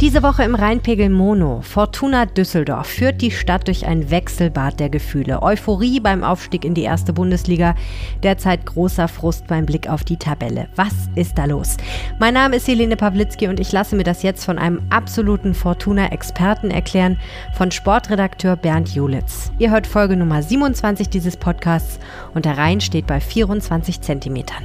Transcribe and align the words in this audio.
Diese 0.00 0.22
Woche 0.22 0.44
im 0.44 0.54
Rheinpegel 0.54 1.10
Mono. 1.10 1.60
Fortuna 1.60 2.24
Düsseldorf 2.24 2.86
führt 2.86 3.20
die 3.20 3.30
Stadt 3.30 3.68
durch 3.68 3.84
ein 3.84 4.10
Wechselbad 4.10 4.80
der 4.80 4.88
Gefühle. 4.88 5.42
Euphorie 5.42 6.00
beim 6.00 6.24
Aufstieg 6.24 6.64
in 6.64 6.72
die 6.72 6.84
erste 6.84 7.12
Bundesliga. 7.12 7.74
Derzeit 8.22 8.64
großer 8.64 9.08
Frust 9.08 9.46
beim 9.46 9.66
Blick 9.66 9.90
auf 9.90 10.02
die 10.02 10.16
Tabelle. 10.16 10.70
Was 10.74 10.94
ist 11.16 11.36
da 11.36 11.44
los? 11.44 11.76
Mein 12.18 12.32
Name 12.32 12.56
ist 12.56 12.66
Helene 12.66 12.96
Pawlitzki 12.96 13.46
und 13.48 13.60
ich 13.60 13.72
lasse 13.72 13.94
mir 13.94 14.04
das 14.04 14.22
jetzt 14.22 14.46
von 14.46 14.56
einem 14.56 14.80
absoluten 14.88 15.52
Fortuna-Experten 15.52 16.70
erklären, 16.70 17.18
von 17.52 17.70
Sportredakteur 17.70 18.56
Bernd 18.56 18.94
Julitz. 18.94 19.52
Ihr 19.58 19.70
hört 19.70 19.86
Folge 19.86 20.16
Nummer 20.16 20.42
27 20.42 21.10
dieses 21.10 21.36
Podcasts 21.36 22.00
und 22.32 22.46
der 22.46 22.56
Rhein 22.56 22.80
steht 22.80 23.06
bei 23.06 23.20
24 23.20 24.00
Zentimetern. 24.00 24.64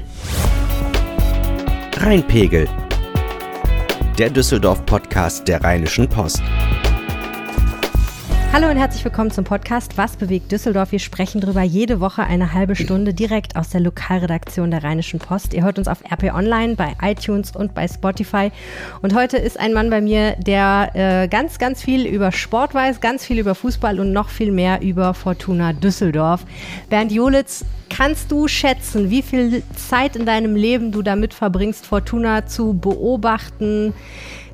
Rheinpegel 1.97 2.69
der 4.17 4.29
Düsseldorf-Podcast 4.29 5.47
der 5.47 5.61
Rheinischen 5.63 6.07
Post. 6.07 6.41
Hallo 8.55 8.69
und 8.69 8.77
herzlich 8.77 9.03
willkommen 9.03 9.31
zum 9.31 9.43
Podcast 9.43 9.97
Was 9.97 10.15
bewegt 10.15 10.49
Düsseldorf? 10.49 10.93
Wir 10.93 10.99
sprechen 10.99 11.41
darüber 11.41 11.61
jede 11.61 11.99
Woche 11.99 12.23
eine 12.23 12.53
halbe 12.53 12.77
Stunde 12.77 13.13
direkt 13.13 13.57
aus 13.57 13.67
der 13.67 13.81
Lokalredaktion 13.81 14.71
der 14.71 14.81
Rheinischen 14.81 15.19
Post. 15.19 15.53
Ihr 15.53 15.65
hört 15.65 15.77
uns 15.77 15.89
auf 15.89 16.01
RP 16.09 16.33
Online, 16.33 16.75
bei 16.75 16.95
iTunes 17.01 17.53
und 17.53 17.73
bei 17.73 17.85
Spotify. 17.85 18.53
Und 19.01 19.13
heute 19.13 19.35
ist 19.35 19.59
ein 19.59 19.73
Mann 19.73 19.89
bei 19.89 19.99
mir, 19.99 20.37
der 20.37 20.91
äh, 20.93 21.27
ganz, 21.27 21.59
ganz 21.59 21.83
viel 21.83 22.05
über 22.05 22.31
Sport 22.31 22.73
weiß, 22.73 23.01
ganz 23.01 23.25
viel 23.25 23.39
über 23.39 23.55
Fußball 23.55 23.99
und 23.99 24.13
noch 24.13 24.29
viel 24.29 24.53
mehr 24.53 24.81
über 24.81 25.13
Fortuna 25.13 25.73
Düsseldorf. 25.73 26.45
Bernd 26.89 27.11
Jolitz, 27.11 27.65
kannst 27.89 28.31
du 28.31 28.47
schätzen, 28.47 29.09
wie 29.09 29.21
viel 29.21 29.63
Zeit 29.75 30.15
in 30.15 30.25
deinem 30.25 30.55
Leben 30.55 30.93
du 30.93 31.01
damit 31.01 31.33
verbringst, 31.33 31.85
Fortuna 31.85 32.45
zu 32.45 32.73
beobachten? 32.73 33.93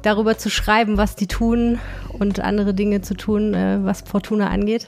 Darüber 0.02 0.38
zu 0.38 0.50
schreiben, 0.50 0.98
was 0.98 1.16
die 1.16 1.28
tun 1.28 1.80
und 2.08 2.40
andere 2.40 2.74
Dinge 2.74 3.02
zu 3.02 3.16
tun, 3.16 3.54
äh, 3.54 3.80
was 3.84 4.02
Fortuna 4.02 4.50
angeht? 4.50 4.88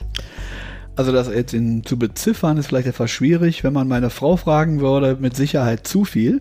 Also 0.96 1.10
das 1.10 1.28
jetzt 1.28 1.54
in, 1.54 1.84
zu 1.84 1.98
beziffern 1.98 2.56
ist 2.56 2.68
vielleicht 2.68 2.86
etwas 2.86 3.10
schwierig. 3.10 3.64
Wenn 3.64 3.72
man 3.72 3.88
meine 3.88 4.10
Frau 4.10 4.36
fragen 4.36 4.80
würde, 4.80 5.16
mit 5.18 5.34
Sicherheit 5.34 5.86
zu 5.86 6.04
viel. 6.04 6.40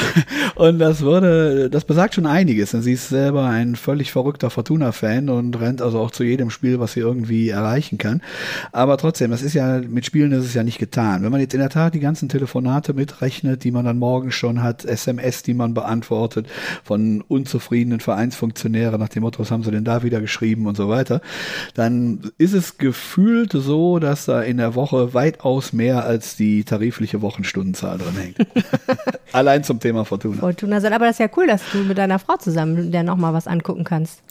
und 0.54 0.78
das 0.78 1.00
würde, 1.00 1.68
das 1.68 1.84
besagt 1.84 2.14
schon 2.14 2.26
einiges. 2.26 2.70
sie 2.70 2.92
ist 2.92 3.08
selber 3.08 3.46
ein 3.46 3.74
völlig 3.74 4.12
verrückter 4.12 4.50
Fortuna-Fan 4.50 5.28
und 5.28 5.60
rennt 5.60 5.82
also 5.82 5.98
auch 5.98 6.12
zu 6.12 6.22
jedem 6.22 6.50
Spiel, 6.50 6.78
was 6.78 6.92
sie 6.92 7.00
irgendwie 7.00 7.48
erreichen 7.48 7.98
kann. 7.98 8.22
Aber 8.70 8.98
trotzdem, 8.98 9.32
das 9.32 9.42
ist 9.42 9.54
ja, 9.54 9.80
mit 9.80 10.06
Spielen 10.06 10.30
ist 10.30 10.44
es 10.44 10.54
ja 10.54 10.62
nicht 10.62 10.78
getan. 10.78 11.24
Wenn 11.24 11.32
man 11.32 11.40
jetzt 11.40 11.54
in 11.54 11.60
der 11.60 11.70
Tat 11.70 11.94
die 11.94 12.00
ganzen 12.00 12.28
Telefonate 12.28 12.94
mitrechnet, 12.94 13.64
die 13.64 13.72
man 13.72 13.84
dann 13.84 13.98
morgen 13.98 14.30
schon 14.30 14.62
hat, 14.62 14.84
SMS, 14.84 15.42
die 15.42 15.54
man 15.54 15.74
beantwortet 15.74 16.46
von 16.84 17.22
unzufriedenen 17.26 17.98
Vereinsfunktionären 17.98 19.00
nach 19.00 19.08
dem 19.08 19.22
Motto, 19.22 19.40
was 19.40 19.50
haben 19.50 19.64
sie 19.64 19.72
denn 19.72 19.84
da 19.84 20.04
wieder 20.04 20.20
geschrieben 20.20 20.66
und 20.66 20.76
so 20.76 20.88
weiter, 20.88 21.20
dann 21.74 22.20
ist 22.38 22.54
es 22.54 22.78
gefühlt 22.78 23.52
so, 23.52 23.87
dass 23.96 24.26
da 24.26 24.42
in 24.42 24.58
der 24.58 24.74
Woche 24.74 25.14
weitaus 25.14 25.72
mehr 25.72 26.04
als 26.04 26.36
die 26.36 26.64
tarifliche 26.64 27.22
Wochenstundenzahl 27.22 27.96
drin 27.96 28.16
hängt. 28.16 28.36
Allein 29.32 29.64
zum 29.64 29.80
Thema 29.80 30.04
Fortuna. 30.04 30.40
Fortuna, 30.40 30.76
aber 30.76 31.06
das 31.06 31.12
ist 31.12 31.20
ja 31.20 31.30
cool, 31.36 31.46
dass 31.46 31.62
du 31.72 31.78
mit 31.78 31.96
deiner 31.96 32.18
Frau 32.18 32.36
zusammen 32.36 32.92
der 32.92 33.02
nochmal 33.02 33.32
was 33.32 33.46
angucken 33.46 33.84
kannst. 33.84 34.22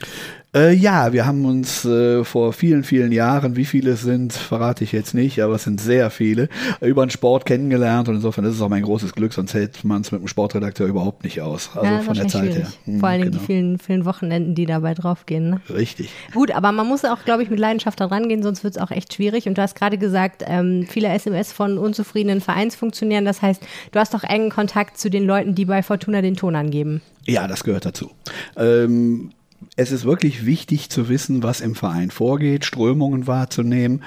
Äh, 0.56 0.74
ja, 0.74 1.12
wir 1.12 1.26
haben 1.26 1.46
uns 1.46 1.84
äh, 1.84 2.24
vor 2.24 2.54
vielen, 2.54 2.84
vielen 2.84 3.12
Jahren, 3.12 3.58
wie 3.58 3.66
viele 3.66 3.92
es 3.92 4.02
sind, 4.02 4.32
verrate 4.32 4.84
ich 4.86 4.94
jetzt 4.94 5.14
nicht, 5.14 5.42
aber 5.42 5.56
es 5.56 5.64
sind 5.64 5.82
sehr 5.82 6.10
viele, 6.10 6.48
über 6.80 7.06
den 7.06 7.10
Sport 7.10 7.46
kennengelernt 7.46 8.08
und 8.08 8.16
insofern 8.16 8.46
ist 8.46 8.56
es 8.56 8.62
auch 8.62 8.70
mein 8.70 8.84
großes 8.84 9.14
Glück, 9.14 9.34
sonst 9.34 9.54
hält 9.54 9.84
man 9.84 10.02
es 10.02 10.12
mit 10.12 10.22
dem 10.22 10.28
Sportredakteur 10.28 10.88
überhaupt 10.88 11.26
nicht 11.26 11.42
aus. 11.42 11.72
Also 11.76 11.86
ja, 11.86 12.00
von 12.00 12.16
der 12.16 12.28
Zeit 12.30 12.54
schwierig. 12.54 12.58
her. 12.58 12.68
Hm, 12.86 13.00
Vor 13.02 13.10
allem 13.10 13.24
genau. 13.24 13.38
die 13.38 13.46
vielen, 13.46 13.78
vielen 13.78 14.06
Wochenenden, 14.06 14.56
die 14.56 14.66
dabei 14.66 14.94
draufgehen. 14.94 15.50
Ne? 15.50 15.62
Richtig. 15.70 16.10
Gut, 16.34 16.52
aber 16.52 16.72
man 16.72 16.88
muss 16.88 17.04
auch, 17.04 17.26
glaube 17.26 17.44
ich, 17.44 17.50
mit 17.50 17.60
Leidenschaft 17.60 18.00
da 18.00 18.06
rangehen, 18.06 18.42
sonst 18.42 18.64
wird 18.64 18.78
es 18.78 18.82
auch 18.82 18.92
echt 18.92 19.14
schwierig. 19.14 19.48
Und 19.48 19.58
du 19.58 19.62
hast 19.62 19.76
gerade 19.76 19.98
gesagt, 19.98 20.44
ähm, 20.48 20.88
viele 20.90 21.10
SMS 21.10 21.52
von 21.52 21.78
unzufriedenen 21.78 22.40
Vereinsfunktionären. 22.40 23.26
Das 23.26 23.42
heißt, 23.42 23.62
du 23.92 24.00
hast 24.00 24.14
doch 24.14 24.24
engen 24.24 24.50
Kontakt 24.50 24.98
zu 24.98 25.10
den 25.10 25.26
Leuten, 25.26 25.56
die 25.56 25.66
bei 25.66 25.84
Fortuna 25.84 26.22
den 26.22 26.36
Ton 26.36 26.56
angeben. 26.56 27.02
Ja, 27.26 27.48
das 27.48 27.64
gehört 27.66 27.86
dazu. 27.86 28.12
Ähm, 28.56 29.32
es 29.78 29.92
ist 29.92 30.06
wirklich 30.06 30.46
wichtig 30.46 30.90
zu 30.90 31.08
wissen, 31.08 31.44
was 31.44 31.62
im 31.62 31.76
Verein 31.76 32.10
vorgeht, 32.10 32.66
Strömungen 32.66 33.28
wahrzunehmen, 33.28 34.02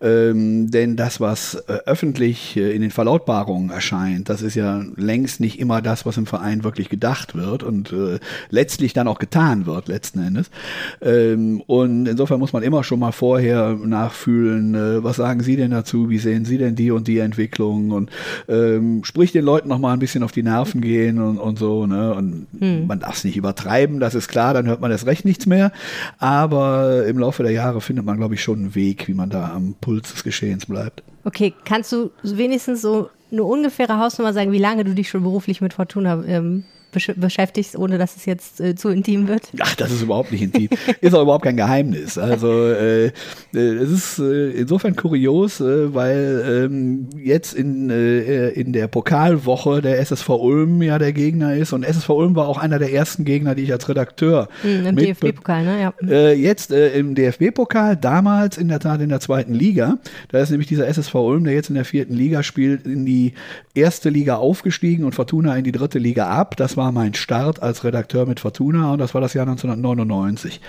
ähm, 0.00 0.70
denn 0.70 0.96
das, 0.96 1.20
was 1.20 1.56
äh, 1.66 1.78
öffentlich 1.84 2.56
äh, 2.56 2.70
in 2.70 2.80
den 2.80 2.92
Verlautbarungen 2.92 3.70
erscheint, 3.70 4.28
das 4.28 4.40
ist 4.40 4.54
ja 4.54 4.84
längst 4.94 5.40
nicht 5.40 5.58
immer 5.58 5.82
das, 5.82 6.06
was 6.06 6.16
im 6.16 6.26
Verein 6.26 6.62
wirklich 6.62 6.88
gedacht 6.88 7.34
wird 7.34 7.64
und 7.64 7.92
äh, 7.92 8.20
letztlich 8.50 8.92
dann 8.92 9.08
auch 9.08 9.18
getan 9.18 9.66
wird, 9.66 9.88
letzten 9.88 10.20
Endes. 10.20 10.48
Ähm, 11.02 11.60
und 11.66 12.06
insofern 12.06 12.38
muss 12.38 12.52
man 12.52 12.62
immer 12.62 12.84
schon 12.84 13.00
mal 13.00 13.12
vorher 13.12 13.74
nachfühlen, 13.74 14.76
äh, 14.76 15.02
was 15.02 15.16
sagen 15.16 15.42
Sie 15.42 15.56
denn 15.56 15.72
dazu, 15.72 16.08
wie 16.08 16.18
sehen 16.18 16.44
Sie 16.44 16.56
denn 16.56 16.76
die 16.76 16.92
und 16.92 17.08
die 17.08 17.18
Entwicklung 17.18 17.90
und 17.90 18.10
ähm, 18.48 19.02
sprich 19.02 19.32
den 19.32 19.44
Leuten 19.44 19.68
noch 19.68 19.80
mal 19.80 19.92
ein 19.92 19.98
bisschen 19.98 20.22
auf 20.22 20.30
die 20.30 20.44
Nerven 20.44 20.80
gehen 20.80 21.18
und, 21.18 21.38
und 21.38 21.58
so. 21.58 21.84
Ne? 21.86 22.14
Und 22.14 22.46
hm. 22.60 22.86
man 22.86 23.00
darf 23.00 23.16
es 23.16 23.24
nicht 23.24 23.36
übertreiben, 23.36 23.98
das 23.98 24.14
ist 24.14 24.28
klar, 24.28 24.54
dann 24.54 24.68
hört 24.68 24.80
man 24.80 24.92
erst 24.92 25.04
recht 25.06 25.15
nichts 25.24 25.46
mehr. 25.46 25.72
Aber 26.18 27.06
im 27.06 27.18
Laufe 27.18 27.42
der 27.42 27.52
Jahre 27.52 27.80
findet 27.80 28.04
man, 28.04 28.16
glaube 28.16 28.34
ich, 28.34 28.42
schon 28.42 28.58
einen 28.58 28.74
Weg, 28.74 29.08
wie 29.08 29.14
man 29.14 29.30
da 29.30 29.52
am 29.52 29.74
Puls 29.80 30.12
des 30.12 30.24
Geschehens 30.24 30.66
bleibt. 30.66 31.02
Okay, 31.24 31.54
kannst 31.64 31.92
du 31.92 32.10
wenigstens 32.22 32.82
so 32.82 33.10
eine 33.32 33.44
ungefähre 33.44 33.98
Hausnummer 33.98 34.32
sagen, 34.32 34.52
wie 34.52 34.58
lange 34.58 34.84
du 34.84 34.94
dich 34.94 35.08
schon 35.08 35.22
beruflich 35.22 35.60
mit 35.60 35.74
Fortuna 35.74 36.22
ähm, 36.26 36.64
besch 36.96 37.12
beschäftigst, 37.16 37.76
ohne 37.76 37.98
dass 37.98 38.16
es 38.16 38.24
jetzt 38.24 38.60
äh, 38.60 38.74
zu 38.74 38.88
intim 38.88 39.28
wird? 39.28 39.42
Ach, 39.60 39.74
das 39.76 39.92
ist 39.92 40.02
überhaupt 40.02 40.32
nicht 40.32 40.42
intim. 40.42 40.68
ist 41.00 41.14
auch 41.14 41.22
überhaupt 41.22 41.44
kein 41.44 41.56
Geheimnis. 41.56 42.18
Also 42.18 42.50
äh, 42.50 43.06
äh, 43.06 43.10
es 43.52 43.90
ist 43.90 44.18
äh, 44.18 44.50
insofern 44.50 44.96
kurios, 44.96 45.60
äh, 45.60 45.94
weil 45.94 46.64
ähm, 46.64 47.08
jetzt 47.16 47.54
in, 47.54 47.90
in 47.90 48.72
der 48.72 48.88
Pokalwoche 48.88 49.82
der 49.82 49.98
SSV 50.00 50.28
Ulm 50.30 50.82
ja 50.82 50.98
der 50.98 51.12
Gegner 51.12 51.54
ist 51.54 51.72
und 51.72 51.84
SSV 51.84 52.08
Ulm 52.10 52.36
war 52.36 52.48
auch 52.48 52.58
einer 52.58 52.78
der 52.78 52.92
ersten 52.92 53.24
Gegner, 53.24 53.54
die 53.54 53.62
ich 53.62 53.72
als 53.72 53.88
Redakteur 53.88 54.48
mhm, 54.62 54.86
im 54.86 54.96
DFB-Pokal, 54.96 55.64
ne? 55.64 55.92
Ja. 56.00 56.30
jetzt 56.30 56.70
im 56.72 57.14
DFB-Pokal, 57.14 57.96
damals 57.96 58.58
in 58.58 58.68
der 58.68 58.80
Tat 58.80 59.00
in 59.00 59.08
der 59.08 59.20
zweiten 59.20 59.54
Liga. 59.54 59.98
Da 60.28 60.38
ist 60.38 60.50
nämlich 60.50 60.68
dieser 60.68 60.86
SSV 60.86 61.14
Ulm, 61.14 61.44
der 61.44 61.54
jetzt 61.54 61.68
in 61.68 61.74
der 61.74 61.84
vierten 61.84 62.14
Liga 62.14 62.42
spielt, 62.42 62.86
in 62.86 63.04
die 63.04 63.34
erste 63.74 64.08
Liga 64.08 64.36
aufgestiegen 64.36 65.04
und 65.04 65.14
Fortuna 65.14 65.56
in 65.56 65.64
die 65.64 65.72
dritte 65.72 65.98
Liga 65.98 66.28
ab. 66.28 66.56
Das 66.56 66.76
war 66.76 66.85
war 66.86 66.92
mein 66.92 67.14
Start 67.14 67.62
als 67.62 67.82
Redakteur 67.82 68.26
mit 68.26 68.38
Fortuna 68.38 68.92
und 68.92 69.00
das 69.00 69.12
war 69.12 69.20
das 69.20 69.34
Jahr 69.34 69.44
1999. 69.48 70.60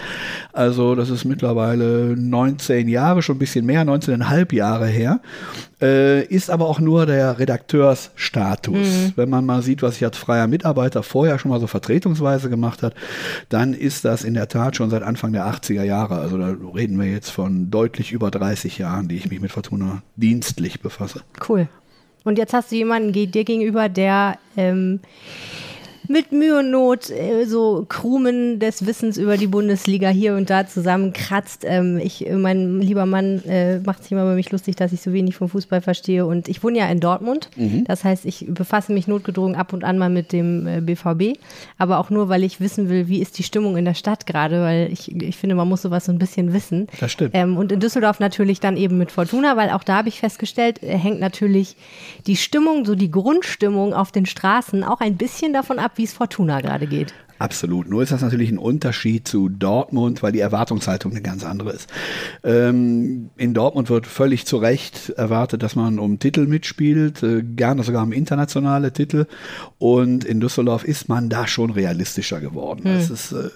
Also 0.51 0.95
das 0.95 1.11
ist 1.11 1.25
mittlerweile 1.25 2.15
19 2.17 2.87
Jahre, 2.87 3.21
schon 3.21 3.35
ein 3.35 3.39
bisschen 3.39 3.67
mehr, 3.67 3.85
19,5 3.85 4.55
Jahre 4.55 4.87
her. 4.87 5.19
Äh, 5.79 6.25
ist 6.25 6.49
aber 6.49 6.65
auch 6.65 6.79
nur 6.79 7.05
der 7.05 7.37
Redakteursstatus. 7.37 8.87
Mhm. 8.87 9.13
Wenn 9.15 9.29
man 9.29 9.45
mal 9.45 9.61
sieht, 9.61 9.83
was 9.83 9.97
ich 9.97 10.05
als 10.05 10.17
freier 10.17 10.47
Mitarbeiter 10.47 11.03
vorher 11.03 11.37
schon 11.37 11.51
mal 11.51 11.59
so 11.59 11.67
vertretungsweise 11.67 12.49
gemacht 12.49 12.81
hat, 12.81 12.95
dann 13.49 13.75
ist 13.75 14.03
das 14.03 14.23
in 14.23 14.33
der 14.33 14.47
Tat 14.47 14.75
schon 14.75 14.89
seit 14.89 15.03
Anfang 15.03 15.33
der 15.33 15.45
80er 15.45 15.83
Jahre. 15.83 16.15
Also 16.15 16.39
da 16.39 16.55
reden 16.73 16.99
wir 16.99 17.05
jetzt 17.05 17.29
von 17.29 17.69
deutlich 17.69 18.11
über 18.11 18.31
30 18.31 18.79
Jahren, 18.79 19.07
die 19.07 19.17
ich 19.17 19.29
mich 19.29 19.39
mit 19.39 19.51
Fortuna 19.51 20.01
dienstlich 20.15 20.81
befasse. 20.81 21.21
Cool. 21.47 21.67
Und 22.27 22.37
jetzt 22.37 22.53
hast 22.53 22.71
du 22.71 22.75
jemanden 22.75 23.13
dir 23.13 23.27
gegenüber, 23.27 23.87
der 23.87 24.37
ähm, 24.57 24.99
mit 26.09 26.31
Mühe 26.31 26.59
und 26.59 26.71
Not 26.71 27.09
äh, 27.09 27.45
so 27.45 27.85
Krumen 27.87 28.59
des 28.59 28.85
Wissens 28.85 29.17
über 29.17 29.37
die 29.37 29.47
Bundesliga 29.47 30.09
hier 30.09 30.35
und 30.35 30.49
da 30.49 30.67
zusammenkratzt. 30.67 31.63
Ähm, 31.65 31.97
ich, 31.97 32.25
mein 32.31 32.79
lieber 32.79 33.05
Mann 33.05 33.43
äh, 33.45 33.79
macht 33.79 34.03
sich 34.03 34.11
immer 34.11 34.23
über 34.23 34.35
mich 34.35 34.51
lustig, 34.51 34.75
dass 34.75 34.93
ich 34.93 35.01
so 35.01 35.13
wenig 35.13 35.35
vom 35.35 35.49
Fußball 35.49 35.81
verstehe. 35.81 36.25
Und 36.25 36.47
ich 36.47 36.63
wohne 36.63 36.79
ja 36.79 36.87
in 36.87 36.99
Dortmund. 36.99 37.49
Mhm. 37.55 37.83
Das 37.85 38.03
heißt, 38.03 38.25
ich 38.25 38.45
befasse 38.47 38.93
mich 38.93 39.07
notgedrungen 39.07 39.55
ab 39.55 39.73
und 39.73 39.83
an 39.83 39.97
mal 39.97 40.09
mit 40.09 40.31
dem 40.31 40.67
äh, 40.67 40.81
BVB. 40.81 41.39
Aber 41.77 41.99
auch 41.99 42.09
nur, 42.09 42.29
weil 42.29 42.43
ich 42.43 42.59
wissen 42.59 42.89
will, 42.89 43.07
wie 43.07 43.21
ist 43.21 43.37
die 43.37 43.43
Stimmung 43.43 43.77
in 43.77 43.85
der 43.85 43.93
Stadt 43.93 44.25
gerade, 44.25 44.61
weil 44.61 44.91
ich, 44.91 45.13
ich 45.13 45.37
finde, 45.37 45.55
man 45.55 45.67
muss 45.67 45.81
sowas 45.81 46.05
so 46.05 46.11
ein 46.11 46.19
bisschen 46.19 46.53
wissen. 46.53 46.87
Das 46.99 47.11
stimmt. 47.11 47.31
Ähm, 47.33 47.57
und 47.57 47.71
in 47.71 47.79
Düsseldorf 47.79 48.19
natürlich 48.19 48.59
dann 48.59 48.77
eben 48.77 48.97
mit 48.97 49.11
Fortuna, 49.11 49.57
weil 49.57 49.69
auch 49.69 49.83
da 49.83 49.97
habe 49.97 50.09
ich 50.09 50.19
festgestellt, 50.19 50.81
äh, 50.83 50.97
hängt 50.97 51.19
natürlich 51.19 51.75
die 52.25 52.35
Stimmung, 52.35 52.85
so 52.85 52.95
die 52.95 53.11
Grundstimmung 53.11 53.93
auf 53.93 54.11
den 54.11 54.25
Straßen 54.25 54.83
auch 54.83 55.01
ein 55.01 55.17
bisschen 55.17 55.53
davon 55.53 55.79
ab, 55.79 55.96
wie 55.97 56.03
es 56.03 56.13
Fortuna 56.13 56.61
gerade 56.61 56.87
geht. 56.87 57.13
Absolut. 57.39 57.89
Nur 57.89 58.03
ist 58.03 58.11
das 58.11 58.21
natürlich 58.21 58.49
ein 58.51 58.57
Unterschied 58.57 59.27
zu 59.27 59.49
Dortmund, 59.49 60.23
weil 60.23 60.31
die 60.31 60.39
Erwartungshaltung 60.39 61.11
eine 61.11 61.21
ganz 61.21 61.45
andere 61.45 61.71
ist. 61.71 61.89
Ähm, 62.43 63.29
in 63.37 63.53
Dortmund 63.53 63.89
wird 63.89 64.07
völlig 64.07 64.45
zu 64.45 64.57
Recht 64.57 65.09
erwartet, 65.11 65.63
dass 65.63 65.75
man 65.75 65.99
um 65.99 66.19
Titel 66.19 66.47
mitspielt, 66.47 67.21
äh, 67.23 67.43
gerne 67.43 67.83
sogar 67.83 68.03
um 68.03 68.11
internationale 68.11 68.91
Titel. 68.91 69.25
Und 69.77 70.25
in 70.25 70.39
Düsseldorf 70.39 70.83
ist 70.83 71.09
man 71.09 71.29
da 71.29 71.47
schon 71.47 71.69
realistischer 71.69 72.39
geworden. 72.39 72.83
Hm. 72.85 72.91
Es, 72.97 73.09
ist, 73.09 73.31
äh, 73.31 73.49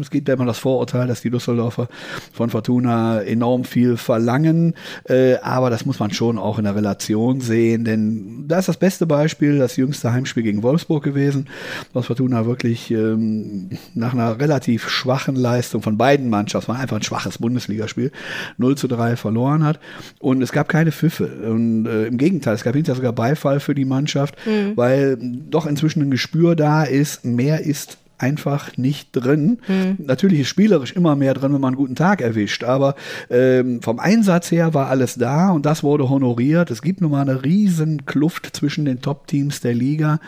es 0.00 0.10
gibt 0.10 0.28
ja 0.28 0.34
immer 0.34 0.46
das 0.46 0.58
Vorurteil, 0.58 1.06
dass 1.06 1.20
die 1.20 1.30
Düsseldorfer 1.30 1.88
von 2.32 2.50
Fortuna 2.50 3.22
enorm 3.22 3.64
viel 3.64 3.96
verlangen. 3.96 4.74
Äh, 5.04 5.36
aber 5.42 5.70
das 5.70 5.86
muss 5.86 5.98
man 5.98 6.10
schon 6.10 6.38
auch 6.38 6.58
in 6.58 6.64
der 6.64 6.74
Relation 6.74 7.40
sehen, 7.40 7.84
denn 7.84 8.44
da 8.48 8.58
ist 8.58 8.68
das 8.68 8.76
beste 8.76 9.06
Beispiel 9.06 9.58
das 9.58 9.76
jüngste 9.76 10.12
Heimspiel 10.12 10.42
gegen 10.42 10.62
Wolfsburg 10.62 11.04
gewesen, 11.04 11.48
was 11.92 12.06
Fortuna 12.06 12.46
wirklich 12.46 12.90
ähm, 12.96 13.70
nach 13.94 14.12
einer 14.12 14.40
relativ 14.40 14.88
schwachen 14.88 15.36
Leistung 15.36 15.82
von 15.82 15.98
beiden 15.98 16.30
Mannschaften, 16.30 16.72
war 16.72 16.80
einfach 16.80 16.96
ein 16.96 17.02
schwaches 17.02 17.38
Bundesligaspiel, 17.38 18.10
0 18.58 18.76
zu 18.76 18.88
3 18.88 19.16
verloren 19.16 19.64
hat. 19.64 19.78
Und 20.18 20.42
es 20.42 20.52
gab 20.52 20.68
keine 20.68 20.92
Pfiffe. 20.92 21.26
Und 21.26 21.86
äh, 21.86 22.06
im 22.06 22.18
Gegenteil, 22.18 22.54
es 22.54 22.64
gab 22.64 22.74
hinterher 22.74 22.96
sogar 22.96 23.12
Beifall 23.12 23.60
für 23.60 23.74
die 23.74 23.84
Mannschaft, 23.84 24.36
mhm. 24.46 24.76
weil 24.76 25.18
doch 25.20 25.66
inzwischen 25.66 26.02
ein 26.02 26.10
Gespür 26.10 26.56
da 26.56 26.84
ist, 26.84 27.24
mehr 27.24 27.60
ist 27.60 27.98
einfach 28.18 28.76
nicht 28.76 29.10
drin. 29.12 29.58
Mhm. 29.68 29.96
Natürlich 29.98 30.40
ist 30.40 30.48
spielerisch 30.48 30.92
immer 30.92 31.16
mehr 31.16 31.34
drin, 31.34 31.52
wenn 31.52 31.60
man 31.60 31.74
einen 31.74 31.76
guten 31.76 31.94
Tag 31.94 32.20
erwischt, 32.20 32.64
aber 32.64 32.94
ähm, 33.30 33.82
vom 33.82 33.98
Einsatz 33.98 34.50
her 34.50 34.74
war 34.74 34.88
alles 34.88 35.16
da 35.16 35.50
und 35.50 35.66
das 35.66 35.82
wurde 35.82 36.08
honoriert. 36.08 36.70
Es 36.70 36.82
gibt 36.82 37.00
nun 37.00 37.10
mal 37.10 37.22
eine 37.22 37.44
riesen 37.44 38.06
Kluft 38.06 38.54
zwischen 38.56 38.84
den 38.84 39.00
Top-Teams 39.00 39.60
der 39.60 39.74
Liga, 39.74 40.20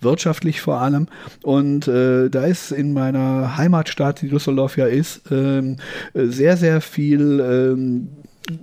wirtschaftlich 0.00 0.60
vor 0.60 0.80
allem. 0.80 1.08
Und 1.42 1.88
äh, 1.88 2.28
da 2.28 2.44
ist 2.44 2.72
in 2.72 2.92
meiner 2.92 3.56
Heimatstadt, 3.56 4.22
die 4.22 4.28
Düsseldorf 4.28 4.76
ja 4.76 4.86
ist, 4.86 5.22
ähm, 5.30 5.76
sehr, 6.14 6.56
sehr 6.56 6.80
viel 6.80 7.40
ähm, 7.40 8.08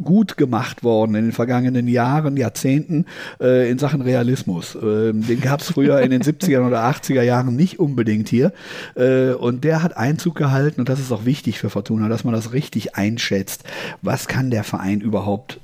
gut 0.04 0.38
gemacht 0.38 0.84
worden 0.84 1.16
in 1.16 1.26
den 1.26 1.32
vergangenen 1.32 1.88
Jahren, 1.88 2.38
Jahrzehnten 2.38 3.06
äh, 3.40 3.70
in 3.70 3.80
Sachen 3.80 4.02
Realismus. 4.02 4.76
Ähm, 4.76 5.26
den 5.26 5.42
gab 5.42 5.62
es 5.62 5.72
früher 5.72 6.02
in 6.02 6.12
den 6.12 6.22
70er 6.24 6.66
oder 6.66 6.84
80er 6.84 7.22
Jahren 7.22 7.56
nicht 7.56 7.80
unbedingt 7.80 8.30
hier. 8.30 8.54
Äh, 8.96 9.32
und 9.32 9.64
der 9.64 9.84
hat 9.84 9.98
Einzug 9.98 10.36
gehalten 10.36 10.82
und 10.82 10.90
das 10.90 11.00
ist 11.00 11.12
auch 11.12 11.26
wichtig 11.26 11.60
für 11.60 11.70
Fortuna, 11.70 12.10
dass 12.10 12.24
man 12.24 12.34
das 12.34 12.54
richtig 12.54 12.96
einschätzt. 12.96 13.64
Was 14.02 14.28
kann 14.28 14.52
der 14.52 14.64
Verein 14.64 15.02
überhaupt 15.02 15.60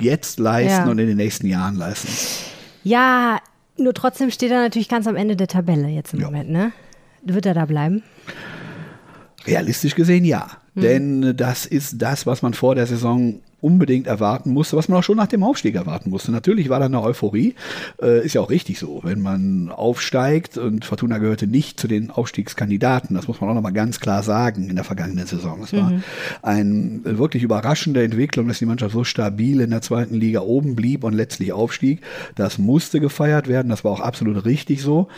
jetzt 0.00 0.38
leisten 0.38 0.86
ja. 0.86 0.90
und 0.90 0.98
in 0.98 1.06
den 1.06 1.16
nächsten 1.16 1.46
Jahren 1.46 1.76
leisten? 1.76 2.08
Ja, 2.84 3.38
nur 3.76 3.94
trotzdem 3.94 4.30
steht 4.30 4.50
er 4.50 4.60
natürlich 4.62 4.88
ganz 4.88 5.06
am 5.06 5.16
Ende 5.16 5.36
der 5.36 5.46
Tabelle 5.46 5.88
jetzt 5.88 6.14
im 6.14 6.20
ja. 6.20 6.26
Moment, 6.26 6.50
ne? 6.50 6.72
Wird 7.22 7.46
er 7.46 7.54
da 7.54 7.66
bleiben? 7.66 8.02
Realistisch 9.46 9.94
gesehen 9.94 10.24
ja. 10.24 10.48
Mhm. 10.78 10.82
Denn 10.82 11.36
das 11.36 11.66
ist 11.66 12.00
das, 12.00 12.26
was 12.26 12.42
man 12.42 12.54
vor 12.54 12.74
der 12.74 12.86
Saison 12.86 13.40
unbedingt 13.60 14.06
erwarten 14.06 14.52
musste, 14.52 14.76
was 14.76 14.88
man 14.88 14.98
auch 14.98 15.02
schon 15.02 15.16
nach 15.16 15.26
dem 15.26 15.42
Aufstieg 15.42 15.74
erwarten 15.74 16.10
musste. 16.10 16.30
Natürlich 16.30 16.68
war 16.68 16.78
da 16.78 16.86
eine 16.86 17.02
Euphorie, 17.02 17.54
äh, 18.00 18.24
ist 18.24 18.34
ja 18.34 18.40
auch 18.40 18.50
richtig 18.50 18.78
so, 18.78 19.00
wenn 19.02 19.20
man 19.20 19.70
aufsteigt 19.70 20.58
und 20.58 20.84
Fortuna 20.84 21.18
gehörte 21.18 21.48
nicht 21.48 21.80
zu 21.80 21.88
den 21.88 22.10
Aufstiegskandidaten, 22.10 23.16
das 23.16 23.26
muss 23.26 23.40
man 23.40 23.50
auch 23.50 23.54
nochmal 23.54 23.72
ganz 23.72 23.98
klar 23.98 24.22
sagen 24.22 24.68
in 24.68 24.76
der 24.76 24.84
vergangenen 24.84 25.26
Saison. 25.26 25.60
Es 25.62 25.72
war 25.72 25.90
mhm. 25.90 26.02
eine 26.42 27.18
wirklich 27.18 27.42
überraschende 27.42 28.04
Entwicklung, 28.04 28.46
dass 28.46 28.60
die 28.60 28.66
Mannschaft 28.66 28.92
so 28.92 29.02
stabil 29.02 29.60
in 29.60 29.70
der 29.70 29.82
zweiten 29.82 30.14
Liga 30.14 30.40
oben 30.40 30.76
blieb 30.76 31.02
und 31.02 31.14
letztlich 31.14 31.52
aufstieg. 31.52 32.00
Das 32.36 32.58
musste 32.58 33.00
gefeiert 33.00 33.48
werden, 33.48 33.70
das 33.70 33.82
war 33.82 33.90
auch 33.90 34.00
absolut 34.00 34.44
richtig 34.44 34.82
so. 34.82 35.08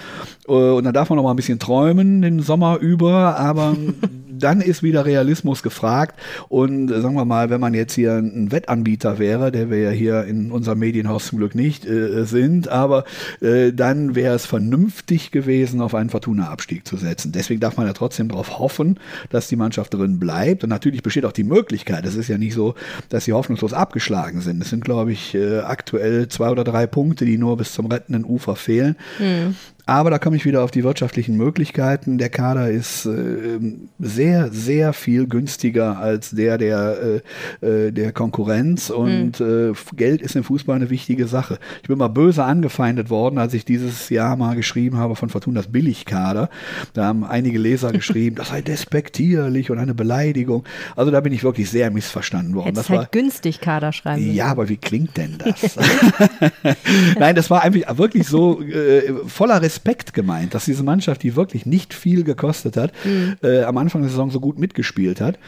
Äh, 0.48 0.52
und 0.52 0.84
dann 0.84 0.94
darf 0.94 1.10
man 1.10 1.16
noch 1.16 1.24
mal 1.24 1.30
ein 1.30 1.36
bisschen 1.36 1.58
träumen 1.58 2.22
den 2.22 2.40
Sommer 2.40 2.78
über, 2.78 3.36
aber 3.38 3.76
dann 4.30 4.60
ist 4.60 4.82
wieder 4.82 5.04
Realismus 5.04 5.62
gefragt 5.62 6.18
und 6.48 6.90
äh, 6.90 7.00
sagen 7.00 7.14
wir 7.14 7.24
mal, 7.24 7.50
wenn 7.50 7.60
man 7.60 7.74
jetzt 7.74 7.94
hier 7.94 8.14
ein 8.14 8.52
Wettanbieter 8.52 9.18
wäre, 9.18 9.52
der 9.52 9.70
wir 9.70 9.78
ja 9.78 9.90
hier 9.90 10.24
in 10.24 10.52
unserem 10.52 10.78
Medienhaus 10.78 11.26
zum 11.26 11.38
Glück 11.38 11.54
nicht 11.54 11.86
äh, 11.86 12.24
sind, 12.24 12.68
aber 12.68 13.04
äh, 13.40 13.72
dann 13.72 14.14
wäre 14.14 14.34
es 14.34 14.46
vernünftig 14.46 15.30
gewesen, 15.30 15.80
auf 15.80 15.94
einen 15.94 16.10
Fortuna-Abstieg 16.10 16.86
zu 16.86 16.96
setzen. 16.96 17.32
Deswegen 17.32 17.60
darf 17.60 17.76
man 17.76 17.86
ja 17.86 17.92
trotzdem 17.92 18.28
darauf 18.28 18.58
hoffen, 18.58 18.98
dass 19.30 19.48
die 19.48 19.56
Mannschaft 19.56 19.94
drin 19.94 20.18
bleibt. 20.18 20.64
Und 20.64 20.70
natürlich 20.70 21.02
besteht 21.02 21.24
auch 21.24 21.32
die 21.32 21.44
Möglichkeit, 21.44 22.04
es 22.04 22.14
ist 22.14 22.28
ja 22.28 22.38
nicht 22.38 22.54
so, 22.54 22.74
dass 23.08 23.24
sie 23.24 23.32
hoffnungslos 23.32 23.72
abgeschlagen 23.72 24.40
sind. 24.40 24.62
Es 24.62 24.70
sind, 24.70 24.84
glaube 24.84 25.12
ich, 25.12 25.34
äh, 25.34 25.58
aktuell 25.60 26.28
zwei 26.28 26.50
oder 26.50 26.64
drei 26.64 26.86
Punkte, 26.86 27.24
die 27.24 27.38
nur 27.38 27.56
bis 27.56 27.72
zum 27.72 27.86
rettenden 27.86 28.24
Ufer 28.24 28.56
fehlen. 28.56 28.96
Mhm. 29.18 29.56
Aber 29.90 30.10
da 30.10 30.20
komme 30.20 30.36
ich 30.36 30.44
wieder 30.44 30.62
auf 30.62 30.70
die 30.70 30.84
wirtschaftlichen 30.84 31.36
Möglichkeiten. 31.36 32.16
Der 32.16 32.28
Kader 32.28 32.70
ist 32.70 33.06
äh, 33.06 33.58
sehr, 33.98 34.52
sehr 34.52 34.92
viel 34.92 35.26
günstiger 35.26 35.98
als 35.98 36.30
der 36.30 36.58
der, 36.58 37.22
äh, 37.60 37.66
äh 37.66 37.90
der 37.90 38.12
Konkurrenz 38.12 38.90
und 38.90 39.40
mhm. 39.40 39.74
äh, 39.74 39.96
Geld 39.96 40.22
ist 40.22 40.36
im 40.36 40.44
Fußball 40.44 40.76
eine 40.76 40.90
wichtige 40.90 41.26
Sache. 41.26 41.58
Ich 41.82 41.88
bin 41.88 41.98
mal 41.98 42.06
böse 42.06 42.44
angefeindet 42.44 43.10
worden, 43.10 43.38
als 43.38 43.52
ich 43.52 43.64
dieses 43.64 44.10
Jahr 44.10 44.36
mal 44.36 44.54
geschrieben 44.54 44.96
habe 44.96 45.16
von 45.16 45.28
Fortunas 45.28 45.66
Billigkader. 45.66 46.50
Da 46.92 47.06
haben 47.06 47.24
einige 47.24 47.58
Leser 47.58 47.90
geschrieben, 47.92 48.36
das 48.36 48.50
sei 48.50 48.62
despektierlich 48.62 49.72
und 49.72 49.78
eine 49.80 49.94
Beleidigung. 49.94 50.62
Also 50.94 51.10
da 51.10 51.20
bin 51.20 51.32
ich 51.32 51.42
wirklich 51.42 51.68
sehr 51.68 51.90
missverstanden 51.90 52.54
worden. 52.54 52.66
Hättest 52.66 52.90
das 52.90 52.90
halt 52.90 53.00
war 53.00 53.08
günstig 53.10 53.60
Kader 53.60 53.92
schreiben. 53.92 54.32
Ja, 54.32 54.46
aber 54.46 54.68
wie 54.68 54.76
klingt 54.76 55.16
denn 55.16 55.36
das? 55.44 55.76
Nein, 57.18 57.34
das 57.34 57.50
war 57.50 57.64
einfach 57.64 57.98
wirklich 57.98 58.28
so 58.28 58.62
äh, 58.62 59.12
voller 59.26 59.60
Respekt 59.60 59.79
Respekt 59.80 60.12
gemeint, 60.12 60.52
dass 60.52 60.66
diese 60.66 60.82
Mannschaft, 60.82 61.22
die 61.22 61.36
wirklich 61.36 61.64
nicht 61.64 61.94
viel 61.94 62.22
gekostet 62.22 62.76
hat, 62.76 62.92
mhm. 63.02 63.36
äh, 63.42 63.62
am 63.62 63.78
Anfang 63.78 64.02
der 64.02 64.10
Saison 64.10 64.30
so 64.30 64.38
gut 64.38 64.58
mitgespielt 64.58 65.22
hat. 65.22 65.38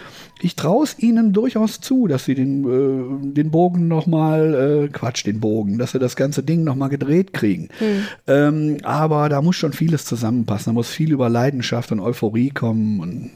Ich 0.42 0.56
traue 0.56 0.84
es 0.84 0.98
ihnen 0.98 1.32
durchaus 1.32 1.80
zu, 1.80 2.06
dass 2.06 2.24
sie 2.24 2.34
den, 2.34 2.64
äh, 2.64 3.32
den 3.32 3.50
Bogen 3.50 3.88
nochmal, 3.88 4.86
äh, 4.86 4.88
Quatsch, 4.88 5.24
den 5.24 5.40
Bogen, 5.40 5.78
dass 5.78 5.92
sie 5.92 5.98
das 5.98 6.16
ganze 6.16 6.42
Ding 6.42 6.64
nochmal 6.64 6.88
gedreht 6.88 7.32
kriegen. 7.32 7.68
Mhm. 7.80 8.06
Ähm, 8.26 8.76
aber 8.82 9.28
da 9.28 9.40
muss 9.40 9.56
schon 9.56 9.72
vieles 9.72 10.04
zusammenpassen. 10.04 10.72
Da 10.72 10.74
muss 10.74 10.88
viel 10.88 11.12
über 11.12 11.28
Leidenschaft 11.28 11.92
und 11.92 12.00
Euphorie 12.00 12.50
kommen 12.50 13.00
und 13.00 13.30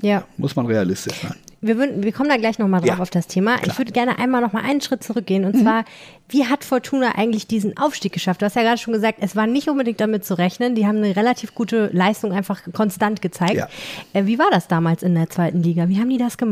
ja. 0.00 0.24
muss 0.36 0.56
man 0.56 0.66
realistisch 0.66 1.20
sein 1.20 1.34
wir, 1.66 1.78
würden, 1.78 2.02
wir 2.02 2.12
kommen 2.12 2.28
da 2.28 2.36
gleich 2.36 2.58
nochmal 2.58 2.80
drauf 2.80 2.96
ja, 2.96 2.98
auf 2.98 3.10
das 3.10 3.26
Thema. 3.26 3.56
Klar. 3.56 3.72
Ich 3.72 3.78
würde 3.78 3.92
gerne 3.92 4.18
einmal 4.18 4.40
nochmal 4.40 4.64
einen 4.64 4.80
Schritt 4.80 5.02
zurückgehen. 5.02 5.44
Und 5.44 5.56
mhm. 5.56 5.62
zwar, 5.62 5.84
wie 6.28 6.46
hat 6.46 6.64
Fortuna 6.64 7.14
eigentlich 7.16 7.46
diesen 7.46 7.76
Aufstieg 7.76 8.12
geschafft? 8.12 8.42
Du 8.42 8.46
hast 8.46 8.56
ja 8.56 8.62
gerade 8.62 8.78
schon 8.78 8.92
gesagt, 8.92 9.18
es 9.20 9.36
war 9.36 9.46
nicht 9.46 9.68
unbedingt 9.68 10.00
damit 10.00 10.24
zu 10.24 10.36
rechnen. 10.36 10.74
Die 10.74 10.86
haben 10.86 10.98
eine 10.98 11.16
relativ 11.16 11.54
gute 11.54 11.90
Leistung 11.92 12.32
einfach 12.32 12.60
konstant 12.72 13.22
gezeigt. 13.22 13.54
Ja. 13.54 13.68
Äh, 14.12 14.26
wie 14.26 14.38
war 14.38 14.50
das 14.50 14.68
damals 14.68 15.02
in 15.02 15.14
der 15.14 15.30
zweiten 15.30 15.62
Liga? 15.62 15.88
Wie 15.88 15.98
haben 15.98 16.10
die 16.10 16.18
das 16.18 16.36
gemacht? 16.36 16.45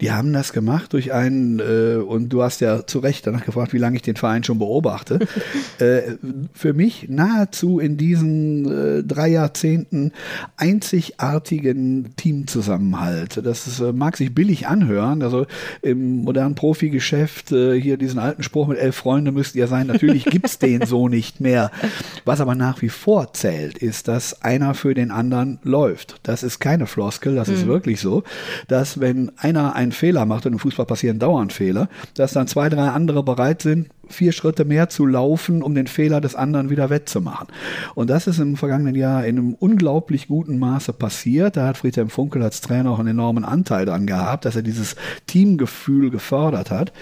Die 0.00 0.12
haben 0.12 0.32
das 0.32 0.52
gemacht 0.52 0.92
durch 0.92 1.12
einen, 1.12 1.58
äh, 1.58 1.96
und 1.96 2.28
du 2.28 2.42
hast 2.42 2.60
ja 2.60 2.86
zu 2.86 2.98
Recht 2.98 3.26
danach 3.26 3.44
gefragt, 3.44 3.72
wie 3.72 3.78
lange 3.78 3.96
ich 3.96 4.02
den 4.02 4.16
Verein 4.16 4.44
schon 4.44 4.58
beobachte. 4.58 5.20
äh, 5.78 6.16
für 6.52 6.74
mich 6.74 7.08
nahezu 7.08 7.78
in 7.78 7.96
diesen 7.96 8.98
äh, 8.98 9.02
drei 9.02 9.28
Jahrzehnten 9.28 10.12
einzigartigen 10.56 12.14
Teamzusammenhalt. 12.16 13.40
Das 13.44 13.66
ist, 13.66 13.80
äh, 13.80 13.92
mag 13.92 14.16
sich 14.18 14.34
billig 14.34 14.66
anhören. 14.66 15.22
Also 15.22 15.46
im 15.80 16.24
modernen 16.24 16.54
Profigeschäft 16.54 17.52
äh, 17.52 17.80
hier 17.80 17.96
diesen 17.96 18.18
alten 18.18 18.42
Spruch 18.42 18.68
mit 18.68 18.78
elf 18.78 18.96
Freunde 18.96 19.32
müsst 19.32 19.54
ihr 19.54 19.66
sein. 19.66 19.86
Natürlich 19.86 20.24
gibt 20.26 20.46
es 20.46 20.58
den 20.58 20.84
so 20.84 21.08
nicht 21.08 21.40
mehr. 21.40 21.70
Was 22.24 22.40
aber 22.40 22.54
nach 22.54 22.82
wie 22.82 22.90
vor 22.90 23.32
zählt, 23.32 23.78
ist, 23.78 24.08
dass 24.08 24.42
einer 24.42 24.74
für 24.74 24.92
den 24.92 25.10
anderen 25.10 25.58
läuft. 25.62 26.16
Das 26.22 26.42
ist 26.42 26.60
keine 26.60 26.86
Floskel, 26.86 27.34
das 27.34 27.48
mhm. 27.48 27.54
ist 27.54 27.66
wirklich 27.66 28.00
so, 28.00 28.24
dass 28.68 29.00
wenn 29.00 29.25
einer 29.36 29.74
einen 29.74 29.92
Fehler 29.92 30.26
macht 30.26 30.46
und 30.46 30.52
im 30.52 30.58
Fußball 30.58 30.86
passieren 30.86 31.18
dauernd 31.18 31.52
Fehler, 31.52 31.88
dass 32.14 32.32
dann 32.32 32.46
zwei, 32.46 32.68
drei 32.68 32.88
andere 32.88 33.22
bereit 33.22 33.62
sind, 33.62 33.88
vier 34.08 34.32
Schritte 34.32 34.64
mehr 34.64 34.88
zu 34.88 35.06
laufen, 35.06 35.62
um 35.62 35.74
den 35.74 35.86
Fehler 35.86 36.20
des 36.20 36.34
anderen 36.34 36.70
wieder 36.70 36.90
wettzumachen. 36.90 37.48
Und 37.94 38.10
das 38.10 38.26
ist 38.26 38.38
im 38.38 38.56
vergangenen 38.56 38.94
Jahr 38.94 39.24
in 39.26 39.38
einem 39.38 39.54
unglaublich 39.54 40.28
guten 40.28 40.58
Maße 40.58 40.92
passiert. 40.92 41.56
Da 41.56 41.66
hat 41.66 41.78
Friedhelm 41.78 42.10
Funkel 42.10 42.42
als 42.42 42.60
Trainer 42.60 42.90
auch 42.90 42.98
einen 42.98 43.08
enormen 43.08 43.44
Anteil 43.44 43.86
daran 43.86 44.06
gehabt, 44.06 44.44
dass 44.44 44.56
er 44.56 44.62
dieses 44.62 44.96
Teamgefühl 45.26 46.10
gefördert 46.10 46.70
hat. 46.70 46.92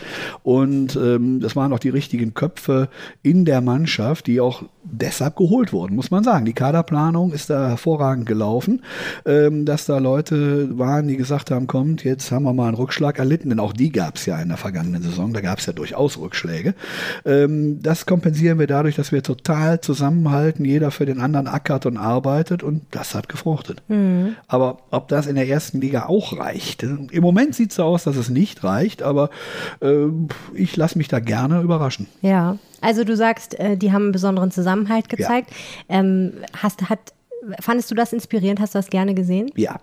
Und 0.43 0.97
ähm, 0.97 1.41
das 1.41 1.57
waren 1.57 1.73
auch 1.73 1.79
die 1.79 1.89
richtigen 1.89 2.35
Köpfe 2.35 2.89
in 3.23 3.45
der 3.45 3.61
Mannschaft, 3.61 4.27
die 4.27 4.41
auch 4.41 4.65
deshalb 4.85 5.37
geholt 5.37 5.73
wurden, 5.73 5.97
muss 5.97 6.11
man 6.11 6.25
sagen. 6.25 6.45
Die 6.45 6.53
Kaderplanung 6.53 7.33
ist 7.33 7.51
da 7.51 7.69
hervorragend 7.69 8.27
gelaufen, 8.27 8.83
ähm, 9.25 9.65
dass 9.65 9.87
da 9.87 9.99
Leute 9.99 10.79
waren, 10.79 11.09
die 11.09 11.17
gesagt 11.17 11.51
haben, 11.51 11.67
kommt, 11.67 12.05
jetzt 12.05 12.31
haben 12.31 12.45
wir 12.45 12.53
mal 12.53 12.69
einen 12.69 12.77
Rückschlag 12.77 13.19
erlitten, 13.19 13.49
denn 13.49 13.61
auch 13.61 13.73
die 13.73 13.91
gab 13.91 14.17
es 14.17 14.27
ja 14.27 14.41
in 14.41 14.49
der 14.49 14.57
vergangenen 14.57 15.03
Saison, 15.03 15.33
da 15.33 15.41
gab 15.41 15.59
es 15.59 15.67
ja 15.67 15.73
durchaus 15.73 16.19
Rückschläge. 16.19 16.75
Ähm, 17.25 17.83
das 17.83 18.07
kompensieren 18.07 18.59
wir 18.59 18.67
dadurch, 18.67 18.97
dass 18.97 19.13
wir 19.13 19.23
total 19.23 19.81
zusammenhalten, 19.81 20.65
jeder 20.65 20.91
für 20.91 21.07
den 21.07 21.21
anderen 21.21 21.47
ackert 21.47 21.87
und 21.87 21.97
arbeitet 21.97 22.63
und 22.63 22.83
das 22.91 23.15
hat 23.15 23.29
gefruchtet. 23.29 23.83
Mhm. 23.89 24.37
Aber 24.47 24.79
ob 24.91 25.09
das 25.09 25.27
in 25.27 25.37
der 25.37 25.49
ersten 25.49 25.81
Liga 25.81 26.07
auch 26.07 26.39
reicht? 26.39 26.83
Im 26.83 27.23
Moment 27.23 27.55
sieht 27.55 27.71
es 27.71 27.77
so 27.77 27.85
aus, 27.85 28.05
dass 28.05 28.17
es 28.17 28.29
nicht 28.29 28.65
reicht, 28.65 29.03
aber 29.03 29.31
äh, 29.81 30.07
ich 30.55 30.77
lasse 30.77 30.99
mich 30.99 31.09
da 31.09 31.21
gerne 31.21 31.61
überraschen. 31.61 32.07
Ja, 32.23 32.59
also 32.81 33.05
du 33.05 33.17
sagst, 33.17 33.59
äh, 33.59 33.77
die 33.77 33.93
haben 33.93 34.05
einen 34.05 34.13
besonderen 34.13 34.51
Zusammenhalt 34.51 35.09
gezeigt. 35.09 35.51
Ja. 35.89 36.01
Ähm, 36.01 36.33
hast, 36.63 36.89
hat, 36.91 37.15
fandest 37.61 37.91
du 37.91 37.95
das 37.95 38.13
inspirierend? 38.13 38.61
Hast 38.61 38.75
du 38.75 38.79
das 38.79 38.91
gerne 38.91 39.15
gesehen? 39.15 39.51
Ja, 39.57 39.81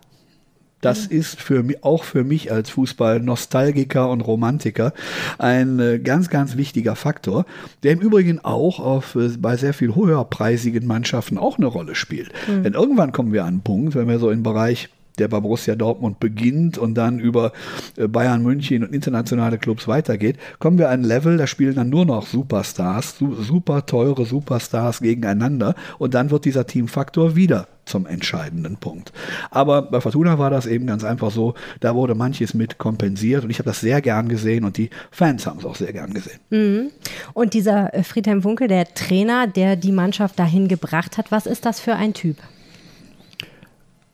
das 0.81 1.05
ist 1.05 1.39
für 1.39 1.63
mich, 1.63 1.83
auch 1.83 2.03
für 2.03 2.23
mich 2.23 2.51
als 2.51 2.69
Fußball-Nostalgiker 2.71 4.09
und 4.09 4.21
Romantiker 4.21 4.93
ein 5.37 5.79
äh, 5.79 5.99
ganz, 5.99 6.29
ganz 6.29 6.57
wichtiger 6.57 6.95
Faktor, 6.95 7.45
der 7.83 7.93
im 7.93 7.99
Übrigen 7.99 8.39
auch 8.39 8.79
auf, 8.79 9.15
äh, 9.15 9.29
bei 9.39 9.57
sehr 9.57 9.73
viel 9.73 9.95
höherpreisigen 9.95 10.85
Mannschaften 10.85 11.37
auch 11.37 11.57
eine 11.57 11.67
Rolle 11.67 11.95
spielt. 11.95 12.31
Mhm. 12.47 12.63
Denn 12.63 12.73
irgendwann 12.73 13.11
kommen 13.11 13.31
wir 13.31 13.43
an 13.43 13.51
einen 13.51 13.61
Punkt, 13.61 13.95
wenn 13.95 14.07
wir 14.07 14.19
so 14.19 14.31
im 14.31 14.43
Bereich 14.43 14.89
der 15.19 15.27
bei 15.27 15.39
Borussia 15.39 15.75
Dortmund 15.75 16.19
beginnt 16.19 16.77
und 16.77 16.95
dann 16.95 17.19
über 17.19 17.51
äh, 17.97 18.07
Bayern 18.07 18.43
München 18.43 18.83
und 18.83 18.93
internationale 18.93 19.57
Clubs 19.57 19.87
weitergeht, 19.87 20.37
kommen 20.59 20.77
wir 20.77 20.89
an 20.89 21.01
ein 21.01 21.03
Level, 21.03 21.37
da 21.37 21.47
spielen 21.47 21.75
dann 21.75 21.89
nur 21.89 22.05
noch 22.05 22.27
Superstars, 22.27 23.17
super 23.17 23.85
teure 23.85 24.25
Superstars 24.25 25.01
gegeneinander 25.01 25.75
und 25.97 26.13
dann 26.13 26.31
wird 26.31 26.45
dieser 26.45 26.67
Teamfaktor 26.67 27.35
wieder 27.35 27.67
zum 27.85 28.05
entscheidenden 28.05 28.77
Punkt. 28.77 29.11
Aber 29.49 29.81
bei 29.81 29.99
Fortuna 30.01 30.37
war 30.39 30.49
das 30.49 30.65
eben 30.65 30.87
ganz 30.87 31.03
einfach 31.03 31.31
so, 31.31 31.55
da 31.79 31.95
wurde 31.95 32.15
manches 32.15 32.53
mit 32.53 32.77
kompensiert 32.77 33.43
und 33.43 33.49
ich 33.49 33.59
habe 33.59 33.69
das 33.69 33.81
sehr 33.81 34.01
gern 34.01 34.29
gesehen 34.29 34.63
und 34.63 34.77
die 34.77 34.89
Fans 35.09 35.45
haben 35.45 35.59
es 35.59 35.65
auch 35.65 35.75
sehr 35.75 35.91
gern 35.91 36.13
gesehen. 36.13 36.39
Mhm. 36.51 36.91
Und 37.33 37.53
dieser 37.53 37.93
äh, 37.93 38.03
Friedhelm 38.03 38.43
Funkel, 38.43 38.67
der 38.67 38.93
Trainer, 38.93 39.47
der 39.47 39.75
die 39.75 39.91
Mannschaft 39.91 40.39
dahin 40.39 40.67
gebracht 40.67 41.17
hat, 41.17 41.31
was 41.31 41.45
ist 41.45 41.65
das 41.65 41.79
für 41.79 41.95
ein 41.95 42.13
Typ? 42.13 42.37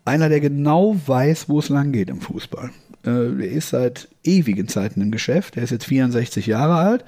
Einer, 0.08 0.30
der 0.30 0.40
genau 0.40 0.96
weiß, 1.06 1.50
wo 1.50 1.60
es 1.60 1.68
lang 1.68 1.92
geht 1.92 2.10
im 2.10 2.22
Fußball. 2.22 2.70
Äh, 3.06 3.10
er 3.10 3.52
ist 3.52 3.70
seit 3.70 4.08
ewigen 4.28 4.68
Zeiten 4.68 5.02
im 5.02 5.12
Geschäft. 5.12 5.58
Er 5.58 5.64
ist 5.64 5.72
jetzt 5.72 5.86
64 5.86 6.46
Jahre 6.46 6.76
alt 6.76 7.06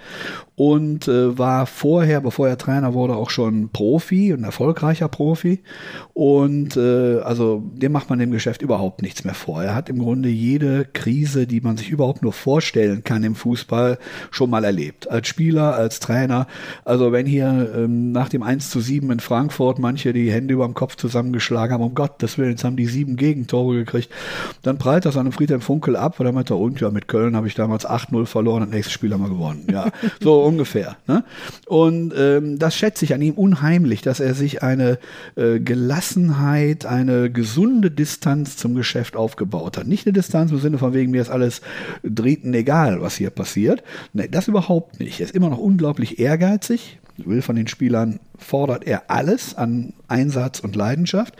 und 0.55 1.07
äh, 1.07 1.38
war 1.38 1.65
vorher, 1.65 2.21
bevor 2.21 2.47
er 2.47 2.57
Trainer 2.57 2.93
wurde, 2.93 3.15
auch 3.15 3.29
schon 3.29 3.69
Profi, 3.69 4.31
ein 4.33 4.43
erfolgreicher 4.43 5.07
Profi. 5.07 5.61
Und 6.13 6.75
äh, 6.75 7.19
also 7.19 7.63
dem 7.75 7.91
macht 7.91 8.09
man 8.09 8.19
im 8.19 8.31
Geschäft 8.31 8.61
überhaupt 8.61 9.01
nichts 9.01 9.23
mehr 9.23 9.33
vor. 9.33 9.63
Er 9.63 9.75
hat 9.75 9.89
im 9.89 9.99
Grunde 9.99 10.29
jede 10.29 10.85
Krise, 10.85 11.47
die 11.47 11.61
man 11.61 11.77
sich 11.77 11.89
überhaupt 11.89 12.23
nur 12.23 12.33
vorstellen 12.33 13.03
kann 13.03 13.23
im 13.23 13.35
Fußball, 13.35 13.99
schon 14.31 14.49
mal 14.49 14.63
erlebt. 14.63 15.09
Als 15.09 15.27
Spieler, 15.27 15.75
als 15.75 15.99
Trainer. 15.99 16.47
Also 16.83 17.11
wenn 17.11 17.25
hier 17.25 17.71
ähm, 17.75 18.11
nach 18.11 18.29
dem 18.29 18.43
1 18.43 18.69
zu 18.69 18.79
7 18.79 19.11
in 19.11 19.19
Frankfurt 19.19 19.79
manche 19.79 20.13
die 20.13 20.31
Hände 20.31 20.53
über 20.53 20.65
dem 20.65 20.73
Kopf 20.73 20.95
zusammengeschlagen 20.95 21.73
haben, 21.73 21.83
um 21.83 21.95
Gottes 21.95 22.38
Willen, 22.38 22.51
jetzt 22.51 22.63
haben 22.63 22.77
die 22.77 22.85
sieben 22.85 23.15
Gegentore 23.15 23.75
gekriegt, 23.75 24.09
dann 24.61 24.77
prallt 24.77 25.05
das 25.05 25.15
an 25.15 25.21
einem 25.21 25.31
Friedhelm 25.31 25.61
Funkel 25.61 25.95
ab, 25.95 26.19
weil 26.19 26.27
er 26.27 26.33
meinte, 26.33 26.55
und 26.55 26.79
ja, 26.81 26.91
mit 26.91 27.07
Köln 27.09 27.35
habe 27.35 27.47
ich 27.47 27.55
damals 27.55 27.85
8-0 27.85 28.25
verloren 28.25 28.63
und 28.63 28.69
nächstes 28.69 28.93
Spiel 28.93 29.11
haben 29.11 29.21
wir 29.21 29.29
gewonnen. 29.29 29.67
Ja, 29.69 29.91
so 30.21 30.41
ungefähr. 30.45 30.95
Ne? 31.07 31.25
Und 31.65 32.13
ähm, 32.17 32.57
das 32.57 32.75
schätze 32.75 33.03
ich 33.03 33.13
an 33.13 33.21
ihm 33.21 33.33
unheimlich, 33.33 34.01
dass 34.01 34.21
er 34.21 34.33
sich 34.33 34.63
eine 34.63 34.99
äh, 35.35 35.59
Gelassenheit, 35.59 36.85
eine 36.85 37.29
gesunde 37.29 37.91
Distanz 37.91 38.55
zum 38.55 38.75
Geschäft 38.75 39.17
aufgebaut 39.17 39.77
hat. 39.77 39.87
Nicht 39.87 40.07
eine 40.07 40.13
Distanz 40.13 40.51
im 40.51 40.59
Sinne 40.59 40.77
von 40.77 40.93
wegen 40.93 41.11
mir 41.11 41.21
ist 41.21 41.29
alles 41.29 41.61
Dritten 42.03 42.53
egal, 42.53 43.01
was 43.01 43.15
hier 43.15 43.31
passiert. 43.31 43.83
Nee, 44.13 44.29
das 44.29 44.47
überhaupt 44.47 44.99
nicht. 44.99 45.19
Er 45.19 45.25
ist 45.25 45.35
immer 45.35 45.49
noch 45.49 45.59
unglaublich 45.59 46.19
ehrgeizig, 46.19 46.99
will 47.25 47.41
von 47.41 47.55
den 47.55 47.67
Spielern, 47.67 48.19
fordert 48.38 48.85
er 48.85 49.09
alles 49.09 49.55
an 49.55 49.93
Einsatz 50.07 50.59
und 50.59 50.75
Leidenschaft, 50.75 51.35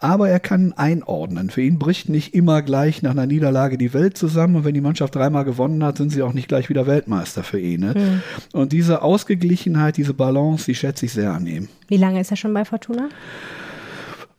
aber 0.00 0.28
er 0.28 0.40
kann 0.40 0.72
einordnen. 0.72 1.50
Für 1.50 1.62
ihn 1.62 1.78
bricht 1.78 2.08
nicht 2.08 2.34
immer 2.34 2.62
gleich 2.62 3.02
nach 3.02 3.12
einer 3.12 3.26
Niederlage 3.26 3.78
die 3.78 3.94
Welt 3.94 4.16
zusammen 4.16 4.56
und 4.56 4.64
wenn 4.64 4.74
die 4.74 4.80
Mannschaft 4.80 5.14
dreimal 5.14 5.44
gewonnen 5.44 5.82
hat, 5.84 5.96
sind 5.96 6.10
sie 6.10 6.22
auch 6.22 6.32
nicht 6.32 6.48
gleich 6.48 6.68
wieder 6.68 6.86
Weltmeister 6.86 7.42
für 7.42 7.60
ihn. 7.60 7.80
Ne? 7.80 7.94
Mhm. 7.96 8.22
Und 8.52 8.72
diese 8.72 9.02
Ausgeglichenheit, 9.02 9.96
diese 9.96 10.14
Balance, 10.14 10.66
die 10.66 10.74
schätze 10.74 11.06
ich 11.06 11.12
sehr 11.12 11.32
an 11.32 11.46
ihm. 11.46 11.68
Wie 11.88 11.96
lange 11.96 12.20
ist 12.20 12.30
er 12.30 12.36
schon 12.36 12.54
bei 12.54 12.64
Fortuna? 12.64 13.08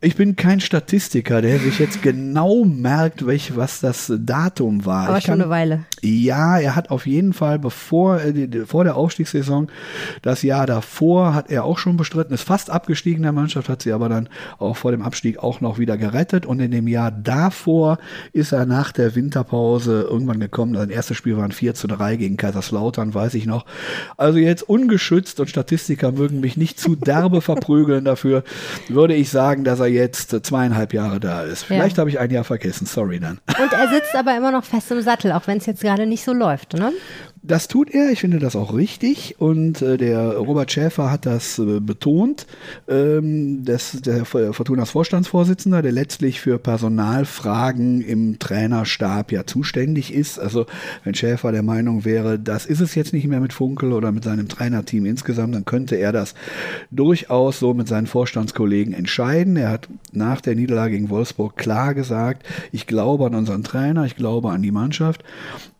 Ich 0.04 0.16
bin 0.16 0.36
kein 0.36 0.60
Statistiker, 0.60 1.44
der 1.44 1.60
sich 1.60 1.78
jetzt 1.78 2.02
genau 2.02 2.66
merkt, 2.66 3.28
welch, 3.28 3.56
was 3.56 3.82
das 3.82 4.12
Datum 4.18 4.84
war. 4.84 5.10
Aber 5.10 5.20
ich 5.20 5.26
schon 5.26 5.34
kann, 5.34 5.42
eine 5.42 5.52
Weile. 5.52 5.86
Ja, 6.02 6.58
er 6.58 6.76
hat 6.76 6.90
auf 6.90 7.06
jeden 7.06 7.34
Fall, 7.34 7.60
bevor 7.60 8.20
äh, 8.20 8.66
vor 8.66 8.84
der 8.84 8.96
Aufstiegssaison, 8.96 9.70
das 10.24 10.42
Jahr 10.42 10.66
davor, 10.66 11.36
hat 11.36 11.52
er 11.52 11.66
auch 11.66 11.78
schon 11.78 11.98
bestritten, 11.98 12.34
ist 12.34 12.42
fast 12.42 12.72
abgestiegen 12.72 13.22
der 13.22 13.32
Mannschaft, 13.32 13.70
hat 13.70 13.84
sie 13.84 13.92
aber 13.92 14.10
dann 14.10 14.28
auch 14.58 14.76
vor 14.76 14.90
dem 14.90 15.04
Abstieg 15.04 15.38
auch 15.38 15.62
noch 15.62 15.78
wieder 15.78 16.00
gerettet. 16.00 16.48
Und 16.48 16.62
in 16.62 16.72
dem 16.72 16.88
Jahr 16.88 17.12
davor 17.12 18.00
ist 18.34 18.54
er 18.54 18.66
nach 18.66 18.92
der 18.92 19.14
Winterpause 19.14 20.08
irgendwann 20.10 20.40
gekommen. 20.40 20.74
Sein 20.74 20.90
erstes 20.90 21.18
Spiel 21.18 21.38
war 21.38 21.44
ein 21.44 21.52
4 21.52 21.76
zu 21.76 21.86
3 21.86 22.16
gegen 22.16 22.38
Kaiserslautern, 22.38 23.14
weiß 23.14 23.36
ich 23.36 23.46
noch. 23.46 23.68
Also 24.18 24.40
jetzt 24.40 24.64
ungeschützt 24.68 25.40
und 25.40 25.48
Statistiker 25.48 26.12
mögen 26.12 26.40
mich 26.40 26.58
nicht 26.58 26.80
zu 26.80 26.96
derbe 26.96 27.42
verprügeln 27.42 28.04
dafür, 28.04 28.44
würde 28.90 29.14
ich 29.14 29.30
sagen, 29.30 29.64
dass 29.64 29.80
er 29.80 29.91
jetzt 29.92 30.36
zweieinhalb 30.46 30.94
Jahre 30.94 31.20
da 31.20 31.44
ist. 31.44 31.64
Vielleicht 31.64 31.98
ja. 31.98 32.02
habe 32.02 32.10
ich 32.10 32.20
ein 32.20 32.32
Jahr 32.32 32.44
vergessen, 32.44 32.86
sorry 32.86 33.20
dann. 33.20 33.40
Und 33.62 33.74
er 33.74 33.90
sitzt 33.90 34.16
aber 34.16 34.36
immer 34.36 34.52
noch 34.52 34.64
fest 34.64 34.92
im 34.92 35.02
Sattel, 35.02 35.32
auch 35.32 35.48
wenn 35.48 35.58
es 35.58 35.66
jetzt 35.66 35.82
gerade 35.82 36.06
nicht 36.06 36.24
so 36.24 36.34
läuft, 36.34 36.74
ne? 36.74 36.92
Das 37.44 37.68
tut 37.68 37.90
er, 37.90 38.12
ich 38.12 38.20
finde 38.20 38.38
das 38.38 38.56
auch 38.56 38.76
richtig 38.76 39.38
und 39.40 39.82
äh, 39.82 39.98
der 39.98 40.38
Robert 40.38 40.72
Schäfer 40.72 41.10
hat 41.10 41.26
das 41.26 41.58
äh, 41.58 41.80
betont, 41.80 42.46
ähm, 42.88 43.66
das, 43.66 44.00
der 44.02 44.26
Fortunas 44.26 44.92
Vorstandsvorsitzender, 44.92 45.82
der 45.82 45.92
letztlich 45.92 46.40
für 46.40 46.60
Personalfragen 46.60 48.02
im 48.02 48.38
Trainerstab 48.38 49.32
ja 49.32 49.48
zuständig 49.48 50.14
ist. 50.14 50.38
Also 50.40 50.68
wenn 51.04 51.16
Schäfer 51.16 51.52
der 51.52 51.64
Meinung 51.64 52.06
wäre, 52.06 52.38
das 52.38 52.68
ist 52.68 52.80
es 52.80 52.94
jetzt 52.94 53.12
nicht 53.12 53.26
mehr 53.26 53.40
mit 53.40 53.54
Funkel 53.54 53.94
oder 53.94 54.12
mit 54.12 54.24
seinem 54.24 54.48
Trainerteam 54.48 55.08
insgesamt, 55.08 55.56
dann 55.56 55.66
könnte 55.66 55.96
er 55.96 56.12
das 56.12 56.36
durchaus 56.92 57.58
so 57.58 57.74
mit 57.74 57.88
seinen 57.88 58.06
Vorstandskollegen 58.06 58.94
entscheiden. 58.94 59.58
Er 59.58 59.70
hat 59.70 59.90
nach 60.12 60.42
der 60.42 60.54
Niederlage 60.54 60.94
gegen 60.94 61.10
Wolfsburg 61.10 61.58
klar 61.58 61.96
gesagt, 61.96 62.46
ich 62.72 62.86
glaube 62.86 63.26
an 63.26 63.34
unseren 63.34 63.64
Trainer, 63.64 64.06
ich 64.06 64.16
glaube 64.16 64.52
an 64.52 64.62
die 64.62 64.72
Mannschaft 64.72 65.24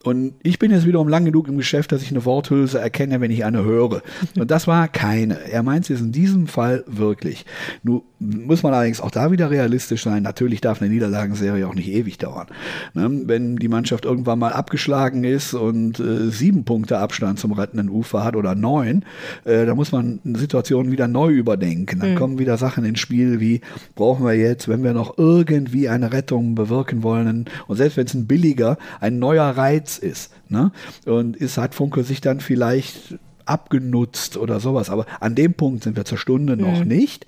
und 0.04 0.34
ich 0.42 0.58
bin 0.58 0.72
jetzt 0.72 0.86
wiederum 0.86 1.08
lang 1.08 1.26
genug 1.26 1.48
im 1.48 1.58
Geschäft, 1.58 1.92
dass 1.92 2.02
ich 2.02 2.12
eine 2.12 2.26
Worthülse 2.26 2.80
erkenne, 2.80 3.22
wenn 3.22 3.32
ich 3.32 3.46
eine 3.46 3.64
höre. 3.64 4.02
Und 4.38 4.50
das 4.50 4.68
war 4.68 4.88
keine. 4.88 5.40
Er 5.50 5.64
meint 5.64 5.90
es 5.90 6.02
in 6.02 6.12
diesem 6.12 6.48
Fall 6.48 6.84
wirklich. 6.88 7.46
Nun 7.84 8.02
muss 8.20 8.64
man 8.64 8.74
allerdings 8.74 9.02
auch 9.02 9.12
da 9.12 9.32
wieder 9.32 9.50
realistisch 9.50 10.04
sein. 10.04 10.24
Natürlich 10.24 10.62
darf 10.62 10.82
eine 10.82 10.92
Niederlagenserie 10.92 11.68
auch 11.68 11.76
nicht 11.76 11.90
ewig 11.90 12.18
dauern. 12.18 12.48
Ne? 12.94 13.10
Wenn 13.26 13.58
die 13.58 13.68
Mannschaft 13.68 14.06
irgendwann 14.06 14.40
mal 14.40 14.54
abgeschlagen 14.54 15.24
ist 15.24 15.54
und 15.54 16.00
äh, 16.00 16.30
sieben 16.30 16.64
Punkte 16.64 17.00
Abstand 17.00 17.40
zum 17.40 17.52
rettenden 17.52 17.90
Ufer 17.90 18.24
hat 18.24 18.36
oder 18.36 18.56
neun, 18.56 19.04
äh, 19.44 19.66
da 19.66 19.76
muss 19.76 19.92
man 19.92 20.20
Situationen 20.24 20.92
wieder 20.92 21.08
neu 21.08 21.32
überdenken. 21.32 22.00
Dann 22.00 22.14
mhm. 22.14 22.16
kommen 22.16 22.40
wieder 22.40 22.58
Sachen 22.58 22.86
ins 22.86 23.00
Spiel 23.00 23.40
wie, 23.40 23.62
brauchen 23.96 24.26
wir 24.26 24.34
jetzt, 24.34 24.68
wenn 24.68 24.84
wir 24.84 24.94
noch 24.94 25.18
irgendwie 25.18 25.90
eine 25.90 26.14
Rettung 26.14 26.56
bewirken 26.56 27.04
wollen, 27.04 27.46
und 27.68 27.78
selbst 27.78 27.98
wenn 27.98 28.06
es 28.06 28.14
ein 28.14 28.28
billiger, 28.28 28.78
ein 29.00 29.20
neuer 29.20 29.46
Reiz 29.46 29.91
Netz 29.92 29.98
ist. 29.98 30.32
Ne? 30.50 30.72
Und 31.06 31.36
ist, 31.38 31.58
hat 31.58 31.76
Funke 31.76 32.04
sich 32.04 32.22
dann 32.22 32.40
vielleicht 32.40 33.18
abgenutzt 33.46 34.38
oder 34.38 34.60
sowas. 34.60 34.90
Aber 34.90 35.06
an 35.20 35.36
dem 35.36 35.54
Punkt 35.54 35.84
sind 35.84 35.96
wir 35.96 36.06
zur 36.06 36.18
Stunde 36.18 36.56
mhm. 36.56 36.62
noch 36.62 36.86
nicht. 36.86 37.26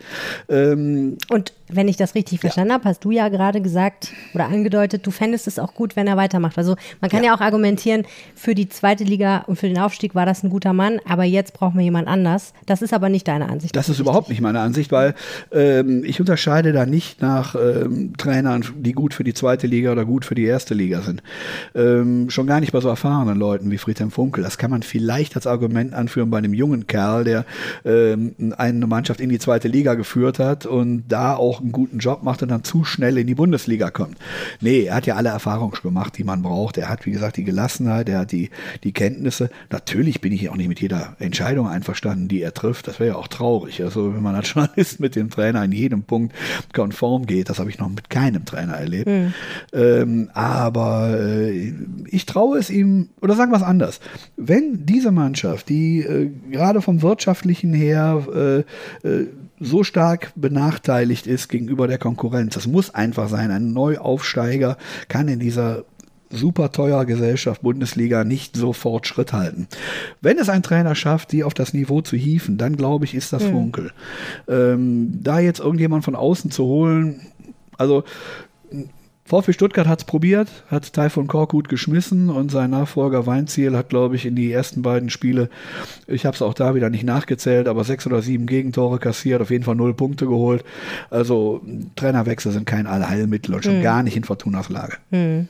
Ähm, 0.50 1.18
und 1.30 1.54
wenn 1.76 1.88
ich 1.88 1.98
das 1.98 2.16
richtig 2.16 2.40
verstanden 2.40 2.70
ja. 2.70 2.76
habe, 2.76 2.86
hast 2.86 3.04
du 3.04 3.12
ja 3.12 3.30
gerade 3.30 3.62
gesagt 3.62 4.10
oder 4.34 4.46
angedeutet, 4.46 5.06
du 5.06 5.12
fändest 5.12 5.48
es 5.48 5.60
auch 5.60 5.74
gut, 5.74 5.96
wenn 5.96 6.08
er 6.08 6.18
weitermacht. 6.18 6.58
Also 6.58 6.76
man 7.02 7.10
kann 7.10 7.24
ja. 7.24 7.28
ja. 7.28 7.36
auch 7.36 7.42
argumentieren, 7.42 8.06
für 8.36 8.56
die 8.56 8.70
zweite 8.70 9.04
Liga 9.04 9.44
und 9.48 9.58
für 9.58 9.68
den 9.68 9.78
Aufstieg 9.80 10.16
war 10.16 10.26
das 10.26 10.44
ein 10.44 10.50
guter 10.50 10.74
Mann, 10.74 11.00
aber 11.08 11.24
jetzt 11.24 11.54
brauchen 11.54 11.78
wir 11.78 11.84
jemand 11.84 12.08
anders. 12.08 12.54
Das 12.66 12.82
ist 12.82 12.94
aber 12.94 13.10
nicht 13.10 13.28
deine 13.28 13.50
Ansicht. 13.50 13.76
Das 13.76 13.86
ist 13.86 13.92
richtig. 13.92 14.06
überhaupt 14.06 14.30
nicht 14.30 14.42
meine 14.42 14.60
Ansicht, 14.60 14.92
weil 14.92 15.16
ähm, 15.52 16.04
ich 16.06 16.20
unterscheide 16.20 16.74
da 16.74 16.86
nicht 16.86 17.22
nach 17.22 17.56
ähm, 17.56 18.14
Trainern, 18.18 18.66
die 18.78 18.94
gut 18.94 19.14
für 19.14 19.24
die 19.24 19.34
zweite 19.34 19.68
Liga 19.68 19.92
oder 19.92 20.06
gut 20.06 20.26
für 20.26 20.36
die 20.36 20.46
erste 20.46 20.74
Liga 20.74 21.02
sind. 21.02 21.24
Ähm, 21.76 22.30
schon 22.30 22.48
gar 22.48 22.60
nicht 22.60 22.72
bei 22.72 22.82
so 22.82 22.90
erfahrenen 22.90 23.38
Leuten 23.38 23.72
wie 23.72 23.78
Friedhelm 23.78 24.12
Funkel. 24.12 24.44
Das 24.44 24.58
kann 24.58 24.72
man 24.72 24.84
vielleicht 24.84 25.36
als 25.36 25.48
Argument 25.48 25.94
anführen 26.04 26.30
bei 26.30 26.38
einem 26.38 26.54
jungen 26.54 26.88
Kerl, 26.88 27.24
der 27.24 27.46
ähm, 27.86 28.36
eine 28.58 28.88
Mannschaft 28.88 29.22
in 29.22 29.30
die 29.30 29.40
zweite 29.40 29.68
Liga 29.68 29.96
geführt 29.96 30.40
hat 30.40 30.66
und 30.66 31.06
da 31.08 31.36
auch 31.36 31.62
einen 31.62 31.72
guten 31.72 32.00
Job 32.00 32.24
macht 32.24 32.44
und 32.44 32.50
dann 32.50 32.64
zu 32.64 32.84
schnell 32.84 33.18
in 33.18 33.28
die 33.28 33.36
Bundesliga 33.36 33.90
kommt. 33.90 34.18
Nee, 34.62 34.84
er 34.84 34.96
hat 34.96 35.06
ja 35.06 35.16
alle 35.16 35.30
Erfahrungen 35.30 35.74
gemacht, 35.82 36.18
die 36.18 36.24
man 36.24 36.42
braucht. 36.42 36.78
Er 36.78 36.90
hat, 36.90 37.06
wie 37.06 37.12
gesagt, 37.12 37.38
die 37.38 37.44
Gelassenheit, 37.44 38.10
er 38.10 38.20
hat 38.20 38.32
die, 38.32 38.50
die 38.84 38.92
Kenntnisse. 38.92 39.50
Natürlich 39.70 40.22
bin 40.22 40.34
ich 40.34 40.50
auch 40.50 40.56
nicht 40.56 40.68
mit 40.68 40.82
jeder 40.82 41.16
Entscheidung 41.20 41.68
einverstanden, 41.68 42.28
die 42.28 42.42
er 42.42 42.54
trifft. 42.54 42.88
Das 42.88 43.00
wäre 43.00 43.12
ja 43.12 43.16
auch 43.16 43.28
traurig. 43.28 43.82
Also 43.82 44.14
wenn 44.14 44.22
man 44.22 44.36
als 44.36 44.54
Journalist 44.54 45.00
mit 45.00 45.16
dem 45.16 45.30
Trainer 45.30 45.64
in 45.64 45.72
jedem 45.72 46.04
Punkt 46.04 46.34
konform 46.74 47.26
geht, 47.26 47.50
das 47.50 47.60
habe 47.60 47.70
ich 47.70 47.80
noch 47.80 47.90
mit 47.90 48.10
keinem 48.10 48.46
Trainer 48.46 48.74
erlebt. 48.74 49.08
Mhm. 49.08 49.34
Ähm, 49.74 50.30
aber 50.34 51.18
äh, 51.20 51.74
ich 52.08 52.26
traue 52.26 52.60
es 52.60 52.70
ihm, 52.70 53.10
oder 53.22 53.36
sagen 53.36 53.52
wir 53.52 53.58
es 53.58 53.64
anders. 53.64 54.00
Wenn 54.36 54.86
diese 54.86 55.12
Mannschaft, 55.12 55.70
die 55.70 55.93
äh, 56.02 56.32
gerade 56.52 56.82
vom 56.82 57.02
wirtschaftlichen 57.02 57.74
her 57.74 58.66
äh, 59.04 59.08
äh 59.08 59.28
so 59.60 59.84
stark 59.84 60.34
benachteiligt 60.36 61.26
ist 61.26 61.48
gegenüber 61.48 61.88
der 61.88 61.98
Konkurrenz. 61.98 62.56
Das 62.56 62.68
muss 62.68 62.94
einfach 62.94 63.30
sein. 63.30 63.50
Ein 63.50 63.72
Neuaufsteiger 63.72 64.78
kann 65.08 65.30
in 65.30 65.40
dieser 65.40 65.86
super 66.34 66.72
teuer 66.72 67.06
Gesellschaft 67.06 67.62
Bundesliga 67.62 68.24
nicht 68.24 68.58
sofort 68.58 69.08
Schritt 69.08 69.34
halten. 69.34 69.68
Wenn 70.22 70.38
es 70.38 70.50
ein 70.50 70.64
Trainer 70.64 70.96
schafft, 70.96 71.32
die 71.32 71.44
auf 71.44 71.54
das 71.54 71.74
Niveau 71.74 72.02
zu 72.02 72.18
hieven, 72.18 72.58
dann 72.58 72.76
glaube 72.76 73.06
ich, 73.06 73.16
ist 73.16 73.32
das 73.32 73.44
mhm. 73.44 73.52
Funkel. 73.52 73.92
Ähm, 74.48 75.20
da 75.22 75.40
jetzt 75.40 75.60
irgendjemand 75.60 76.04
von 76.04 76.16
außen 76.16 76.52
zu 76.52 76.66
holen, 76.66 77.22
also 77.78 78.04
VfB 79.34 79.54
Stuttgart 79.54 79.88
hat 79.88 79.98
es 79.98 80.06
probiert, 80.06 80.48
hat 80.68 80.94
Taifun 80.94 81.26
Korkut 81.26 81.68
geschmissen 81.68 82.30
und 82.30 82.52
sein 82.52 82.70
Nachfolger 82.70 83.26
Weinziel 83.26 83.76
hat, 83.76 83.90
glaube 83.90 84.16
ich, 84.16 84.28
in 84.28 84.36
die 84.36 84.52
ersten 84.52 84.84
beiden 84.84 85.10
Spiele, 85.10 85.50
ich 86.06 86.28
habe 86.28 86.36
es 86.36 86.44
auch 86.44 86.54
da 86.54 86.76
wieder 86.76 86.92
nicht 86.92 87.04
nachgezählt, 87.04 87.68
aber 87.68 87.84
sechs 87.84 88.06
oder 88.06 88.22
sieben 88.22 88.46
Gegentore 88.46 89.00
kassiert, 89.00 89.42
auf 89.42 89.50
jeden 89.50 89.64
Fall 89.64 89.74
null 89.74 89.96
Punkte 89.96 90.28
geholt. 90.28 90.64
Also 91.10 91.62
Trainerwechsel 91.96 92.52
sind 92.52 92.68
kein 92.68 92.86
Allheilmittel 92.86 93.56
und 93.56 93.64
schon 93.64 93.80
mhm. 93.80 93.82
gar 93.82 94.04
nicht 94.04 94.16
in 94.16 94.24
Fortunas 94.24 94.70
Lage. 94.70 94.98
Mhm. 95.10 95.48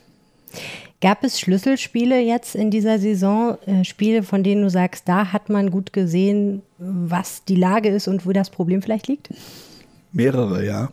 Gab 1.02 1.22
es 1.22 1.38
Schlüsselspiele 1.38 2.22
jetzt 2.22 2.54
in 2.54 2.70
dieser 2.70 2.98
Saison, 2.98 3.58
äh, 3.66 3.84
Spiele, 3.84 4.22
von 4.22 4.42
denen 4.42 4.62
du 4.62 4.70
sagst, 4.70 5.06
da 5.10 5.30
hat 5.30 5.50
man 5.50 5.70
gut 5.70 5.92
gesehen, 5.92 6.62
was 6.78 7.44
die 7.44 7.56
Lage 7.56 7.90
ist 7.90 8.08
und 8.08 8.24
wo 8.24 8.32
das 8.32 8.48
Problem 8.48 8.80
vielleicht 8.80 9.08
liegt? 9.08 9.28
Mehrere, 10.10 10.64
ja. 10.64 10.90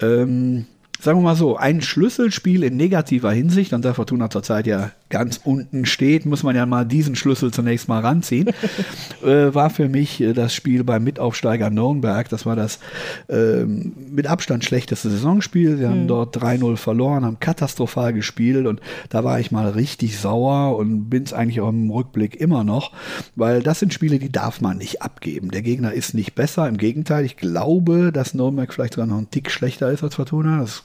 Ähm, 0.00 0.64
sagen 1.00 1.18
wir 1.18 1.24
mal 1.24 1.36
so, 1.36 1.56
ein 1.56 1.80
Schlüsselspiel 1.80 2.64
in 2.64 2.76
negativer 2.76 3.32
Hinsicht, 3.32 3.72
und 3.72 3.84
da 3.84 3.94
Fortuna 3.94 4.30
zurzeit 4.30 4.66
ja 4.66 4.90
ganz 5.10 5.40
unten 5.42 5.86
steht, 5.86 6.26
muss 6.26 6.42
man 6.42 6.54
ja 6.54 6.66
mal 6.66 6.84
diesen 6.84 7.16
Schlüssel 7.16 7.50
zunächst 7.52 7.88
mal 7.88 8.00
ranziehen, 8.00 8.48
äh, 9.24 9.54
war 9.54 9.70
für 9.70 9.88
mich 9.88 10.20
äh, 10.20 10.32
das 10.32 10.54
Spiel 10.54 10.84
beim 10.84 11.04
Mitaufsteiger 11.04 11.70
Nürnberg. 11.70 12.28
Das 12.28 12.46
war 12.46 12.56
das 12.56 12.78
äh, 13.28 13.64
mit 13.64 14.26
Abstand 14.26 14.64
schlechteste 14.64 15.10
Saisonspiel. 15.10 15.78
Wir 15.78 15.88
haben 15.88 16.04
mhm. 16.04 16.08
dort 16.08 16.36
3-0 16.36 16.76
verloren, 16.76 17.24
haben 17.24 17.40
katastrophal 17.40 18.12
gespielt 18.12 18.66
und 18.66 18.80
da 19.08 19.24
war 19.24 19.40
ich 19.40 19.50
mal 19.50 19.68
richtig 19.70 20.18
sauer 20.18 20.76
und 20.76 21.08
bin 21.08 21.22
es 21.22 21.32
eigentlich 21.32 21.60
auch 21.60 21.70
im 21.70 21.90
Rückblick 21.90 22.36
immer 22.36 22.64
noch, 22.64 22.92
weil 23.36 23.62
das 23.62 23.80
sind 23.80 23.94
Spiele, 23.94 24.18
die 24.18 24.30
darf 24.30 24.60
man 24.60 24.78
nicht 24.78 25.02
abgeben. 25.02 25.50
Der 25.50 25.62
Gegner 25.62 25.92
ist 25.92 26.14
nicht 26.14 26.34
besser, 26.34 26.68
im 26.68 26.76
Gegenteil, 26.76 27.24
ich 27.24 27.36
glaube, 27.36 28.12
dass 28.12 28.34
Nürnberg 28.34 28.72
vielleicht 28.72 28.94
sogar 28.94 29.06
noch 29.06 29.18
ein 29.18 29.30
Tick 29.30 29.50
schlechter 29.50 29.90
ist 29.90 30.02
als 30.02 30.16
Fortuna. 30.16 30.60
Das, 30.60 30.84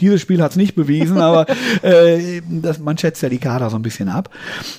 dieses 0.00 0.20
Spiel 0.20 0.42
hat 0.42 0.52
es 0.52 0.56
nicht 0.56 0.74
bewiesen, 0.74 1.18
aber 1.18 1.46
äh, 1.82 2.40
das, 2.48 2.78
man 2.78 2.96
schätzt 2.96 3.17
setzt 3.18 3.22
ja 3.22 3.28
die 3.28 3.38
Kader 3.38 3.70
so 3.70 3.76
ein 3.76 3.82
bisschen 3.82 4.08
ab. 4.08 4.30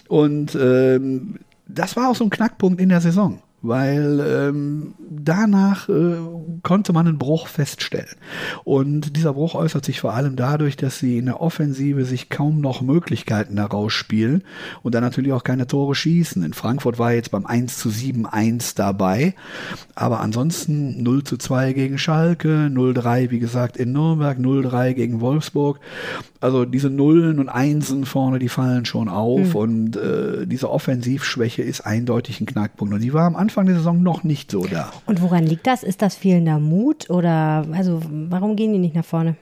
Und 0.07 0.55
ähm, 0.55 1.39
das 1.67 1.95
war 1.95 2.09
auch 2.09 2.15
so 2.15 2.23
ein 2.23 2.29
Knackpunkt 2.29 2.81
in 2.81 2.89
der 2.89 3.01
Saison 3.01 3.41
weil 3.61 4.19
ähm, 4.25 4.93
danach 4.99 5.89
äh, 5.89 6.15
konnte 6.63 6.93
man 6.93 7.07
einen 7.07 7.17
Bruch 7.17 7.47
feststellen. 7.47 8.15
Und 8.63 9.17
dieser 9.17 9.33
Bruch 9.33 9.53
äußert 9.55 9.83
sich 9.83 9.99
vor 9.99 10.13
allem 10.13 10.35
dadurch, 10.35 10.77
dass 10.77 10.99
sie 10.99 11.17
in 11.17 11.25
der 11.25 11.41
Offensive 11.41 12.05
sich 12.05 12.29
kaum 12.29 12.61
noch 12.61 12.81
Möglichkeiten 12.81 13.57
herausspielen 13.57 14.43
und 14.81 14.95
dann 14.95 15.03
natürlich 15.03 15.33
auch 15.33 15.43
keine 15.43 15.67
Tore 15.67 15.95
schießen. 15.95 16.43
In 16.43 16.53
Frankfurt 16.53 16.99
war 16.99 17.11
jetzt 17.11 17.31
beim 17.31 17.45
1 17.45 17.77
zu 17.77 17.89
7 17.89 18.25
1 18.25 18.75
dabei, 18.75 19.35
aber 19.95 20.21
ansonsten 20.21 21.03
0 21.03 21.23
zu 21.23 21.37
2 21.37 21.73
gegen 21.73 21.97
Schalke, 21.97 22.69
0-3 22.71 23.31
wie 23.31 23.39
gesagt 23.39 23.75
in 23.77 23.91
Nürnberg, 23.91 24.37
0-3 24.37 24.93
gegen 24.93 25.19
Wolfsburg. 25.19 25.79
Also 26.39 26.63
diese 26.63 26.89
Nullen 26.89 27.39
und 27.39 27.49
Einsen 27.49 28.05
vorne, 28.05 28.39
die 28.39 28.47
fallen 28.47 28.85
schon 28.85 29.09
auf 29.09 29.49
mhm. 29.49 29.55
und 29.55 29.97
äh, 29.97 30.47
diese 30.47 30.69
Offensivschwäche 30.69 31.61
ist 31.61 31.81
eindeutig 31.81 32.39
ein 32.39 32.45
Knackpunkt. 32.45 32.93
Und 32.93 33.01
die 33.01 33.13
war 33.13 33.25
am 33.25 33.35
Anfang 33.35 33.48
Anfang 33.49 33.65
der 33.65 33.77
Saison 33.77 34.03
noch 34.03 34.23
nicht 34.23 34.51
so 34.51 34.63
da. 34.67 34.91
Und 35.07 35.23
woran 35.23 35.43
liegt 35.43 35.65
das? 35.65 35.81
Ist 35.81 36.03
das 36.03 36.13
fehlender 36.13 36.59
Mut 36.59 37.09
oder 37.09 37.65
also 37.71 37.99
warum 38.29 38.55
gehen 38.55 38.73
die 38.73 38.77
nicht 38.77 38.93
nach 38.93 39.03
vorne? 39.03 39.37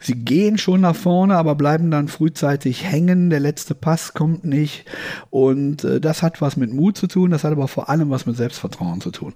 Sie 0.00 0.14
gehen 0.14 0.58
schon 0.58 0.80
nach 0.80 0.96
vorne, 0.96 1.36
aber 1.36 1.54
bleiben 1.54 1.90
dann 1.90 2.08
frühzeitig 2.08 2.84
hängen. 2.84 3.30
Der 3.30 3.40
letzte 3.40 3.74
Pass 3.74 4.14
kommt 4.14 4.44
nicht. 4.44 4.84
Und 5.30 5.84
äh, 5.84 6.00
das 6.00 6.22
hat 6.22 6.40
was 6.40 6.56
mit 6.56 6.72
Mut 6.72 6.96
zu 6.96 7.06
tun, 7.06 7.30
das 7.30 7.44
hat 7.44 7.52
aber 7.52 7.68
vor 7.68 7.88
allem 7.88 8.10
was 8.10 8.26
mit 8.26 8.36
Selbstvertrauen 8.36 9.00
zu 9.00 9.10
tun. 9.10 9.34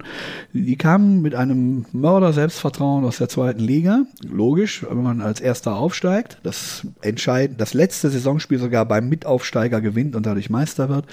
Die 0.52 0.76
kamen 0.76 1.22
mit 1.22 1.34
einem 1.34 1.86
Mörder-Selbstvertrauen 1.92 3.04
aus 3.04 3.18
der 3.18 3.28
zweiten 3.28 3.60
Liga. 3.60 4.04
Logisch, 4.22 4.84
wenn 4.88 5.02
man 5.02 5.20
als 5.20 5.40
Erster 5.40 5.76
aufsteigt, 5.76 6.38
das 6.42 6.86
entscheidend, 7.00 7.60
das 7.60 7.74
letzte 7.74 8.10
Saisonspiel 8.10 8.58
sogar 8.58 8.86
beim 8.86 9.08
Mitaufsteiger 9.08 9.80
gewinnt 9.80 10.16
und 10.16 10.26
dadurch 10.26 10.50
Meister 10.50 10.88
wird. 10.88 11.06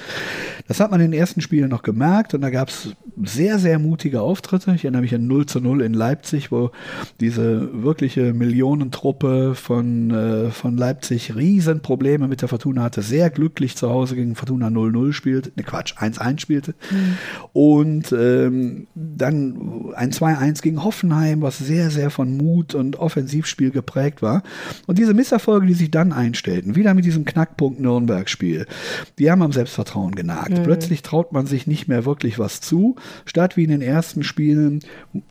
Das 0.67 0.79
hat 0.79 0.91
man 0.91 1.01
in 1.01 1.11
den 1.11 1.19
ersten 1.19 1.41
Spielen 1.41 1.69
noch 1.69 1.81
gemerkt 1.81 2.33
und 2.33 2.41
da 2.41 2.49
gab 2.49 2.69
es 2.69 2.95
sehr, 3.23 3.59
sehr 3.59 3.79
mutige 3.79 4.21
Auftritte. 4.21 4.73
Ich 4.75 4.85
erinnere 4.85 5.01
mich 5.01 5.15
an 5.15 5.27
0 5.27 5.45
zu 5.45 5.59
0 5.59 5.81
in 5.81 5.93
Leipzig, 5.93 6.51
wo 6.51 6.71
diese 7.19 7.83
wirkliche 7.83 8.33
Millionentruppe 8.33 9.08
Truppe 9.09 9.55
von, 9.55 10.11
äh, 10.11 10.51
von 10.51 10.77
Leipzig 10.77 11.35
Riesenprobleme 11.35 12.27
mit 12.27 12.43
der 12.43 12.47
Fortuna 12.47 12.83
hatte, 12.83 13.01
sehr 13.01 13.31
glücklich 13.31 13.75
zu 13.75 13.89
Hause 13.89 14.15
gegen 14.15 14.35
Fortuna 14.35 14.67
0-0 14.67 15.13
spielte, 15.13 15.51
ne 15.55 15.63
Quatsch, 15.63 15.95
1-1 15.97 16.39
spielte. 16.39 16.75
Mhm. 16.91 17.17
Und 17.51 18.11
ähm, 18.11 18.85
dann 18.93 19.93
ein 19.95 20.11
2-1 20.11 20.61
gegen 20.61 20.83
Hoffenheim, 20.83 21.41
was 21.41 21.57
sehr, 21.57 21.89
sehr 21.89 22.11
von 22.11 22.37
Mut 22.37 22.75
und 22.75 22.97
Offensivspiel 22.97 23.71
geprägt 23.71 24.21
war. 24.21 24.43
Und 24.85 24.99
diese 24.99 25.15
Misserfolge, 25.15 25.65
die 25.65 25.73
sich 25.73 25.89
dann 25.89 26.13
einstellten, 26.13 26.75
wieder 26.75 26.93
mit 26.93 27.03
diesem 27.03 27.25
Knackpunkt 27.25 27.79
Nürnberg-Spiel, 27.79 28.67
die 29.17 29.31
haben 29.31 29.41
am 29.41 29.53
Selbstvertrauen 29.53 30.13
genagt. 30.13 30.51
Mhm. 30.51 30.61
Plötzlich 30.61 31.01
traut 31.01 31.33
man 31.33 31.47
sich 31.47 31.65
nicht 31.65 31.87
mehr 31.87 32.05
wirklich 32.05 32.37
was 32.37 32.61
zu, 32.61 32.95
statt 33.25 33.57
wie 33.57 33.63
in 33.63 33.71
den 33.71 33.81
ersten 33.81 34.21
Spielen 34.21 34.81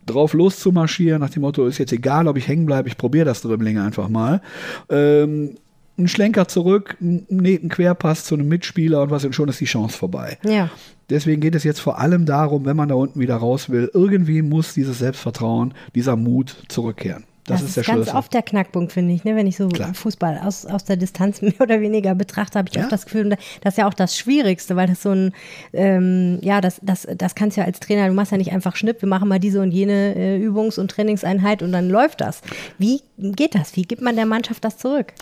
drauf 0.05 0.33
loszumarschieren, 0.33 1.21
nach 1.21 1.29
dem 1.29 1.43
Motto, 1.43 1.65
ist 1.65 1.77
jetzt 1.77 1.93
egal, 1.93 2.27
ob 2.27 2.35
ich 2.35 2.49
hängen 2.49 2.65
bleibe, 2.65 2.89
ich 2.89 2.97
probiere 2.97 3.23
das 3.23 3.41
Dribbling 3.41 3.68
Dribbling 3.69 3.77
einfach 3.77 4.09
mal. 4.09 4.41
Ähm, 4.89 5.57
ein 5.97 6.07
Schlenker 6.07 6.47
zurück, 6.47 6.95
ein 7.01 7.69
Querpass 7.69 8.23
zu 8.23 8.35
einem 8.35 8.47
Mitspieler 8.47 9.01
und 9.01 9.09
was 9.09 9.25
und 9.25 9.33
schon 9.33 9.49
ist 9.49 9.59
die 9.59 9.65
Chance 9.65 9.97
vorbei. 9.97 10.37
Ja. 10.43 10.69
Deswegen 11.09 11.41
geht 11.41 11.55
es 11.55 11.63
jetzt 11.63 11.79
vor 11.79 11.99
allem 11.99 12.25
darum, 12.25 12.65
wenn 12.65 12.77
man 12.77 12.87
da 12.87 12.95
unten 12.95 13.19
wieder 13.19 13.35
raus 13.35 13.69
will, 13.69 13.91
irgendwie 13.93 14.41
muss 14.41 14.73
dieses 14.73 14.99
Selbstvertrauen, 14.99 15.73
dieser 15.95 16.15
Mut 16.15 16.55
zurückkehren. 16.69 17.25
Das, 17.49 17.61
das 17.61 17.69
ist, 17.71 17.77
ist 17.77 17.87
ganz 17.87 18.05
Schlüssel. 18.05 18.15
oft 18.15 18.33
der 18.33 18.41
Knackpunkt, 18.41 18.91
finde 18.91 19.13
ich. 19.13 19.23
Ne? 19.23 19.35
Wenn 19.35 19.47
ich 19.47 19.57
so 19.57 19.67
Klar. 19.69 19.93
Fußball 19.93 20.39
aus, 20.43 20.65
aus 20.65 20.83
der 20.85 20.97
Distanz 20.97 21.41
mehr 21.41 21.59
oder 21.59 21.81
weniger 21.81 22.15
betrachte, 22.15 22.59
habe 22.59 22.69
ich 22.69 22.75
ja. 22.75 22.83
oft 22.83 22.91
das 22.91 23.05
Gefühl, 23.05 23.29
das 23.61 23.73
ist 23.73 23.77
ja 23.77 23.87
auch 23.87 23.93
das 23.93 24.17
Schwierigste, 24.17 24.75
weil 24.75 24.87
das 24.87 25.01
so 25.01 25.11
ein, 25.11 25.33
ähm, 25.73 26.39
ja, 26.41 26.61
das, 26.61 26.79
das, 26.83 27.07
das 27.15 27.35
kannst 27.35 27.57
du 27.57 27.61
ja 27.61 27.67
als 27.67 27.79
Trainer, 27.79 28.07
du 28.07 28.13
machst 28.13 28.31
ja 28.31 28.37
nicht 28.37 28.51
einfach 28.51 28.75
Schnipp, 28.75 29.01
wir 29.01 29.09
machen 29.09 29.27
mal 29.27 29.39
diese 29.39 29.61
und 29.61 29.71
jene 29.71 30.15
äh, 30.15 30.37
Übungs- 30.37 30.79
und 30.79 30.91
Trainingseinheit 30.91 31.61
und 31.61 31.71
dann 31.71 31.89
läuft 31.89 32.21
das. 32.21 32.41
Wie 32.77 33.01
geht 33.17 33.55
das? 33.55 33.75
Wie 33.75 33.83
gibt 33.83 34.01
man 34.01 34.15
der 34.15 34.25
Mannschaft 34.25 34.63
das 34.63 34.77
zurück? 34.77 35.13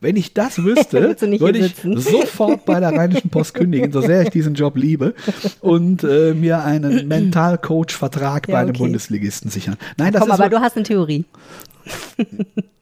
Wenn 0.00 0.16
ich 0.16 0.32
das 0.32 0.58
wüsste, 0.64 1.16
würde 1.20 1.58
ich 1.58 1.74
sofort 2.02 2.64
bei 2.64 2.80
der 2.80 2.92
Rheinischen 2.92 3.30
Post 3.30 3.54
kündigen, 3.54 3.92
so 3.92 4.00
sehr 4.00 4.22
ich 4.22 4.30
diesen 4.30 4.54
Job 4.54 4.76
liebe, 4.76 5.14
und 5.60 6.04
äh, 6.04 6.34
mir 6.34 6.64
einen 6.64 7.06
Mentalcoach-Vertrag 7.08 8.48
ja, 8.48 8.54
bei 8.54 8.60
einem 8.60 8.70
okay. 8.70 8.78
Bundesligisten 8.78 9.50
sichern. 9.50 9.76
Nein, 9.98 10.12
das 10.12 10.22
Komm, 10.22 10.30
ist 10.30 10.34
aber 10.34 10.44
so, 10.44 10.50
du 10.50 10.60
hast 10.60 10.76
eine 10.76 10.84
Theorie 10.84 11.24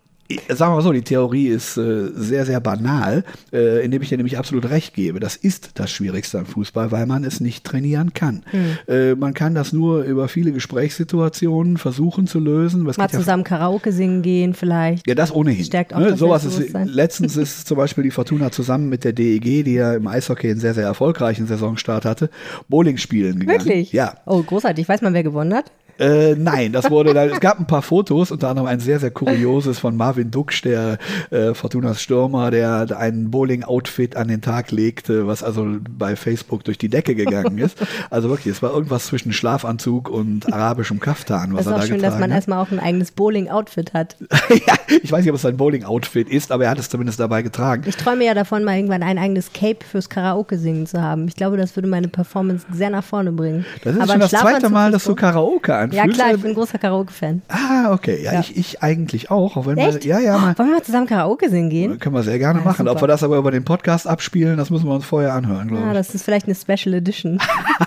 sagen 0.48 0.72
wir 0.72 0.76
mal 0.76 0.82
so, 0.82 0.92
die 0.92 1.02
Theorie 1.02 1.48
ist 1.48 1.76
äh, 1.76 2.10
sehr, 2.14 2.44
sehr 2.44 2.60
banal, 2.60 3.24
äh, 3.52 3.84
indem 3.84 4.02
ich 4.02 4.10
dir 4.10 4.18
nämlich 4.18 4.36
absolut 4.36 4.68
recht 4.68 4.94
gebe. 4.94 5.20
Das 5.20 5.36
ist 5.36 5.70
das 5.74 5.90
Schwierigste 5.90 6.38
am 6.38 6.46
Fußball, 6.46 6.90
weil 6.90 7.06
man 7.06 7.24
es 7.24 7.40
nicht 7.40 7.64
trainieren 7.64 8.12
kann. 8.12 8.44
Mhm. 8.52 8.78
Äh, 8.92 9.14
man 9.14 9.32
kann 9.32 9.54
das 9.54 9.72
nur 9.72 10.02
über 10.02 10.28
viele 10.28 10.52
Gesprächssituationen 10.52 11.78
versuchen 11.78 12.26
zu 12.26 12.40
lösen. 12.40 12.86
Was 12.86 12.98
mal 12.98 13.08
zusammen 13.08 13.42
ja 13.44 13.48
Karaoke 13.48 13.92
singen 13.92 14.22
gehen 14.22 14.52
vielleicht. 14.54 15.06
Ja, 15.06 15.14
das 15.14 15.34
ohnehin. 15.34 15.64
Stärkt 15.64 15.94
auch 15.94 16.00
ne? 16.00 16.10
das 16.10 16.18
Sowas 16.18 16.44
ist, 16.44 16.74
letztens 16.84 17.36
ist 17.38 17.66
zum 17.66 17.78
Beispiel 17.78 18.04
die 18.04 18.10
Fortuna 18.10 18.50
zusammen 18.50 18.88
mit 18.88 19.04
der 19.04 19.12
DEG, 19.12 19.64
die 19.64 19.74
ja 19.74 19.94
im 19.94 20.06
Eishockey 20.06 20.50
einen 20.50 20.60
sehr, 20.60 20.74
sehr 20.74 20.84
erfolgreichen 20.84 21.46
Saisonstart 21.46 22.04
hatte, 22.04 22.28
Bowling 22.68 22.98
spielen 22.98 23.38
gegangen. 23.38 23.64
Wirklich? 23.64 23.92
Ja. 23.92 24.14
Oh, 24.26 24.42
großartig. 24.42 24.88
Weiß 24.88 25.00
man, 25.00 25.14
wer 25.14 25.22
gewonnen 25.22 25.54
hat? 25.54 25.72
Äh, 25.98 26.36
nein, 26.36 26.72
das 26.72 26.90
wurde 26.90 27.12
dann, 27.12 27.30
es 27.30 27.40
gab 27.40 27.58
ein 27.58 27.66
paar 27.66 27.82
Fotos, 27.82 28.30
unter 28.30 28.48
anderem 28.48 28.68
ein 28.68 28.80
sehr, 28.80 29.00
sehr 29.00 29.10
kurioses 29.10 29.78
von 29.78 29.96
Marvin 29.96 30.30
Duksch, 30.30 30.62
der 30.62 30.98
äh, 31.30 31.54
Fortunas 31.54 32.00
Stürmer, 32.00 32.50
der 32.50 32.96
ein 32.96 33.30
Bowling-Outfit 33.30 34.16
an 34.16 34.28
den 34.28 34.40
Tag 34.40 34.70
legte, 34.70 35.26
was 35.26 35.42
also 35.42 35.66
bei 35.90 36.14
Facebook 36.14 36.64
durch 36.64 36.78
die 36.78 36.88
Decke 36.88 37.14
gegangen 37.14 37.58
ist. 37.58 37.78
Also 38.10 38.28
wirklich, 38.30 38.54
es 38.54 38.62
war 38.62 38.72
irgendwas 38.72 39.06
zwischen 39.06 39.32
Schlafanzug 39.32 40.08
und 40.08 40.52
arabischem 40.52 41.00
Kaftan, 41.00 41.54
was 41.54 41.66
er 41.66 41.72
da 41.72 41.78
getragen 41.78 41.78
hat. 41.78 41.78
Es 41.78 41.78
ist 41.78 41.82
auch 41.82 41.94
schön, 41.94 42.02
dass 42.02 42.20
man 42.20 42.30
hat. 42.30 42.36
erstmal 42.36 42.58
auch 42.62 42.70
ein 42.70 42.80
eigenes 42.80 43.10
Bowling-Outfit 43.10 43.92
hat. 43.92 44.16
ja, 44.50 44.74
ich 45.02 45.10
weiß 45.10 45.22
nicht, 45.22 45.30
ob 45.30 45.36
es 45.36 45.44
ein 45.44 45.56
Bowling-Outfit 45.56 46.28
ist, 46.28 46.52
aber 46.52 46.64
er 46.64 46.70
hat 46.70 46.78
es 46.78 46.88
zumindest 46.88 47.18
dabei 47.18 47.42
getragen. 47.42 47.82
Ich 47.86 47.96
träume 47.96 48.24
ja 48.24 48.34
davon, 48.34 48.62
mal 48.62 48.76
irgendwann 48.76 49.02
ein 49.02 49.18
eigenes 49.18 49.52
Cape 49.52 49.84
fürs 49.84 50.08
Karaoke-Singen 50.08 50.86
zu 50.86 51.02
haben. 51.02 51.26
Ich 51.26 51.34
glaube, 51.34 51.56
das 51.56 51.74
würde 51.76 51.88
meine 51.88 52.08
Performance 52.08 52.66
sehr 52.72 52.90
nach 52.90 53.04
vorne 53.04 53.32
bringen. 53.32 53.66
Das 53.82 53.94
ist 53.96 54.00
aber 54.00 54.12
schon 54.12 54.20
das 54.20 54.30
zweite 54.30 54.68
Mal, 54.68 54.92
dass 54.92 55.04
du 55.04 55.14
Karaoke 55.14 55.87
anfühlst. 55.96 56.18
Ja 56.18 56.24
klar, 56.24 56.34
ich 56.34 56.42
bin 56.42 56.50
ein 56.50 56.54
großer 56.54 56.78
Karaoke-Fan. 56.78 57.42
Ah, 57.48 57.92
okay. 57.92 58.22
Ja, 58.22 58.34
ja. 58.34 58.40
Ich, 58.40 58.56
ich 58.56 58.82
eigentlich 58.82 59.30
auch. 59.30 59.56
auch 59.56 59.66
wenn 59.66 59.78
Echt? 59.78 60.04
Wir, 60.04 60.10
ja, 60.10 60.20
ja, 60.20 60.36
oh, 60.36 60.58
wollen 60.58 60.68
wir 60.68 60.76
mal 60.76 60.82
zusammen 60.82 61.06
Karaoke 61.06 61.48
singen 61.50 61.70
gehen? 61.70 61.98
Können 61.98 62.14
wir 62.14 62.22
sehr 62.22 62.38
gerne 62.38 62.60
ja, 62.60 62.64
machen. 62.64 62.86
Super. 62.86 62.92
Ob 62.92 63.02
wir 63.02 63.08
das 63.08 63.22
aber 63.22 63.36
über 63.36 63.50
den 63.50 63.64
Podcast 63.64 64.06
abspielen, 64.06 64.56
das 64.56 64.70
müssen 64.70 64.86
wir 64.86 64.94
uns 64.94 65.04
vorher 65.04 65.34
anhören, 65.34 65.68
glaube 65.68 65.86
ja, 65.86 65.92
das 65.92 66.14
ist 66.14 66.24
vielleicht 66.24 66.46
eine 66.46 66.54
Special 66.54 66.94
Edition. 66.94 67.38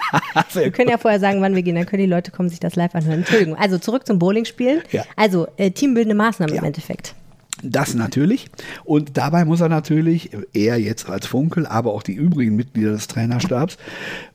wir 0.54 0.72
können 0.72 0.90
ja 0.90 0.98
vorher 0.98 1.20
sagen, 1.20 1.42
wann 1.42 1.56
wir 1.56 1.64
gehen, 1.64 1.76
dann 1.76 1.86
können 1.86 2.02
die 2.02 2.10
Leute 2.10 2.32
kommen, 2.32 2.50
sich 2.50 2.60
das 2.60 2.76
live 2.76 2.96
anhören. 2.96 3.20
Entschuldigung. 3.20 3.56
Also 3.56 3.78
zurück 3.78 4.06
zum 4.06 4.20
Bowling-Spielen. 4.20 4.82
Ja. 4.92 5.04
Also 5.16 5.48
äh, 5.58 5.72
teambildende 5.72 6.16
Maßnahmen 6.16 6.56
im 6.56 6.64
Endeffekt. 6.64 7.16
Das 7.64 7.94
natürlich. 7.94 8.48
Und 8.84 9.18
dabei 9.18 9.46
muss 9.46 9.62
er 9.62 9.70
natürlich, 9.70 10.32
er 10.54 10.80
jetzt 10.80 11.10
als 11.10 11.28
Funkel, 11.28 11.68
aber 11.68 11.94
auch 11.94 12.04
die 12.04 12.14
übrigen 12.14 12.56
Mitglieder 12.56 12.92
des 12.92 13.08
Trainerstabs 13.08 13.78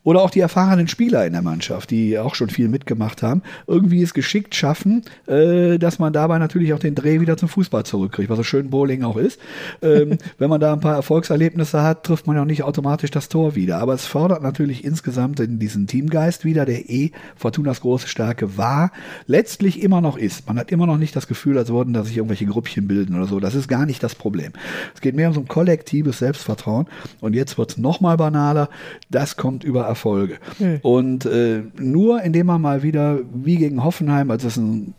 oder 0.06 0.22
auch 0.22 0.30
die 0.30 0.38
erfahrenen 0.38 0.86
Spieler 0.86 1.26
in 1.26 1.32
der 1.32 1.42
Mannschaft, 1.42 1.90
die 1.90 2.16
auch 2.16 2.36
schon 2.36 2.48
viel 2.48 2.68
mitgemacht 2.68 3.24
haben, 3.24 3.42
irgendwie 3.66 4.02
es 4.02 4.14
geschickt 4.14 4.54
schaffen, 4.54 5.02
äh, 5.26 5.78
dass 5.78 5.98
man 5.98 6.12
dabei 6.12 6.38
natürlich 6.38 6.72
auch 6.74 6.78
den 6.78 6.94
Dreh 6.94 7.20
wieder 7.20 7.36
zum 7.36 7.48
Fußball 7.48 7.84
zurückkriegt, 7.84 8.30
was 8.30 8.36
so 8.36 8.44
schön 8.44 8.70
Bowling 8.70 9.02
auch 9.02 9.16
ist. 9.16 9.40
Ähm, 9.82 10.18
wenn 10.38 10.48
man 10.48 10.60
da 10.60 10.72
ein 10.72 10.78
paar 10.78 10.94
Erfolgserlebnisse 10.94 11.82
hat, 11.82 12.04
trifft 12.04 12.28
man 12.28 12.36
ja 12.36 12.42
auch 12.42 12.46
nicht 12.46 12.62
automatisch 12.62 13.10
das 13.10 13.28
Tor 13.28 13.56
wieder. 13.56 13.78
Aber 13.78 13.94
es 13.94 14.06
fordert 14.06 14.44
natürlich 14.44 14.84
insgesamt 14.84 15.40
in 15.40 15.58
diesen 15.58 15.88
Teamgeist 15.88 16.44
wieder, 16.44 16.66
der 16.66 16.88
eh 16.88 17.10
Fortunas 17.34 17.80
große 17.80 18.06
Stärke 18.06 18.56
war, 18.56 18.92
letztlich 19.26 19.82
immer 19.82 20.00
noch 20.00 20.16
ist. 20.16 20.46
Man 20.46 20.56
hat 20.56 20.70
immer 20.70 20.86
noch 20.86 20.98
nicht 20.98 21.16
das 21.16 21.26
Gefühl, 21.26 21.58
als 21.58 21.70
würden 21.70 21.94
da 21.94 22.04
sich 22.04 22.16
irgendwelche 22.16 22.46
Grüppchen 22.46 22.86
bilden 22.86 23.16
oder 23.16 23.26
so. 23.26 23.40
Das 23.40 23.56
ist 23.56 23.66
gar 23.66 23.86
nicht 23.86 24.04
das 24.04 24.14
Problem. 24.14 24.52
Es 24.94 25.00
geht 25.00 25.16
mehr 25.16 25.26
um 25.26 25.34
so 25.34 25.40
ein 25.40 25.48
kollektives 25.48 26.20
Selbstvertrauen. 26.20 26.86
Und 27.20 27.34
jetzt 27.34 27.58
wird 27.58 27.72
es 27.72 27.76
nochmal 27.76 28.16
banaler. 28.16 28.68
Das 29.10 29.36
kommt 29.36 29.64
über 29.64 29.95
Erfolge. 29.96 30.36
Hm. 30.58 30.78
Und 30.82 31.24
äh, 31.24 31.62
nur 31.78 32.22
indem 32.22 32.46
man 32.46 32.60
mal 32.60 32.82
wieder, 32.82 33.20
wie 33.32 33.56
gegen 33.56 33.82
Hoffenheim, 33.82 34.30
als 34.30 34.44
es 34.44 34.58
ein 34.58 34.94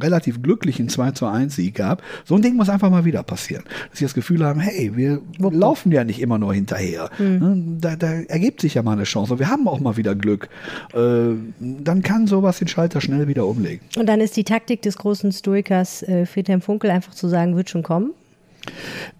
relativ 0.00 0.42
glücklichen 0.42 0.88
2 0.88 1.12
zu 1.12 1.26
1 1.26 1.56
Sieg 1.56 1.74
gab. 1.74 2.02
So 2.24 2.34
ein 2.34 2.42
Ding 2.42 2.56
muss 2.56 2.68
einfach 2.68 2.90
mal 2.90 3.04
wieder 3.04 3.22
passieren. 3.22 3.64
Dass 3.88 3.98
sie 3.98 4.04
das 4.04 4.14
Gefühl 4.14 4.44
haben, 4.44 4.60
hey, 4.60 4.94
wir 4.94 5.22
laufen 5.38 5.90
ja 5.92 6.04
nicht 6.04 6.20
immer 6.20 6.38
nur 6.38 6.52
hinterher. 6.52 7.10
Mhm. 7.18 7.78
Da, 7.80 7.96
da, 7.96 8.12
ergibt 8.28 8.60
sich 8.60 8.74
ja 8.74 8.82
mal 8.82 8.92
eine 8.92 9.04
Chance. 9.04 9.38
Wir 9.38 9.48
haben 9.48 9.66
auch 9.66 9.80
mal 9.80 9.96
wieder 9.96 10.14
Glück. 10.14 10.50
Äh, 10.92 11.30
dann 11.58 12.02
kann 12.02 12.26
sowas 12.26 12.58
den 12.58 12.68
Schalter 12.68 13.00
schnell 13.00 13.28
wieder 13.28 13.46
umlegen. 13.46 13.80
Und 13.96 14.06
dann 14.06 14.20
ist 14.20 14.36
die 14.36 14.44
Taktik 14.44 14.82
des 14.82 14.98
großen 14.98 15.32
Stoikers 15.32 16.02
äh, 16.02 16.26
Friedhelm 16.26 16.60
Funkel 16.60 16.90
einfach 16.90 17.14
zu 17.14 17.28
sagen, 17.28 17.56
wird 17.56 17.70
schon 17.70 17.82
kommen? 17.82 18.10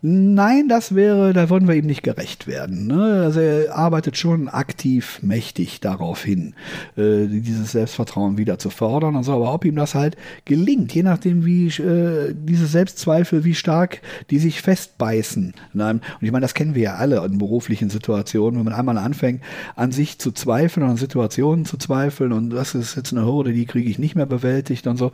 Nein, 0.03 0.69
das 0.69 0.95
wäre, 0.95 1.33
da 1.33 1.51
würden 1.51 1.69
wir 1.69 1.75
ihm 1.75 1.87
nicht 1.87 2.03
gerecht 2.03 2.47
werden. 2.47 2.87
Ne? 2.87 3.23
Also 3.25 3.41
er 3.41 3.75
arbeitet 3.77 4.17
schon 4.17 4.49
aktiv 4.49 5.21
mächtig 5.23 5.81
darauf 5.81 6.23
hin, 6.23 6.55
äh, 6.97 7.27
dieses 7.27 7.73
Selbstvertrauen 7.73 8.39
wieder 8.39 8.59
zu 8.59 8.71
fördern 8.71 9.17
und 9.17 9.25
so. 9.25 9.33
Aber 9.33 9.53
ob 9.53 9.65
ihm 9.65 9.77
das 9.77 9.95
halt 9.95 10.17
gelingt, 10.45 10.95
je 10.95 11.03
nachdem, 11.03 11.45
wie 11.45 11.67
äh, 11.69 12.35
diese 12.35 12.67
Selbstzweifel, 12.67 13.45
wie 13.45 13.55
stark 13.55 14.01
die 14.31 14.39
sich 14.39 14.63
festbeißen. 14.63 15.55
Und 15.75 16.03
ich 16.21 16.33
meine, 16.33 16.45
das 16.45 16.55
kennen 16.55 16.75
wir 16.75 16.83
ja 16.83 16.95
alle 16.95 17.25
in 17.25 17.39
beruflichen 17.39 17.91
Situationen, 17.91 18.59
wenn 18.59 18.65
man 18.65 18.75
einmal 18.75 18.99
anfängt, 18.99 19.43
an 19.77 19.93
sich 19.93 20.19
zu 20.19 20.33
zweifeln 20.33 20.85
und 20.85 20.91
an 20.91 20.97
Situationen 20.97 21.65
zu 21.65 21.77
zweifeln 21.77 22.33
und 22.33 22.51
das 22.51 22.75
ist 22.75 22.97
jetzt 22.97 23.13
eine 23.13 23.25
Hürde, 23.25 23.53
die 23.53 23.67
kriege 23.67 23.89
ich 23.89 23.99
nicht 23.99 24.15
mehr 24.15 24.27
bewältigt 24.27 24.87
und 24.87 24.97
so, 24.97 25.13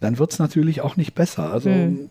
dann 0.00 0.18
wird 0.18 0.32
es 0.32 0.38
natürlich 0.38 0.80
auch 0.80 0.96
nicht 0.96 1.14
besser. 1.14 1.52
Also 1.52 1.70
mhm. 1.70 2.08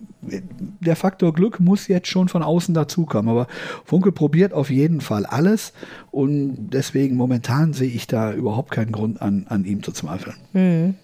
der 0.80 0.96
Faktor 0.96 1.34
Glück 1.34 1.55
Glück 1.56 1.60
muss 1.60 1.88
jetzt 1.88 2.08
schon 2.08 2.28
von 2.28 2.44
außen 2.44 2.74
dazukommen. 2.74 3.30
Aber 3.30 3.48
Funkel 3.86 4.12
probiert 4.12 4.54
auf 4.54 4.70
jeden 4.70 5.02
Fall 5.02 5.26
alles 5.26 5.74
und 6.12 6.70
deswegen 6.72 7.16
momentan 7.16 7.74
sehe 7.74 7.90
ich 7.90 8.08
da 8.08 8.34
überhaupt 8.34 8.72
keinen 8.72 8.92
Grund 8.92 9.22
an, 9.22 9.46
an 9.50 9.66
ihm 9.66 9.84
zu 9.84 9.92
zweifeln. 9.92 10.36
Mhm. 10.54 10.96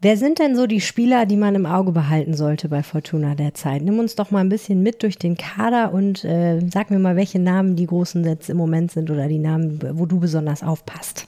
Wer 0.00 0.18
sind 0.18 0.38
denn 0.38 0.54
so 0.54 0.66
die 0.66 0.82
Spieler, 0.82 1.24
die 1.24 1.38
man 1.38 1.54
im 1.54 1.64
Auge 1.64 1.92
behalten 1.92 2.34
sollte 2.34 2.68
bei 2.68 2.82
Fortuna 2.82 3.34
derzeit? 3.34 3.80
Nimm 3.80 3.98
uns 3.98 4.16
doch 4.16 4.30
mal 4.30 4.40
ein 4.40 4.50
bisschen 4.50 4.82
mit 4.82 5.02
durch 5.02 5.16
den 5.16 5.36
Kader 5.36 5.94
und 5.94 6.24
äh, 6.24 6.60
sag 6.70 6.90
mir 6.90 6.98
mal, 6.98 7.16
welche 7.16 7.38
Namen 7.38 7.74
die 7.74 7.86
großen 7.86 8.22
jetzt 8.24 8.50
im 8.50 8.58
Moment 8.58 8.90
sind 8.90 9.10
oder 9.10 9.28
die 9.28 9.38
Namen, 9.38 9.80
wo 9.94 10.04
du 10.04 10.20
besonders 10.20 10.62
aufpasst. 10.62 11.26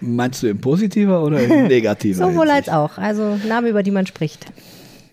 Meinst 0.00 0.44
du 0.44 0.48
im 0.48 0.60
positiver 0.60 1.24
oder 1.24 1.40
im 1.40 1.66
negativer? 1.68 2.28
Sowohl 2.28 2.50
als 2.50 2.68
auch. 2.68 2.98
Also 2.98 3.36
Namen, 3.48 3.66
über 3.66 3.82
die 3.82 3.90
man 3.90 4.06
spricht. 4.06 4.46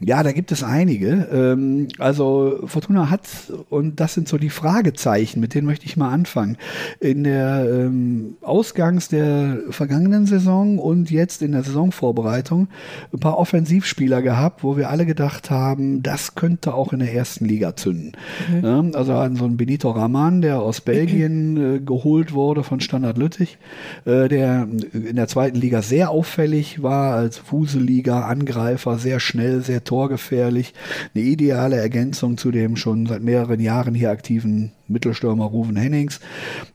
Ja, 0.03 0.23
da 0.23 0.31
gibt 0.31 0.51
es 0.51 0.63
einige. 0.63 1.27
Ähm, 1.31 1.87
also 1.99 2.59
Fortuna 2.65 3.09
hat, 3.09 3.21
und 3.69 3.99
das 3.99 4.15
sind 4.15 4.27
so 4.27 4.37
die 4.37 4.49
Fragezeichen, 4.49 5.39
mit 5.39 5.53
denen 5.53 5.67
möchte 5.67 5.85
ich 5.85 5.95
mal 5.95 6.11
anfangen. 6.11 6.57
In 6.99 7.23
der 7.23 7.67
ähm, 7.69 8.35
Ausgangs 8.41 9.09
der 9.09 9.59
vergangenen 9.69 10.25
Saison 10.25 10.79
und 10.79 11.11
jetzt 11.11 11.43
in 11.43 11.51
der 11.51 11.63
Saisonvorbereitung 11.63 12.67
ein 13.13 13.19
paar 13.19 13.37
Offensivspieler 13.37 14.23
gehabt, 14.23 14.63
wo 14.63 14.75
wir 14.75 14.89
alle 14.89 15.05
gedacht 15.05 15.51
haben, 15.51 16.01
das 16.01 16.33
könnte 16.33 16.73
auch 16.73 16.93
in 16.93 16.99
der 16.99 17.13
ersten 17.13 17.45
Liga 17.45 17.75
zünden. 17.75 18.13
Mhm. 18.49 18.91
also 18.95 19.13
so 19.35 19.45
ein 19.45 19.57
Benito 19.57 19.91
Raman, 19.91 20.41
der 20.41 20.61
aus 20.61 20.81
Belgien 20.81 21.57
äh, 21.75 21.79
geholt 21.79 22.33
wurde 22.33 22.63
von 22.63 22.79
Standard 22.79 23.17
Lüttich, 23.17 23.59
äh, 24.05 24.27
der 24.27 24.67
in 24.93 25.15
der 25.15 25.27
zweiten 25.27 25.57
Liga 25.57 25.81
sehr 25.81 26.09
auffällig 26.09 26.81
war 26.81 27.13
als 27.15 27.37
Fuseliga, 27.37 28.21
Angreifer, 28.21 28.97
sehr 28.97 29.19
schnell, 29.19 29.61
sehr 29.61 29.83
torgefährlich. 29.91 30.73
Eine 31.13 31.25
ideale 31.25 31.75
Ergänzung 31.75 32.37
zu 32.37 32.49
dem 32.51 32.77
schon 32.77 33.07
seit 33.07 33.21
mehreren 33.21 33.59
Jahren 33.59 33.93
hier 33.93 34.09
aktiven 34.09 34.71
Mittelstürmer 34.91 35.45
Ruven 35.45 35.75
Hennings. 35.75 36.19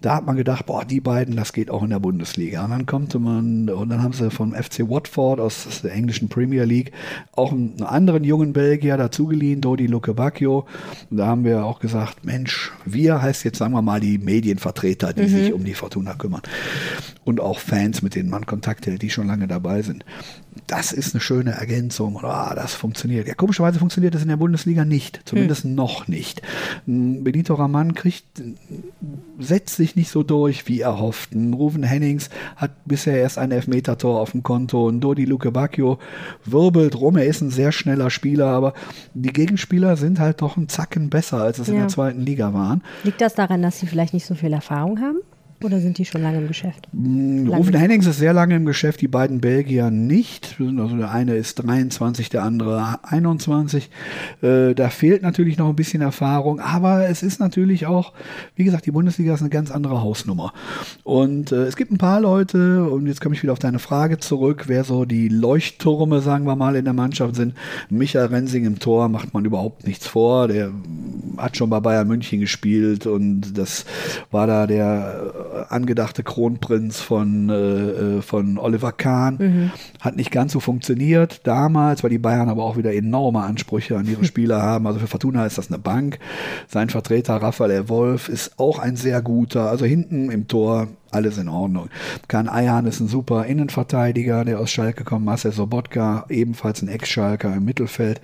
Da 0.00 0.16
hat 0.16 0.26
man 0.26 0.36
gedacht, 0.36 0.66
boah, 0.66 0.84
die 0.84 1.00
beiden, 1.00 1.36
das 1.36 1.52
geht 1.52 1.70
auch 1.70 1.82
in 1.82 1.90
der 1.90 2.00
Bundesliga. 2.00 2.64
Und 2.64 2.70
dann 2.70 2.86
konnte 2.86 3.18
man, 3.18 3.68
und 3.68 3.88
dann 3.88 4.02
haben 4.02 4.12
sie 4.12 4.30
vom 4.30 4.54
FC 4.54 4.88
Watford 4.88 5.40
aus 5.40 5.82
der 5.82 5.92
englischen 5.92 6.28
Premier 6.28 6.64
League 6.64 6.92
auch 7.32 7.52
einen 7.52 7.82
anderen 7.82 8.24
jungen 8.24 8.52
Belgier 8.52 8.96
dazugeliehen, 8.96 9.60
Dodi 9.60 9.86
Lukebakio. 9.86 10.66
Und 11.10 11.16
da 11.16 11.26
haben 11.26 11.44
wir 11.44 11.64
auch 11.64 11.80
gesagt, 11.80 12.24
Mensch, 12.24 12.72
wir 12.84 13.22
heißt 13.22 13.44
jetzt, 13.44 13.58
sagen 13.58 13.72
wir 13.72 13.82
mal, 13.82 14.00
die 14.00 14.18
Medienvertreter, 14.18 15.12
die 15.12 15.22
mhm. 15.22 15.28
sich 15.28 15.52
um 15.52 15.64
die 15.64 15.74
Fortuna 15.74 16.14
kümmern. 16.14 16.42
Und 17.24 17.40
auch 17.40 17.58
Fans, 17.58 18.02
mit 18.02 18.14
denen 18.14 18.30
man 18.30 18.46
Kontakt 18.46 18.86
hält, 18.86 19.02
die 19.02 19.10
schon 19.10 19.26
lange 19.26 19.48
dabei 19.48 19.82
sind. 19.82 20.04
Das 20.66 20.92
ist 20.92 21.14
eine 21.14 21.20
schöne 21.20 21.52
Ergänzung. 21.52 22.16
Oh, 22.22 22.54
das 22.54 22.74
funktioniert. 22.74 23.28
Ja, 23.28 23.34
komischerweise 23.34 23.78
funktioniert 23.78 24.14
das 24.14 24.22
in 24.22 24.28
der 24.28 24.36
Bundesliga 24.36 24.84
nicht. 24.84 25.20
Zumindest 25.24 25.64
mhm. 25.64 25.74
noch 25.74 26.08
nicht. 26.08 26.42
Benito 26.86 27.54
Raman 27.54 27.94
kriegt, 28.06 28.24
setzt 29.40 29.76
sich 29.76 29.96
nicht 29.96 30.10
so 30.10 30.22
durch, 30.22 30.68
wie 30.68 30.80
erhofft. 30.80 31.30
Ruven 31.34 31.82
Hennings 31.82 32.30
hat 32.54 32.70
bisher 32.84 33.18
erst 33.18 33.38
ein 33.38 33.50
Elfmeter-Tor 33.50 34.20
auf 34.20 34.30
dem 34.30 34.42
Konto 34.42 34.86
und 34.86 35.00
Dodi 35.00 35.24
Luke 35.24 35.50
Bacchio 35.50 35.98
wirbelt 36.44 37.00
rum. 37.00 37.16
Er 37.16 37.26
ist 37.26 37.40
ein 37.40 37.50
sehr 37.50 37.72
schneller 37.72 38.10
Spieler, 38.10 38.46
aber 38.46 38.74
die 39.14 39.32
Gegenspieler 39.32 39.96
sind 39.96 40.20
halt 40.20 40.40
doch 40.40 40.56
ein 40.56 40.68
Zacken 40.68 41.10
besser, 41.10 41.42
als 41.42 41.58
es 41.58 41.66
ja. 41.66 41.74
in 41.74 41.80
der 41.80 41.88
zweiten 41.88 42.20
Liga 42.20 42.54
waren. 42.54 42.82
Liegt 43.02 43.20
das 43.20 43.34
daran, 43.34 43.62
dass 43.62 43.80
sie 43.80 43.86
vielleicht 43.86 44.14
nicht 44.14 44.26
so 44.26 44.34
viel 44.34 44.52
Erfahrung 44.52 45.00
haben? 45.00 45.18
Oder 45.62 45.80
sind 45.80 45.96
die 45.96 46.04
schon 46.04 46.22
lange 46.22 46.38
im 46.38 46.48
Geschäft? 46.48 46.86
Mm, 46.92 47.48
Rufen 47.48 47.74
Hennings 47.74 48.06
ist 48.06 48.18
sehr 48.18 48.34
lange 48.34 48.56
im 48.56 48.66
Geschäft, 48.66 49.00
die 49.00 49.08
beiden 49.08 49.40
Belgier 49.40 49.90
nicht. 49.90 50.56
Also 50.60 50.96
der 50.96 51.10
eine 51.10 51.34
ist 51.34 51.56
23, 51.56 52.28
der 52.28 52.42
andere 52.42 52.98
21. 53.02 53.88
Äh, 54.42 54.74
da 54.74 54.90
fehlt 54.90 55.22
natürlich 55.22 55.56
noch 55.56 55.68
ein 55.68 55.76
bisschen 55.76 56.02
Erfahrung, 56.02 56.60
aber 56.60 57.08
es 57.08 57.22
ist 57.22 57.40
natürlich 57.40 57.86
auch, 57.86 58.12
wie 58.54 58.64
gesagt, 58.64 58.84
die 58.84 58.90
Bundesliga 58.90 59.32
ist 59.32 59.40
eine 59.40 59.48
ganz 59.48 59.70
andere 59.70 60.02
Hausnummer. 60.02 60.52
Und 61.04 61.52
äh, 61.52 61.64
es 61.64 61.76
gibt 61.76 61.90
ein 61.90 61.98
paar 61.98 62.20
Leute, 62.20 62.84
und 62.84 63.06
jetzt 63.06 63.22
komme 63.22 63.34
ich 63.34 63.42
wieder 63.42 63.54
auf 63.54 63.58
deine 63.58 63.78
Frage 63.78 64.18
zurück, 64.18 64.64
wer 64.66 64.84
so 64.84 65.06
die 65.06 65.28
Leuchttürme, 65.28 66.20
sagen 66.20 66.46
wir 66.46 66.56
mal, 66.56 66.76
in 66.76 66.84
der 66.84 66.94
Mannschaft 66.94 67.34
sind. 67.34 67.54
Michael 67.88 68.26
Rensing 68.26 68.66
im 68.66 68.78
Tor 68.78 69.08
macht 69.08 69.32
man 69.32 69.44
überhaupt 69.44 69.86
nichts 69.86 70.06
vor. 70.06 70.48
Der 70.48 70.70
hat 71.38 71.56
schon 71.56 71.70
bei 71.70 71.80
Bayern 71.80 72.08
München 72.08 72.40
gespielt 72.40 73.06
und 73.06 73.56
das 73.56 73.86
war 74.30 74.46
da 74.46 74.66
der 74.66 75.45
angedachte 75.68 76.22
Kronprinz 76.22 77.00
von, 77.00 77.48
äh, 77.48 77.54
äh, 77.54 78.22
von 78.22 78.58
Oliver 78.58 78.92
Kahn. 78.92 79.36
Mhm. 79.38 79.70
Hat 80.00 80.16
nicht 80.16 80.30
ganz 80.30 80.52
so 80.52 80.60
funktioniert 80.60 81.40
damals, 81.46 82.02
weil 82.02 82.10
die 82.10 82.18
Bayern 82.18 82.48
aber 82.48 82.64
auch 82.64 82.76
wieder 82.76 82.94
enorme 82.94 83.42
Ansprüche 83.42 83.96
an 83.96 84.06
ihre 84.06 84.24
Spieler 84.26 84.62
haben. 84.62 84.86
Also 84.86 85.00
für 85.00 85.06
Fortuna 85.06 85.46
ist 85.46 85.58
das 85.58 85.68
eine 85.68 85.78
Bank. 85.78 86.18
Sein 86.68 86.90
Vertreter 86.90 87.36
Raphael 87.36 87.88
Wolf 87.88 88.28
ist 88.28 88.58
auch 88.58 88.78
ein 88.78 88.96
sehr 88.96 89.22
guter. 89.22 89.70
Also 89.70 89.84
hinten 89.84 90.30
im 90.30 90.48
Tor 90.48 90.88
alles 91.10 91.38
in 91.38 91.48
Ordnung. 91.48 91.88
Kahn 92.28 92.48
Eihan 92.48 92.86
ist 92.86 93.00
ein 93.00 93.08
super 93.08 93.46
Innenverteidiger, 93.46 94.44
der 94.44 94.60
aus 94.60 94.70
Schalke 94.70 95.04
kommt. 95.04 95.24
Marcel 95.24 95.52
Sobotka, 95.52 96.26
ebenfalls 96.28 96.82
ein 96.82 96.88
Ex-Schalker 96.88 97.54
im 97.54 97.64
Mittelfeld. 97.64 98.20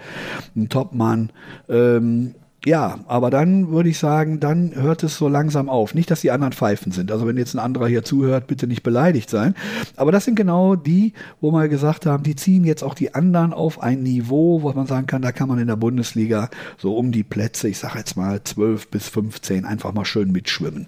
Ein 0.55 0.69
Topmann. 0.69 1.31
Ähm, 1.69 2.35
ja, 2.65 3.01
aber 3.09 3.31
dann 3.31 3.71
würde 3.71 3.89
ich 3.89 3.99
sagen, 3.99 4.39
dann 4.39 4.73
hört 4.77 5.03
es 5.03 5.17
so 5.17 5.27
langsam 5.27 5.69
auf. 5.69 5.95
Nicht, 5.95 6.13
dass 6.13 6.21
die 6.21 6.31
anderen 6.31 6.53
Pfeifen 6.53 6.93
sind. 6.93 7.11
Also 7.11 7.27
wenn 7.27 7.37
jetzt 7.37 7.55
ein 7.55 7.59
anderer 7.59 7.89
hier 7.89 8.05
zuhört, 8.05 8.47
bitte 8.47 8.69
nicht 8.69 8.85
beleidigt 8.85 9.29
sein. 9.29 9.55
Aber 9.97 10.13
das 10.13 10.25
sind 10.25 10.37
genau 10.37 10.77
die, 10.77 11.13
wo 11.41 11.51
wir 11.51 11.67
gesagt 11.67 12.07
haben, 12.07 12.23
die 12.23 12.37
ziehen 12.37 12.63
jetzt 12.65 12.85
auch 12.85 12.95
die 12.95 13.15
anderen 13.15 13.53
auf 13.53 13.83
ein 13.83 14.05
Niveau, 14.05 14.63
wo 14.63 14.73
man 14.73 14.87
sagen 14.87 15.09
kann, 15.09 15.23
da 15.23 15.33
kann 15.33 15.49
man 15.49 15.59
in 15.59 15.67
der 15.67 15.77
Bundesliga 15.77 16.51
so 16.79 16.97
um 16.97 17.11
die 17.11 17.25
Plätze, 17.25 17.69
ich 17.69 17.79
sage 17.79 17.99
jetzt 17.99 18.17
mal 18.17 18.43
12 18.45 18.89
bis 18.89 19.09
15, 19.09 19.65
einfach 19.65 19.93
mal 19.93 20.05
schön 20.05 20.31
mitschwimmen. 20.31 20.87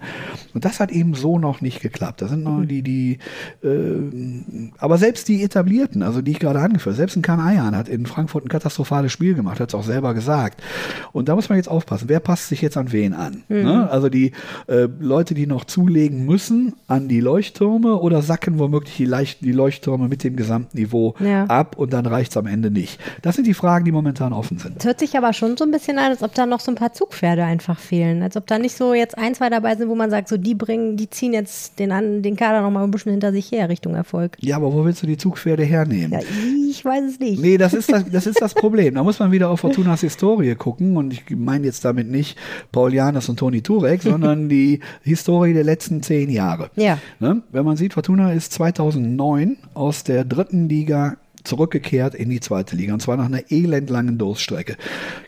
Und 0.55 0.65
das 0.65 0.79
hat 0.79 0.93
eben 0.93 1.15
so 1.15 1.41
noch 1.41 1.61
nicht 1.61 1.81
geklappt. 1.81 2.23
Das 2.23 2.31
sind 2.31 2.45
noch 2.45 2.65
die, 2.65 2.83
die, 2.83 3.19
äh, 3.65 4.71
aber 4.79 4.97
selbst 4.99 5.27
die 5.27 5.43
etablierten, 5.43 6.05
also 6.05 6.23
die 6.23 6.31
ich 6.31 6.39
gerade 6.39 6.61
angeführt, 6.61 6.95
selbst 6.95 7.17
ein 7.17 7.23
Kahn 7.23 7.41
Eihan 7.41 7.75
hat 7.75 7.89
in 7.89 8.07
Frankfurt 8.07 8.45
ein 8.45 8.49
katastrophales 8.49 9.11
Spiel 9.11 9.35
gemacht, 9.35 9.59
hat 9.59 9.71
es 9.71 9.75
auch 9.75 9.83
selber 9.83 10.15
gesagt. 10.15 10.63
Und 11.11 11.29
da 11.29 11.35
muss 11.35 11.49
man 11.49 11.57
jetzt 11.63 11.63
jetzt 11.64 11.70
aufpassen, 11.70 12.09
wer 12.09 12.20
passt 12.20 12.48
sich 12.48 12.61
jetzt 12.62 12.77
an 12.77 12.92
wen 12.92 13.14
an? 13.14 13.42
Ne? 13.48 13.88
Also 13.90 14.09
die 14.09 14.33
äh, 14.66 14.87
Leute, 15.00 15.35
die 15.35 15.46
noch 15.46 15.64
zulegen 15.64 16.27
müssen 16.27 16.74
an 16.87 17.09
die 17.09 17.20
Leuchttürme 17.20 17.96
oder 17.96 18.22
sacken 18.22 18.59
womöglich 18.59 18.96
die, 18.96 19.07
Leicht 19.07 19.40
die 19.40 19.53
Leuchttürme 19.53 20.09
mit 20.09 20.24
dem 20.24 20.37
Gesamtniveau 20.37 21.14
Ja. 21.20 21.44
ab 21.46 21.77
und 21.79 21.92
dann 21.92 22.07
reicht 22.07 22.31
es 22.33 22.37
am 22.37 22.46
Ende 22.46 22.70
nicht. 22.70 22.98
Das 23.22 23.37
sind 23.37 23.46
die 23.46 23.55
Fragen, 23.55 23.85
die 23.85 23.92
momentan 23.92 24.33
offen 24.33 24.59
sind. 24.59 24.77
Es 24.79 24.85
hört 24.85 24.98
sich 25.00 25.16
aber 25.16 25.33
schon 25.33 25.57
so 25.57 25.64
ein 25.64 25.70
bisschen 25.70 25.98
an, 25.98 26.11
als 26.11 26.22
ob 26.22 26.35
da 26.35 26.46
noch 26.46 26.61
so 26.61 26.70
ein 26.70 26.74
paar 26.74 26.92
Zugpferde 26.92 27.44
einfach 27.44 27.79
fehlen. 27.79 28.22
Als 28.22 28.37
ob 28.37 28.46
da 28.46 28.59
nicht 28.59 28.77
so 28.77 28.94
jetzt 28.94 29.16
ein, 29.16 29.35
zwei 29.35 29.48
dabei 29.50 29.77
sind, 29.77 29.88
wo 29.88 29.94
man 29.94 30.11
sagt, 30.11 30.29
so 30.29 30.37
die 30.37 30.55
bringen, 30.55 30.96
die 30.96 31.09
ziehen 31.09 31.33
jetzt 31.33 31.79
den, 31.79 31.92
an, 31.92 32.22
den 32.22 32.37
Kader 32.37 32.61
noch 32.62 32.70
mal 32.70 32.85
ein 32.85 32.90
bisschen 32.90 33.12
hinter 33.12 33.33
sich 33.33 33.50
her 33.53 33.68
Richtung 33.68 33.94
Erfolg. 33.94 34.37
Ja, 34.40 34.57
aber 34.57 34.72
wo 34.72 34.85
willst 34.85 35.03
du 35.03 35.07
die 35.07 35.16
Zugpferde 35.16 35.64
hernehmen? 35.64 36.12
Ja, 36.12 36.20
ich 36.68 36.85
weiß 36.85 37.05
es 37.05 37.20
nicht. 37.20 37.40
Nee, 37.40 37.57
das 37.57 37.72
ist 37.74 37.90
das, 37.92 38.05
das 38.11 38.27
ist 38.27 38.40
das 38.42 38.55
Problem. 38.64 38.94
Da 38.94 39.03
muss 39.05 39.18
man 39.18 39.31
wieder 39.33 39.48
auf 39.50 39.61
Fortunas 39.61 40.00
Historie 40.00 40.55
gucken. 40.57 40.96
Und 40.96 41.12
ich 41.12 41.22
meine 41.31 41.54
jetzt 41.62 41.85
damit 41.85 42.11
nicht 42.11 42.37
Paul 42.73 42.93
Janus 42.93 43.29
und 43.29 43.38
Toni 43.38 43.62
Turek, 43.62 44.03
sondern 44.03 44.49
die 44.49 44.81
Historie 45.03 45.53
der 45.53 45.64
letzten 45.64 46.03
zehn 46.03 46.31
Jahre. 46.31 46.71
Ja. 46.75 46.99
Ne? 47.21 47.43
Wenn 47.53 47.64
man 47.64 47.77
sieht, 47.77 47.95
Fortuna 47.95 48.33
ist 48.33 48.53
2009 48.55 49.59
aus 49.75 50.03
der 50.03 50.25
dritten 50.25 50.69
Liga 50.69 51.19
zurückgekehrt 51.45 52.15
in 52.15 52.31
die 52.31 52.41
zweite 52.41 52.75
Liga 52.75 52.95
und 52.95 53.01
zwar 53.01 53.17
nach 53.17 53.27
einer 53.27 53.51
elendlangen 53.51 54.19
Durststrecke. 54.19 54.77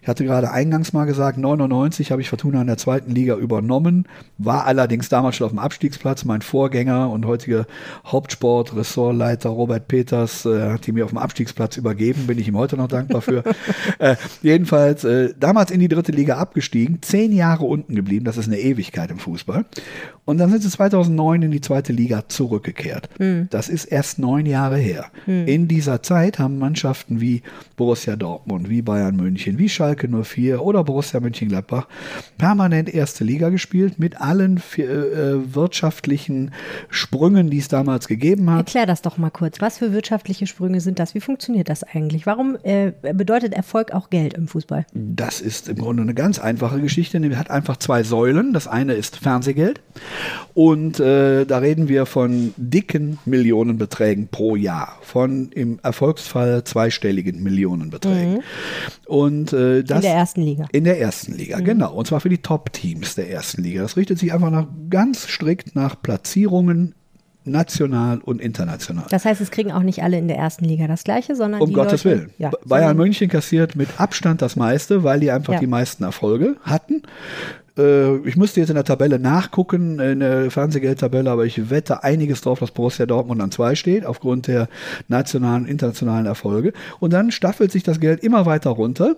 Ich 0.02 0.08
hatte 0.08 0.24
gerade 0.24 0.50
eingangs 0.50 0.92
mal 0.92 1.04
gesagt, 1.04 1.38
99 1.38 2.10
habe 2.10 2.22
ich 2.22 2.28
Fortuna 2.28 2.62
in 2.62 2.66
der 2.66 2.78
zweiten 2.78 3.12
Liga 3.12 3.36
übernommen, 3.36 4.06
war 4.38 4.66
allerdings 4.66 5.08
damals 5.08 5.36
schon 5.36 5.44
auf 5.44 5.52
dem 5.52 5.58
Abstiegsplatz. 5.58 6.24
Mein 6.24 6.42
Vorgänger 6.42 7.10
und 7.10 7.26
heutiger 7.26 7.66
Hauptsport-Ressortleiter 8.06 9.50
Robert 9.50 9.88
Peters 9.88 10.46
äh, 10.46 10.72
hat 10.72 10.86
die 10.86 10.92
mir 10.92 11.04
auf 11.04 11.10
dem 11.10 11.18
Abstiegsplatz 11.18 11.76
übergeben, 11.76 12.26
bin 12.26 12.38
ich 12.38 12.48
ihm 12.48 12.56
heute 12.56 12.76
noch 12.76 12.88
dankbar 12.88 13.20
für. 13.20 13.44
äh, 13.98 14.16
jedenfalls 14.42 15.04
äh, 15.04 15.34
damals 15.38 15.70
in 15.70 15.80
die 15.80 15.88
dritte 15.88 16.12
Liga 16.12 16.38
abgestiegen, 16.38 17.02
zehn 17.02 17.32
Jahre 17.32 17.64
unten 17.64 17.94
geblieben, 17.94 18.24
das 18.24 18.38
ist 18.38 18.46
eine 18.46 18.58
Ewigkeit 18.58 19.10
im 19.10 19.18
Fußball. 19.18 19.66
Und 20.24 20.38
dann 20.38 20.50
sind 20.50 20.62
sie 20.62 20.70
2009 20.70 21.42
in 21.42 21.50
die 21.50 21.60
zweite 21.60 21.92
Liga 21.92 22.28
zurückgekehrt. 22.28 23.08
Das 23.50 23.68
ist 23.68 23.84
erst 23.84 24.18
neun 24.18 24.44
Jahre 24.44 24.76
her. 24.76 25.06
In 25.26 25.68
dieser 25.68 26.02
Zeit 26.06 26.38
haben 26.38 26.58
Mannschaften 26.58 27.20
wie 27.20 27.42
Borussia 27.76 28.16
Dortmund, 28.16 28.70
wie 28.70 28.80
Bayern 28.82 29.16
München, 29.16 29.58
wie 29.58 29.68
Schalke 29.68 30.08
04 30.08 30.62
oder 30.62 30.84
Borussia 30.84 31.20
Mönchengladbach 31.20 31.88
permanent 32.38 32.92
erste 32.92 33.24
Liga 33.24 33.48
gespielt 33.50 33.98
mit 33.98 34.20
allen 34.20 34.58
vi- 34.58 34.82
äh, 34.82 35.54
wirtschaftlichen 35.54 36.52
Sprüngen, 36.90 37.50
die 37.50 37.58
es 37.58 37.68
damals 37.68 38.06
gegeben 38.08 38.48
hat. 38.50 38.58
Erklär 38.66 38.86
das 38.86 39.02
doch 39.02 39.18
mal 39.18 39.30
kurz. 39.30 39.60
Was 39.60 39.78
für 39.78 39.92
wirtschaftliche 39.92 40.46
Sprünge 40.46 40.80
sind 40.80 40.98
das? 40.98 41.14
Wie 41.14 41.20
funktioniert 41.20 41.68
das 41.68 41.82
eigentlich? 41.82 42.24
Warum 42.26 42.56
äh, 42.62 42.92
bedeutet 43.12 43.52
Erfolg 43.52 43.92
auch 43.92 44.10
Geld 44.10 44.34
im 44.34 44.46
Fußball? 44.48 44.86
Das 44.92 45.40
ist 45.40 45.68
im 45.68 45.76
Grunde 45.76 46.02
eine 46.02 46.14
ganz 46.14 46.38
einfache 46.38 46.80
Geschichte. 46.80 47.18
nämlich 47.20 47.38
hat 47.38 47.50
einfach 47.50 47.76
zwei 47.78 48.02
Säulen. 48.04 48.52
Das 48.52 48.68
eine 48.68 48.94
ist 48.94 49.16
Fernsehgeld. 49.16 49.80
Und 50.54 51.00
äh, 51.00 51.44
da 51.44 51.58
reden 51.58 51.88
wir 51.88 52.06
von 52.06 52.54
dicken 52.56 53.18
Millionenbeträgen 53.24 54.28
pro 54.28 54.56
Jahr. 54.56 54.98
Von 55.02 55.50
im 55.52 55.78
Erfolgsfall 55.96 56.62
zweistelligen 56.64 57.42
Millionenbeträgen. 57.42 58.42
Und 59.06 59.52
äh, 59.54 59.82
das 59.82 59.98
In 59.98 60.02
der 60.02 60.14
ersten 60.14 60.42
Liga. 60.42 60.66
in 60.72 60.84
der 60.84 61.00
ersten 61.00 61.32
Liga, 61.34 61.60
genau. 61.60 61.94
Und 61.94 62.06
zwar 62.06 62.20
für 62.20 62.28
die 62.28 62.38
Top-Teams 62.38 63.14
der 63.14 63.30
ersten 63.30 63.62
Liga. 63.62 63.80
Das 63.82 63.96
richtet 63.96 64.18
sich 64.18 64.32
einfach 64.34 64.50
nach, 64.50 64.66
ganz 64.90 65.26
strikt 65.26 65.74
nach 65.74 66.00
Platzierungen 66.00 66.94
national 67.44 68.18
und 68.18 68.40
international. 68.42 69.06
Das 69.08 69.24
heißt, 69.24 69.40
es 69.40 69.50
kriegen 69.50 69.72
auch 69.72 69.82
nicht 69.82 70.02
alle 70.02 70.18
in 70.18 70.28
der 70.28 70.36
ersten 70.36 70.64
Liga 70.64 70.86
das 70.88 71.04
Gleiche, 71.04 71.34
sondern 71.36 71.60
Um 71.62 71.72
Gottes 71.72 72.04
Leute, 72.04 72.18
Willen. 72.18 72.30
Ja, 72.38 72.50
Bayern 72.66 72.96
München 72.96 73.28
kassiert 73.30 73.74
mit 73.76 73.88
Abstand 73.98 74.42
das 74.42 74.56
meiste, 74.56 75.02
weil 75.04 75.20
die 75.20 75.30
einfach 75.30 75.54
Ja. 75.54 75.60
die 75.60 75.66
meisten 75.68 76.02
Erfolge 76.04 76.56
hatten. 76.62 77.02
Äh, 77.76 78.16
Ich 78.26 78.36
müsste 78.36 78.60
jetzt 78.60 78.70
in 78.70 78.74
der 78.74 78.84
Tabelle 78.84 79.18
nachgucken, 79.18 79.98
in 80.00 80.20
der 80.20 80.50
Fernsehgeldtabelle, 80.50 81.30
aber 81.30 81.44
ich 81.44 81.70
wette 81.70 82.02
einiges 82.04 82.40
drauf, 82.40 82.58
dass 82.60 82.70
Borussia 82.70 83.06
Dortmund 83.06 83.40
an 83.40 83.50
zwei 83.50 83.74
steht, 83.74 84.04
aufgrund 84.04 84.46
der 84.46 84.68
nationalen 85.08 85.66
internationalen 85.66 86.26
Erfolge. 86.26 86.72
Und 87.00 87.12
dann 87.12 87.30
staffelt 87.30 87.72
sich 87.72 87.82
das 87.82 88.00
Geld 88.00 88.22
immer 88.22 88.46
weiter 88.46 88.70
runter, 88.70 89.16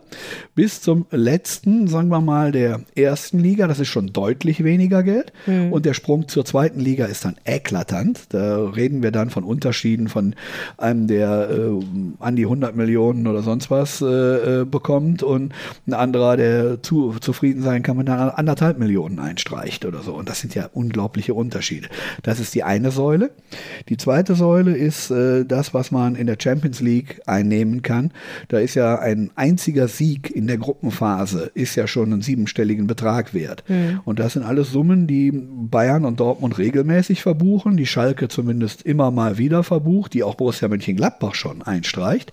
bis 0.54 0.80
zum 0.80 1.06
letzten, 1.10 1.88
sagen 1.88 2.08
wir 2.08 2.20
mal, 2.20 2.52
der 2.52 2.80
ersten 2.96 3.38
Liga. 3.38 3.66
Das 3.66 3.80
ist 3.80 3.88
schon 3.88 4.12
deutlich 4.12 4.64
weniger 4.64 5.02
Geld. 5.02 5.32
Und 5.72 5.86
der 5.86 5.94
Sprung 5.94 6.28
zur 6.28 6.44
zweiten 6.44 6.80
Liga 6.80 7.06
ist 7.06 7.24
dann 7.24 7.36
eklatant. 7.44 8.26
Da 8.30 8.64
reden 8.64 9.02
wir 9.02 9.10
dann 9.12 9.30
von 9.30 9.44
Unterschieden 9.44 10.08
von 10.08 10.34
einem, 10.76 11.06
der 11.06 11.50
äh, 11.50 11.84
an 12.20 12.36
die 12.36 12.44
100 12.44 12.74
Millionen 12.76 13.26
oder 13.26 13.42
sonst 13.42 13.70
was 13.70 14.00
äh, 14.02 14.06
äh, 14.62 14.64
bekommt 14.64 15.22
und 15.22 15.52
ein 15.86 15.94
anderer, 15.94 16.36
der 16.36 16.82
zu, 16.82 17.14
zufrieden 17.20 17.62
sein 17.62 17.82
kann, 17.82 17.98
wenn 17.98 18.06
er 18.06 18.38
anderthalb 18.48 18.78
Millionen 18.78 19.18
einstreicht 19.18 19.84
oder 19.84 20.00
so. 20.00 20.14
Und 20.14 20.30
das 20.30 20.40
sind 20.40 20.54
ja 20.54 20.70
unglaubliche 20.72 21.34
Unterschiede. 21.34 21.88
Das 22.22 22.40
ist 22.40 22.54
die 22.54 22.62
eine 22.62 22.90
Säule. 22.90 23.30
Die 23.90 23.98
zweite 23.98 24.34
Säule 24.34 24.74
ist 24.74 25.10
äh, 25.10 25.44
das, 25.44 25.74
was 25.74 25.90
man 25.90 26.14
in 26.14 26.26
der 26.26 26.38
Champions 26.40 26.80
League 26.80 27.20
einnehmen 27.26 27.82
kann. 27.82 28.10
Da 28.48 28.58
ist 28.58 28.74
ja 28.74 28.98
ein 28.98 29.30
einziger 29.34 29.86
Sieg 29.86 30.30
in 30.30 30.46
der 30.46 30.56
Gruppenphase, 30.56 31.50
ist 31.52 31.76
ja 31.76 31.86
schon 31.86 32.10
einen 32.10 32.22
siebenstelligen 32.22 32.86
Betrag 32.86 33.34
wert. 33.34 33.64
Und 34.04 34.18
das 34.18 34.32
sind 34.32 34.44
alles 34.44 34.70
Summen, 34.70 35.06
die 35.06 35.30
Bayern 35.30 36.06
und 36.06 36.20
Dortmund 36.20 36.56
regelmäßig 36.56 37.22
verbuchen, 37.22 37.76
die 37.76 37.86
Schalke 37.86 38.28
zumindest 38.28 38.82
immer 38.82 39.10
mal 39.10 39.36
wieder 39.36 39.62
verbucht, 39.62 40.14
die 40.14 40.22
auch 40.22 40.36
Borussia 40.36 40.68
Mönchengladbach 40.68 41.34
schon 41.34 41.60
einstreicht. 41.62 42.32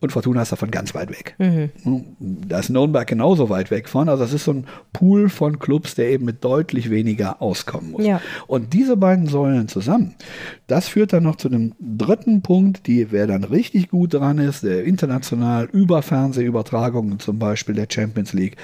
Und 0.00 0.12
Fortuna 0.12 0.42
ist 0.42 0.52
davon 0.52 0.70
ganz 0.70 0.94
weit 0.94 1.10
weg. 1.10 1.34
Da 2.20 2.58
ist 2.58 2.68
Nürnberg 2.68 3.06
genauso 3.06 3.48
weit 3.48 3.70
weg 3.70 3.88
von. 3.88 4.08
Also 4.08 4.22
das 4.22 4.32
ist 4.32 4.44
so 4.44 4.52
ein 4.52 4.66
Pool 4.92 5.28
von 5.38 5.60
Clubs, 5.60 5.94
der 5.94 6.10
eben 6.10 6.24
mit 6.24 6.44
deutlich 6.44 6.90
weniger 6.90 7.40
auskommen 7.40 7.92
muss. 7.92 8.04
Ja. 8.04 8.20
Und 8.48 8.72
diese 8.74 8.96
beiden 8.96 9.28
Säulen 9.28 9.68
zusammen, 9.68 10.16
das 10.66 10.88
führt 10.88 11.12
dann 11.12 11.22
noch 11.22 11.36
zu 11.36 11.48
einem 11.48 11.74
dritten 11.80 12.42
Punkt, 12.42 12.88
die, 12.88 13.12
wer 13.12 13.28
dann 13.28 13.44
richtig 13.44 13.88
gut 13.88 14.14
dran 14.14 14.38
ist, 14.38 14.64
der 14.64 14.82
international 14.84 15.68
über 15.72 16.02
Fernsehübertragungen 16.02 17.20
zum 17.20 17.38
Beispiel 17.38 17.76
der 17.76 17.86
Champions 17.88 18.32
League 18.32 18.56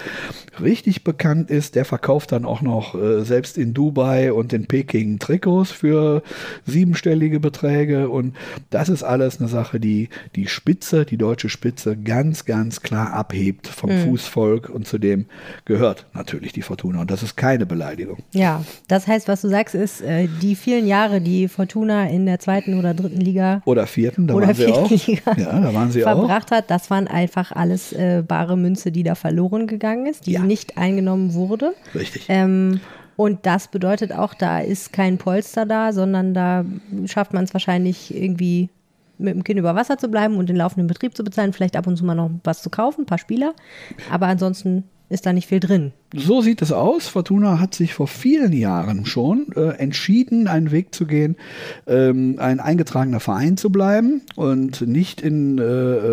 richtig 0.61 1.05
bekannt 1.05 1.49
ist, 1.49 1.77
der 1.77 1.85
verkauft 1.85 2.33
dann 2.33 2.45
auch 2.45 2.61
noch 2.61 2.97
äh, 2.97 3.25
selbst 3.25 3.57
in 3.57 3.73
Dubai 3.73 4.33
und 4.33 4.53
in 4.53 4.67
Peking 4.67 5.21
Trikots 5.21 5.71
für 5.71 6.23
siebenstellige 6.67 7.39
Beträge 7.39 8.09
und 8.09 8.35
das 8.71 8.89
ist 8.89 9.05
alles 9.05 9.39
eine 9.39 9.49
Sache, 9.49 9.79
die 9.79 10.09
die 10.35 10.49
Spitze, 10.49 11.05
die 11.05 11.19
deutsche 11.19 11.49
Spitze 11.49 11.97
ganz, 11.97 12.45
ganz 12.45 12.81
klar 12.81 13.13
abhebt 13.13 13.69
vom 13.69 13.91
Fußvolk 13.91 14.69
und 14.69 14.89
zu 14.89 14.99
dem 14.99 15.27
gehört 15.65 16.07
natürlich 16.15 16.53
die 16.53 16.64
Fortuna 16.65 17.01
und 17.01 17.11
das 17.11 17.23
ist 17.23 17.37
keine 17.37 17.67
Beleidigung. 17.67 18.19
Ja, 18.33 18.65
das 18.89 19.07
heißt, 19.07 19.29
was 19.29 19.41
du 19.43 19.49
sagst, 19.49 19.75
ist, 19.75 20.01
äh, 20.03 20.29
die 20.43 20.57
vielen 20.57 20.87
Jahre, 20.87 21.21
die 21.21 21.47
Fortuna 21.49 22.09
in 22.09 22.27
der 22.27 22.39
zweiten 22.41 22.79
oder 22.79 22.95
dritten 22.95 23.21
Liga 23.21 23.63
Oder 23.65 23.87
vierten, 23.87 24.27
da 24.27 24.35
oder 24.35 24.47
waren 24.49 24.55
sie 24.57 24.67
auch. 24.67 24.89
vierten 24.89 25.11
Liga 25.13 25.33
Ja, 25.37 25.61
da 25.61 25.73
waren 25.75 25.91
sie 25.91 26.05
auch. 26.05 26.19
verbracht 26.19 26.51
hat, 26.51 26.71
das 26.71 26.91
waren 26.91 27.07
einfach 27.07 27.53
alles 27.53 27.93
äh, 27.93 28.23
bare 28.27 28.57
Münze, 28.57 28.91
die 28.91 29.03
da 29.05 29.15
verloren 29.15 29.67
gegangen 29.67 30.07
ist, 30.07 30.27
die 30.27 30.33
Ja. 30.33 30.43
nicht 30.43 30.77
eingenommen 30.79 31.35
wurde. 31.35 31.75
Richtig. 31.95 32.27
Ähm, 32.29 32.81
und 33.17 33.47
das 33.47 33.69
bedeutet 33.69 34.13
auch, 34.13 34.35
da 34.35 34.59
ist 34.59 34.93
kein 34.93 35.19
Polster 35.19 35.67
da, 35.67 35.93
sondern 35.93 36.35
da 36.35 36.65
schafft 37.07 37.33
man 37.33 37.45
es 37.45 37.53
wahrscheinlich 37.55 38.13
irgendwie 38.13 38.71
mit 39.19 39.33
dem 39.35 39.45
Kind 39.45 39.61
über 39.61 39.77
Wasser 39.77 39.97
zu 39.99 40.09
bleiben 40.09 40.37
und 40.37 40.49
den 40.49 40.57
laufenden 40.57 40.89
Betrieb 40.89 41.17
zu 41.17 41.23
bezahlen, 41.23 41.53
vielleicht 41.53 41.77
ab 41.77 41.87
und 41.87 41.97
zu 41.97 42.05
mal 42.05 42.17
noch 42.17 42.31
was 42.43 42.63
zu 42.63 42.71
kaufen, 42.71 43.03
ein 43.03 43.07
paar 43.07 43.19
Spieler. 43.19 43.55
Aber 44.11 44.27
ansonsten 44.27 44.83
ist 45.09 45.27
da 45.27 45.33
nicht 45.33 45.49
viel 45.49 45.61
drin. 45.61 45.93
So 46.15 46.41
sieht 46.41 46.63
es 46.63 46.73
aus. 46.73 47.09
Fortuna 47.09 47.59
hat 47.61 47.75
sich 47.75 47.93
vor 47.93 48.07
vielen 48.07 48.53
Jahren 48.53 49.05
schon 49.05 49.47
äh, 49.57 49.71
entschieden, 49.79 50.49
einen 50.49 50.71
Weg 50.71 50.95
zu 50.95 51.07
gehen, 51.07 51.37
ähm, 51.87 52.37
ein 52.39 52.61
eingetragener 52.61 53.21
Verein 53.21 53.57
zu 53.57 53.71
bleiben 53.71 54.23
und 54.37 54.81
nicht 54.83 55.21
in 55.21 55.59
äh, 55.59 55.63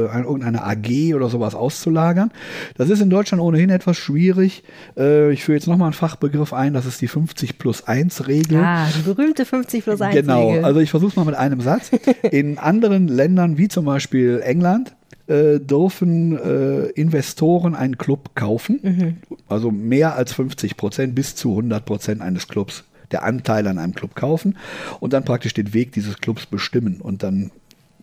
ein, 0.09 0.23
irgendeine 0.23 0.63
AG 0.63 1.13
oder 1.15 1.29
sowas 1.29 1.55
auszulagern. 1.55 2.31
Das 2.77 2.89
ist 2.89 3.01
in 3.01 3.09
Deutschland 3.09 3.41
ohnehin 3.41 3.69
etwas 3.69 3.97
schwierig. 3.97 4.63
Äh, 4.97 5.31
ich 5.31 5.43
führe 5.43 5.57
jetzt 5.57 5.67
nochmal 5.67 5.87
einen 5.87 5.93
Fachbegriff 5.93 6.51
ein, 6.51 6.73
das 6.73 6.85
ist 6.85 6.99
die 7.01 7.07
50 7.07 7.57
plus 7.57 7.87
1 7.87 8.27
Regel. 8.27 8.57
Ah, 8.63 8.87
die 8.97 9.03
berühmte 9.03 9.45
50 9.45 9.83
plus 9.83 10.01
1 10.01 10.15
Genau, 10.15 10.49
Regel. 10.49 10.65
also 10.65 10.79
ich 10.79 10.89
versuche 10.89 11.11
es 11.11 11.15
mal 11.15 11.25
mit 11.25 11.35
einem 11.35 11.61
Satz. 11.61 11.91
In 12.31 12.57
anderen 12.57 13.07
Ländern, 13.07 13.57
wie 13.57 13.67
zum 13.67 13.85
Beispiel 13.85 14.41
England, 14.43 14.95
äh, 15.31 15.59
dürfen 15.59 16.37
äh, 16.37 16.87
Investoren 16.89 17.73
einen 17.75 17.97
Club 17.97 18.35
kaufen, 18.35 19.21
also 19.47 19.71
mehr 19.71 20.15
als 20.15 20.33
50 20.33 20.75
Prozent 20.77 21.15
bis 21.15 21.35
zu 21.35 21.51
100 21.51 21.85
Prozent 21.85 22.21
eines 22.21 22.47
Clubs, 22.47 22.83
der 23.11 23.23
Anteil 23.23 23.67
an 23.67 23.77
einem 23.77 23.93
Club 23.93 24.15
kaufen 24.15 24.57
und 24.99 25.13
dann 25.13 25.23
praktisch 25.23 25.53
den 25.53 25.73
Weg 25.73 25.93
dieses 25.93 26.17
Clubs 26.17 26.45
bestimmen 26.45 26.99
und 27.01 27.23
dann 27.23 27.51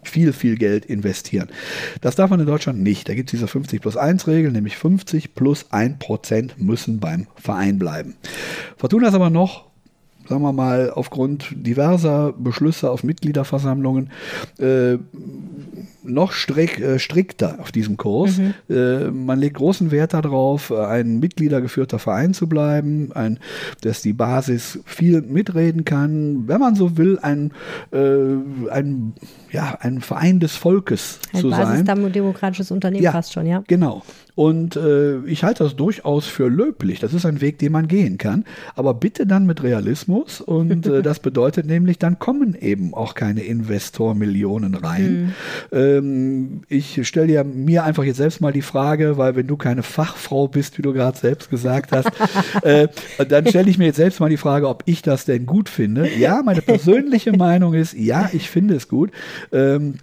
viel, 0.03 0.33
viel 0.33 0.57
Geld 0.57 0.87
investieren. 0.87 1.49
Das 2.01 2.17
darf 2.17 2.31
man 2.31 2.41
in 2.41 2.47
Deutschland 2.47 2.81
nicht. 2.81 3.09
Da 3.09 3.14
gibt 3.14 3.29
es 3.29 3.33
diese 3.33 3.49
50 3.49 3.81
plus 3.81 3.97
1 3.97 4.27
Regel, 4.27 4.53
nämlich 4.53 4.77
50 4.77 5.35
plus 5.35 5.71
1 5.71 5.99
Prozent 5.99 6.59
müssen 6.59 7.01
beim 7.01 7.27
Verein 7.37 7.79
bleiben. 7.79 8.17
Fortuna 8.77 9.09
ist 9.09 9.14
aber 9.14 9.31
noch 9.31 9.68
sagen 10.29 10.43
wir 10.43 10.53
mal, 10.53 10.91
aufgrund 10.91 11.49
diverser 11.55 12.33
Beschlüsse 12.37 12.91
auf 12.91 13.03
Mitgliederversammlungen 13.03 14.11
äh, 14.59 14.99
noch 16.09 16.33
strick, 16.33 16.81
äh, 16.81 16.99
strikter 16.99 17.59
auf 17.61 17.73
diesem 17.73 17.97
Kurs. 17.97 18.38
Mhm. 18.38 18.55
Äh, 18.69 19.11
man 19.11 19.38
legt 19.38 19.57
großen 19.57 19.91
Wert 19.91 20.14
darauf, 20.14 20.73
ein 20.73 21.19
mitgliedergeführter 21.21 21.99
Verein 21.99 22.35
zu 22.35 22.49
bleiben, 22.49 23.12
ein, 23.12 23.38
dass 23.83 24.03
die 24.03 24.12
Basis 24.12 24.81
viel 24.85 25.23
mitreden 25.23 25.85
kann, 25.85 26.49
wenn 26.49 26.61
man 26.61 26.75
so 26.75 26.97
will, 26.97 27.19
ein, 27.21 27.53
äh, 27.93 27.99
ein, 28.71 29.14
ja, 29.51 29.79
ein 29.81 30.01
Verein 30.01 30.41
des 30.41 30.57
Volkes 30.57 31.21
ein 31.33 31.41
zu 31.41 31.51
sein. 31.51 31.88
Ein 31.88 32.12
demokratisches 32.12 32.71
Unternehmen 32.71 33.05
ja, 33.05 33.12
fast 33.12 33.33
schon, 33.33 33.47
ja. 33.47 33.62
Genau. 33.67 34.03
Und 34.38 34.77
äh, 34.77 35.18
ich 35.27 35.42
halte 35.42 35.64
das 35.64 35.74
durchaus 35.74 36.29
für 36.29 36.46
löblich. 36.46 37.01
Das 37.01 37.12
ist 37.12 37.27
ein 37.27 37.40
Weg, 37.40 37.59
den 37.59 37.72
man 37.72 37.88
gehen 37.88 38.18
kann. 38.18 38.44
Aber 38.77 38.94
bitte 38.94 39.27
dann 39.27 39.46
mit 39.46 39.64
Realismus. 39.64 40.40
Und 40.40 40.87
äh, 40.87 41.03
das 41.03 41.18
bedeutet 41.18 41.66
nämlich, 41.66 41.98
dann 41.98 42.20
kommen 42.20 42.55
eben 42.55 42.94
auch 42.94 43.16
keine 43.16 43.40
Investormillionen 43.42 44.77
rein. 44.77 45.35
Mhm. 45.72 45.77
Ähm, 45.77 46.61
ich 46.68 47.05
stelle 47.09 47.33
ja 47.33 47.42
mir 47.42 47.83
einfach 47.83 48.05
jetzt 48.05 48.18
selbst 48.18 48.40
mal 48.40 48.53
die 48.53 48.62
Frage, 48.62 49.18
weil 49.18 49.35
wenn 49.35 49.48
du 49.48 49.57
keine 49.57 49.83
Fachfrau 49.83 50.46
bist, 50.46 50.79
wie 50.79 50.83
du 50.83 50.92
gerade 50.92 51.18
selbst 51.18 51.51
gesagt 51.51 51.90
hast, 51.90 52.09
äh, 52.62 52.87
dann 53.29 53.44
stelle 53.44 53.68
ich 53.68 53.77
mir 53.77 53.87
jetzt 53.87 53.96
selbst 53.96 54.20
mal 54.20 54.31
die 54.31 54.37
Frage, 54.37 54.68
ob 54.68 54.85
ich 54.87 55.03
das 55.03 55.24
denn 55.24 55.46
gut 55.46 55.68
finde. 55.68 56.09
Ja, 56.16 56.42
meine 56.44 56.62
persönliche 56.62 57.33
Meinung 57.37 57.74
ist, 57.74 57.92
ja, 57.92 58.31
ich 58.33 58.48
finde 58.48 58.77
es 58.77 58.87
gut. 58.87 59.11
Ähm, 59.51 59.94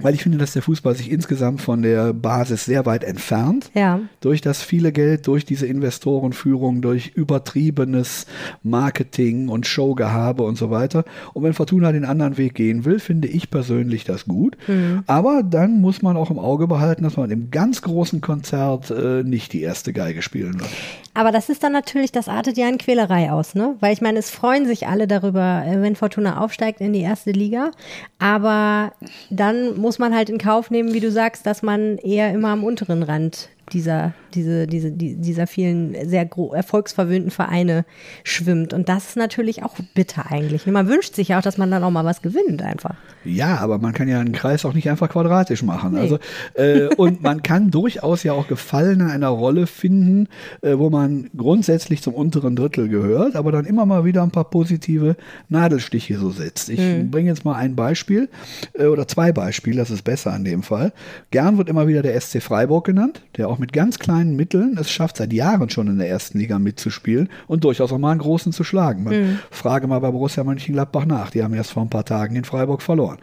weil 0.00 0.14
ich 0.14 0.22
finde, 0.22 0.36
dass 0.36 0.52
der 0.52 0.62
Fußball 0.62 0.94
sich 0.94 1.10
insgesamt 1.10 1.62
von 1.62 1.80
der 1.80 2.12
Basis 2.12 2.66
sehr 2.66 2.84
weit 2.84 3.02
entfernt. 3.02 3.70
Ja. 3.74 4.00
Durch 4.20 4.40
das 4.42 4.62
viele 4.62 4.92
Geld, 4.92 5.26
durch 5.26 5.46
diese 5.46 5.66
Investorenführung, 5.66 6.82
durch 6.82 7.12
übertriebenes 7.14 8.26
Marketing 8.62 9.48
und 9.48 9.66
Showgehabe 9.66 10.42
und 10.42 10.58
so 10.58 10.70
weiter. 10.70 11.04
Und 11.32 11.44
wenn 11.44 11.54
Fortuna 11.54 11.92
den 11.92 12.04
anderen 12.04 12.36
Weg 12.36 12.54
gehen 12.54 12.84
will, 12.84 12.98
finde 12.98 13.28
ich 13.28 13.50
persönlich 13.50 14.04
das 14.04 14.26
gut. 14.26 14.56
Mhm. 14.66 15.02
Aber 15.06 15.42
dann 15.42 15.80
muss 15.80 16.02
man 16.02 16.16
auch 16.16 16.30
im 16.30 16.38
Auge 16.38 16.66
behalten, 16.66 17.04
dass 17.04 17.16
man 17.16 17.30
im 17.30 17.50
ganz 17.50 17.80
großen 17.80 18.20
Konzert 18.20 18.90
äh, 18.90 19.22
nicht 19.22 19.54
die 19.54 19.62
erste 19.62 19.94
Geige 19.94 20.20
spielen 20.20 20.60
wird. 20.60 20.70
Aber 21.14 21.32
das 21.32 21.48
ist 21.48 21.62
dann 21.62 21.72
natürlich, 21.72 22.12
das 22.12 22.28
artet 22.28 22.58
ja 22.58 22.68
in 22.68 22.76
Quälerei 22.76 23.30
aus, 23.30 23.54
ne? 23.54 23.76
Weil 23.80 23.94
ich 23.94 24.02
meine, 24.02 24.18
es 24.18 24.28
freuen 24.28 24.66
sich 24.66 24.86
alle 24.86 25.06
darüber, 25.06 25.64
äh, 25.66 25.80
wenn 25.80 25.96
Fortuna 25.96 26.42
aufsteigt 26.42 26.82
in 26.82 26.92
die 26.92 27.00
erste 27.00 27.30
Liga. 27.30 27.70
Aber 28.18 28.92
dann 29.30 29.78
muss 29.78 29.85
man 29.98 30.14
halt 30.14 30.28
in 30.28 30.38
Kauf 30.38 30.70
nehmen, 30.70 30.92
wie 30.92 31.00
du 31.00 31.10
sagst, 31.10 31.46
dass 31.46 31.62
man 31.62 31.98
eher 31.98 32.32
immer 32.32 32.48
am 32.48 32.64
unteren 32.64 33.02
Rand 33.02 33.48
dieser, 33.72 34.14
diese, 34.34 34.66
diese, 34.66 34.92
dieser 34.92 35.46
vielen 35.46 35.96
sehr 36.08 36.28
erfolgsverwöhnten 36.52 37.30
Vereine 37.30 37.84
schwimmt. 38.22 38.72
Und 38.72 38.88
das 38.88 39.08
ist 39.08 39.16
natürlich 39.16 39.62
auch 39.64 39.74
bitter 39.94 40.30
eigentlich. 40.30 40.66
Man 40.66 40.88
wünscht 40.88 41.14
sich 41.14 41.28
ja 41.28 41.38
auch, 41.38 41.42
dass 41.42 41.58
man 41.58 41.70
dann 41.70 41.82
auch 41.82 41.90
mal 41.90 42.04
was 42.04 42.22
gewinnt 42.22 42.62
einfach. 42.62 42.94
Ja, 43.24 43.58
aber 43.58 43.78
man 43.78 43.92
kann 43.92 44.08
ja 44.08 44.20
einen 44.20 44.32
Kreis 44.32 44.64
auch 44.64 44.72
nicht 44.72 44.88
einfach 44.88 45.08
quadratisch 45.08 45.62
machen. 45.62 45.94
Nee. 45.94 46.00
Also, 46.00 46.18
äh, 46.54 46.86
und 46.96 47.22
man 47.22 47.42
kann 47.42 47.70
durchaus 47.72 48.22
ja 48.22 48.32
auch 48.32 48.46
Gefallen 48.46 49.00
in 49.00 49.08
einer 49.08 49.28
Rolle 49.28 49.66
finden, 49.66 50.28
äh, 50.62 50.78
wo 50.78 50.90
man 50.90 51.28
grundsätzlich 51.36 52.02
zum 52.02 52.14
unteren 52.14 52.54
Drittel 52.54 52.88
gehört, 52.88 53.34
aber 53.34 53.50
dann 53.50 53.64
immer 53.64 53.84
mal 53.86 54.04
wieder 54.04 54.22
ein 54.22 54.30
paar 54.30 54.48
positive 54.48 55.16
Nadelstiche 55.48 56.18
so 56.18 56.30
setzt. 56.30 56.68
Ich 56.68 56.80
hm. 56.80 57.10
bringe 57.10 57.30
jetzt 57.30 57.44
mal 57.44 57.54
ein 57.54 57.74
Beispiel 57.74 58.28
äh, 58.74 58.86
oder 58.86 59.08
zwei 59.08 59.32
Beispiele, 59.32 59.76
das 59.76 59.90
ist 59.90 60.02
besser 60.02 60.34
in 60.36 60.44
dem 60.44 60.62
Fall. 60.62 60.92
Gern 61.30 61.58
wird 61.58 61.68
immer 61.68 61.88
wieder 61.88 62.02
der 62.02 62.20
SC 62.20 62.42
Freiburg 62.42 62.84
genannt, 62.84 63.22
der 63.36 63.48
auch 63.48 63.55
auch 63.56 63.58
mit 63.58 63.72
ganz 63.72 63.98
kleinen 63.98 64.36
Mitteln 64.36 64.76
es 64.78 64.90
schafft, 64.90 65.16
seit 65.16 65.32
Jahren 65.32 65.70
schon 65.70 65.88
in 65.88 65.98
der 65.98 66.08
ersten 66.08 66.38
Liga 66.38 66.58
mitzuspielen 66.58 67.28
und 67.46 67.64
durchaus 67.64 67.92
auch 67.92 67.98
mal 67.98 68.10
einen 68.10 68.20
großen 68.20 68.52
zu 68.52 68.64
schlagen. 68.64 69.04
Mhm. 69.04 69.38
Frage 69.50 69.86
mal 69.86 70.00
bei 70.00 70.10
Borussia 70.10 70.44
Mönchengladbach 70.44 71.06
nach. 71.06 71.30
Die 71.30 71.42
haben 71.42 71.54
erst 71.54 71.72
vor 71.72 71.82
ein 71.82 71.90
paar 71.90 72.04
Tagen 72.04 72.36
in 72.36 72.44
Freiburg 72.44 72.82
verloren. 72.82 73.18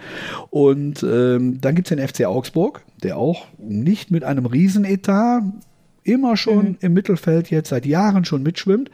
Und 0.49 1.03
ähm, 1.03 1.61
dann 1.61 1.75
gibt 1.75 1.89
es 1.91 1.95
den 1.95 2.05
FC 2.05 2.25
Augsburg, 2.25 2.81
der 3.03 3.17
auch 3.17 3.45
nicht 3.57 4.11
mit 4.11 4.23
einem 4.23 4.45
Riesenetat 4.45 5.43
immer 6.03 6.37
schon 6.37 6.69
mhm. 6.69 6.77
im 6.81 6.93
Mittelfeld 6.93 7.49
jetzt 7.49 7.69
seit 7.69 7.85
Jahren 7.85 8.25
schon 8.25 8.43
mitschwimmt 8.43 8.89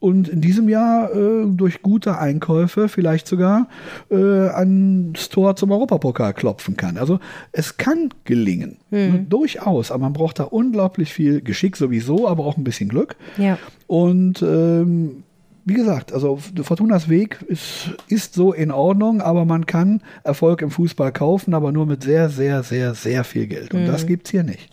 und 0.00 0.28
in 0.28 0.40
diesem 0.40 0.68
Jahr 0.68 1.14
äh, 1.14 1.46
durch 1.46 1.82
gute 1.82 2.18
Einkäufe 2.18 2.88
vielleicht 2.88 3.26
sogar 3.26 3.68
äh, 4.10 4.14
ans 4.14 5.28
Tor 5.28 5.56
zum 5.56 5.70
Europapokal 5.70 6.34
klopfen 6.34 6.76
kann. 6.76 6.96
Also 6.96 7.20
es 7.52 7.76
kann 7.76 8.10
gelingen, 8.24 8.76
mhm. 8.90 9.28
durchaus, 9.28 9.90
aber 9.90 10.02
man 10.02 10.12
braucht 10.12 10.38
da 10.38 10.44
unglaublich 10.44 11.12
viel 11.12 11.40
Geschick 11.40 11.76
sowieso, 11.76 12.28
aber 12.28 12.44
auch 12.44 12.56
ein 12.56 12.64
bisschen 12.64 12.88
Glück. 12.88 13.16
Ja. 13.36 13.58
Und 13.86 14.42
ähm, 14.42 15.24
wie 15.64 15.74
gesagt, 15.74 16.12
also 16.12 16.38
Fortunas 16.62 17.08
Weg 17.08 17.38
ist, 17.46 17.90
ist 18.08 18.34
so 18.34 18.52
in 18.52 18.70
Ordnung, 18.72 19.20
aber 19.20 19.44
man 19.44 19.66
kann 19.66 20.00
Erfolg 20.24 20.60
im 20.62 20.70
Fußball 20.70 21.12
kaufen, 21.12 21.54
aber 21.54 21.70
nur 21.70 21.86
mit 21.86 22.02
sehr, 22.02 22.30
sehr, 22.30 22.62
sehr, 22.62 22.94
sehr 22.94 23.22
viel 23.22 23.46
Geld. 23.46 23.72
Und 23.72 23.82
mhm. 23.82 23.86
das 23.86 24.06
gibt 24.06 24.26
es 24.26 24.32
hier 24.32 24.42
nicht. 24.42 24.70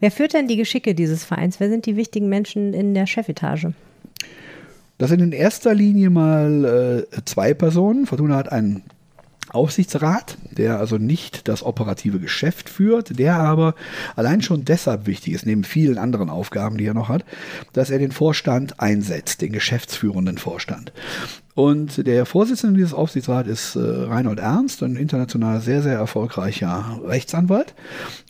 Wer 0.00 0.10
führt 0.10 0.34
denn 0.34 0.48
die 0.48 0.56
Geschicke 0.56 0.94
dieses 0.94 1.24
Vereins? 1.24 1.60
Wer 1.60 1.70
sind 1.70 1.86
die 1.86 1.96
wichtigen 1.96 2.28
Menschen 2.28 2.74
in 2.74 2.94
der 2.94 3.06
Chefetage? 3.06 3.72
Das 4.98 5.10
sind 5.10 5.20
in 5.20 5.32
erster 5.32 5.74
Linie 5.74 6.10
mal 6.10 7.06
äh, 7.14 7.24
zwei 7.24 7.52
Personen. 7.54 8.06
Fortuna 8.06 8.36
hat 8.36 8.52
einen 8.52 8.84
Aufsichtsrat, 9.54 10.36
der 10.50 10.78
also 10.78 10.98
nicht 10.98 11.48
das 11.48 11.62
operative 11.62 12.18
Geschäft 12.18 12.68
führt, 12.68 13.18
der 13.18 13.36
aber 13.36 13.74
allein 14.16 14.42
schon 14.42 14.64
deshalb 14.64 15.06
wichtig 15.06 15.32
ist, 15.34 15.46
neben 15.46 15.64
vielen 15.64 15.98
anderen 15.98 16.28
Aufgaben, 16.28 16.76
die 16.76 16.86
er 16.86 16.94
noch 16.94 17.08
hat, 17.08 17.24
dass 17.72 17.90
er 17.90 17.98
den 17.98 18.12
Vorstand 18.12 18.80
einsetzt, 18.80 19.42
den 19.42 19.52
geschäftsführenden 19.52 20.38
Vorstand. 20.38 20.92
Und 21.54 22.04
der 22.06 22.26
Vorsitzende 22.26 22.76
dieses 22.76 22.92
Aufsichtsrats 22.92 23.48
ist 23.48 23.76
äh, 23.76 23.80
Reinhold 23.80 24.40
Ernst, 24.40 24.82
ein 24.82 24.96
international 24.96 25.60
sehr, 25.60 25.82
sehr 25.82 25.94
erfolgreicher 25.94 27.00
Rechtsanwalt. 27.04 27.74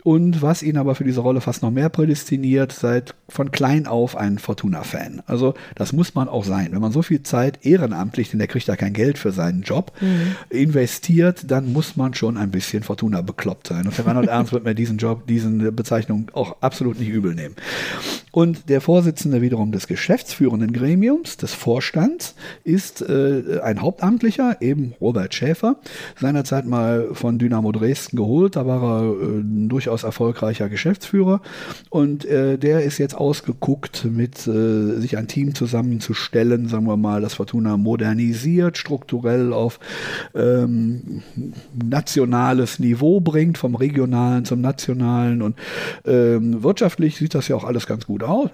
Und 0.02 0.42
was 0.42 0.62
ihn 0.62 0.76
aber 0.76 0.94
für 0.94 1.04
diese 1.04 1.20
Rolle 1.20 1.40
fast 1.40 1.62
noch 1.62 1.70
mehr 1.70 1.88
prädestiniert, 1.88 2.72
seit 2.72 3.14
von 3.30 3.50
klein 3.50 3.87
auf 3.87 4.16
ein 4.16 4.38
Fortuna-Fan. 4.38 5.22
Also 5.26 5.54
das 5.74 5.94
muss 5.94 6.14
man 6.14 6.28
auch 6.28 6.44
sein. 6.44 6.72
Wenn 6.72 6.82
man 6.82 6.92
so 6.92 7.00
viel 7.00 7.22
Zeit 7.22 7.64
ehrenamtlich, 7.64 8.30
denn 8.30 8.38
der 8.38 8.48
kriegt 8.48 8.66
ja 8.66 8.76
kein 8.76 8.92
Geld 8.92 9.16
für 9.16 9.32
seinen 9.32 9.62
Job, 9.62 9.92
mhm. 10.02 10.37
investiert, 10.50 11.50
dann 11.50 11.72
muss 11.72 11.96
man 11.96 12.12
schon 12.12 12.37
ein 12.37 12.50
bisschen 12.50 12.82
Fortuna 12.82 13.22
bekloppt 13.22 13.68
sein. 13.68 13.87
Und 13.87 13.96
der 13.96 14.06
Reinhold 14.06 14.28
Ernst 14.28 14.52
wird 14.52 14.64
mir 14.64 14.74
diesen 14.74 14.98
Job, 14.98 15.26
diese 15.26 15.48
Bezeichnung 15.72 16.30
auch 16.34 16.56
absolut 16.60 16.98
nicht 16.98 17.08
übel 17.08 17.34
nehmen. 17.34 17.56
Und 18.30 18.68
der 18.68 18.82
Vorsitzende 18.82 19.40
wiederum 19.40 19.72
des 19.72 19.87
geschäftsführenden 19.87 20.72
Gremiums, 20.72 21.38
des 21.38 21.54
Vorstands, 21.54 22.34
ist 22.64 23.00
äh, 23.14 23.61
ein 23.61 23.81
Hauptamtlicher, 23.81 24.61
eben 24.61 24.94
Robert 25.00 25.35
Schäfer, 25.35 25.77
seinerzeit 26.20 26.66
mal 26.66 27.09
von 27.12 27.38
Dynamo 27.38 27.72
Dresden 27.72 28.16
geholt. 28.16 28.57
Da 28.57 28.66
war 28.66 28.83
er 28.83 29.12
äh, 29.12 29.42
durchaus 29.68 30.03
erfolgreicher 30.03 30.68
Geschäftsführer. 30.68 31.40
Und 31.90 32.24
äh, 32.24 32.59
der 32.59 32.83
ist 32.83 32.98
jetzt 32.98 33.14
ausgeguckt, 33.14 34.05
mit 34.05 34.46
äh, 34.46 34.98
sich 35.00 35.16
ein 35.16 35.29
Team 35.29 35.55
zusammenzustellen, 35.55 36.68
sagen 36.68 36.87
wir 36.87 36.96
mal, 36.96 37.20
das 37.20 37.35
Fortuna 37.35 37.77
modernisiert, 37.77 38.77
strukturell 38.77 39.53
auf 39.53 39.79
ähm, 40.35 41.22
nationales 41.72 42.79
Niveau 42.79 43.20
bringt, 43.20 43.59
vom 43.59 43.74
regionalen 43.74 44.44
zum 44.44 44.61
nationalen. 44.61 45.42
Und 45.42 45.57
ähm, 46.05 46.62
wirtschaftlich 46.62 47.16
sieht 47.16 47.35
das 47.35 47.48
ja 47.48 47.57
auch 47.57 47.64
alles 47.64 47.87
ganz 47.87 48.07
gut 48.07 48.22
aus. 48.22 48.50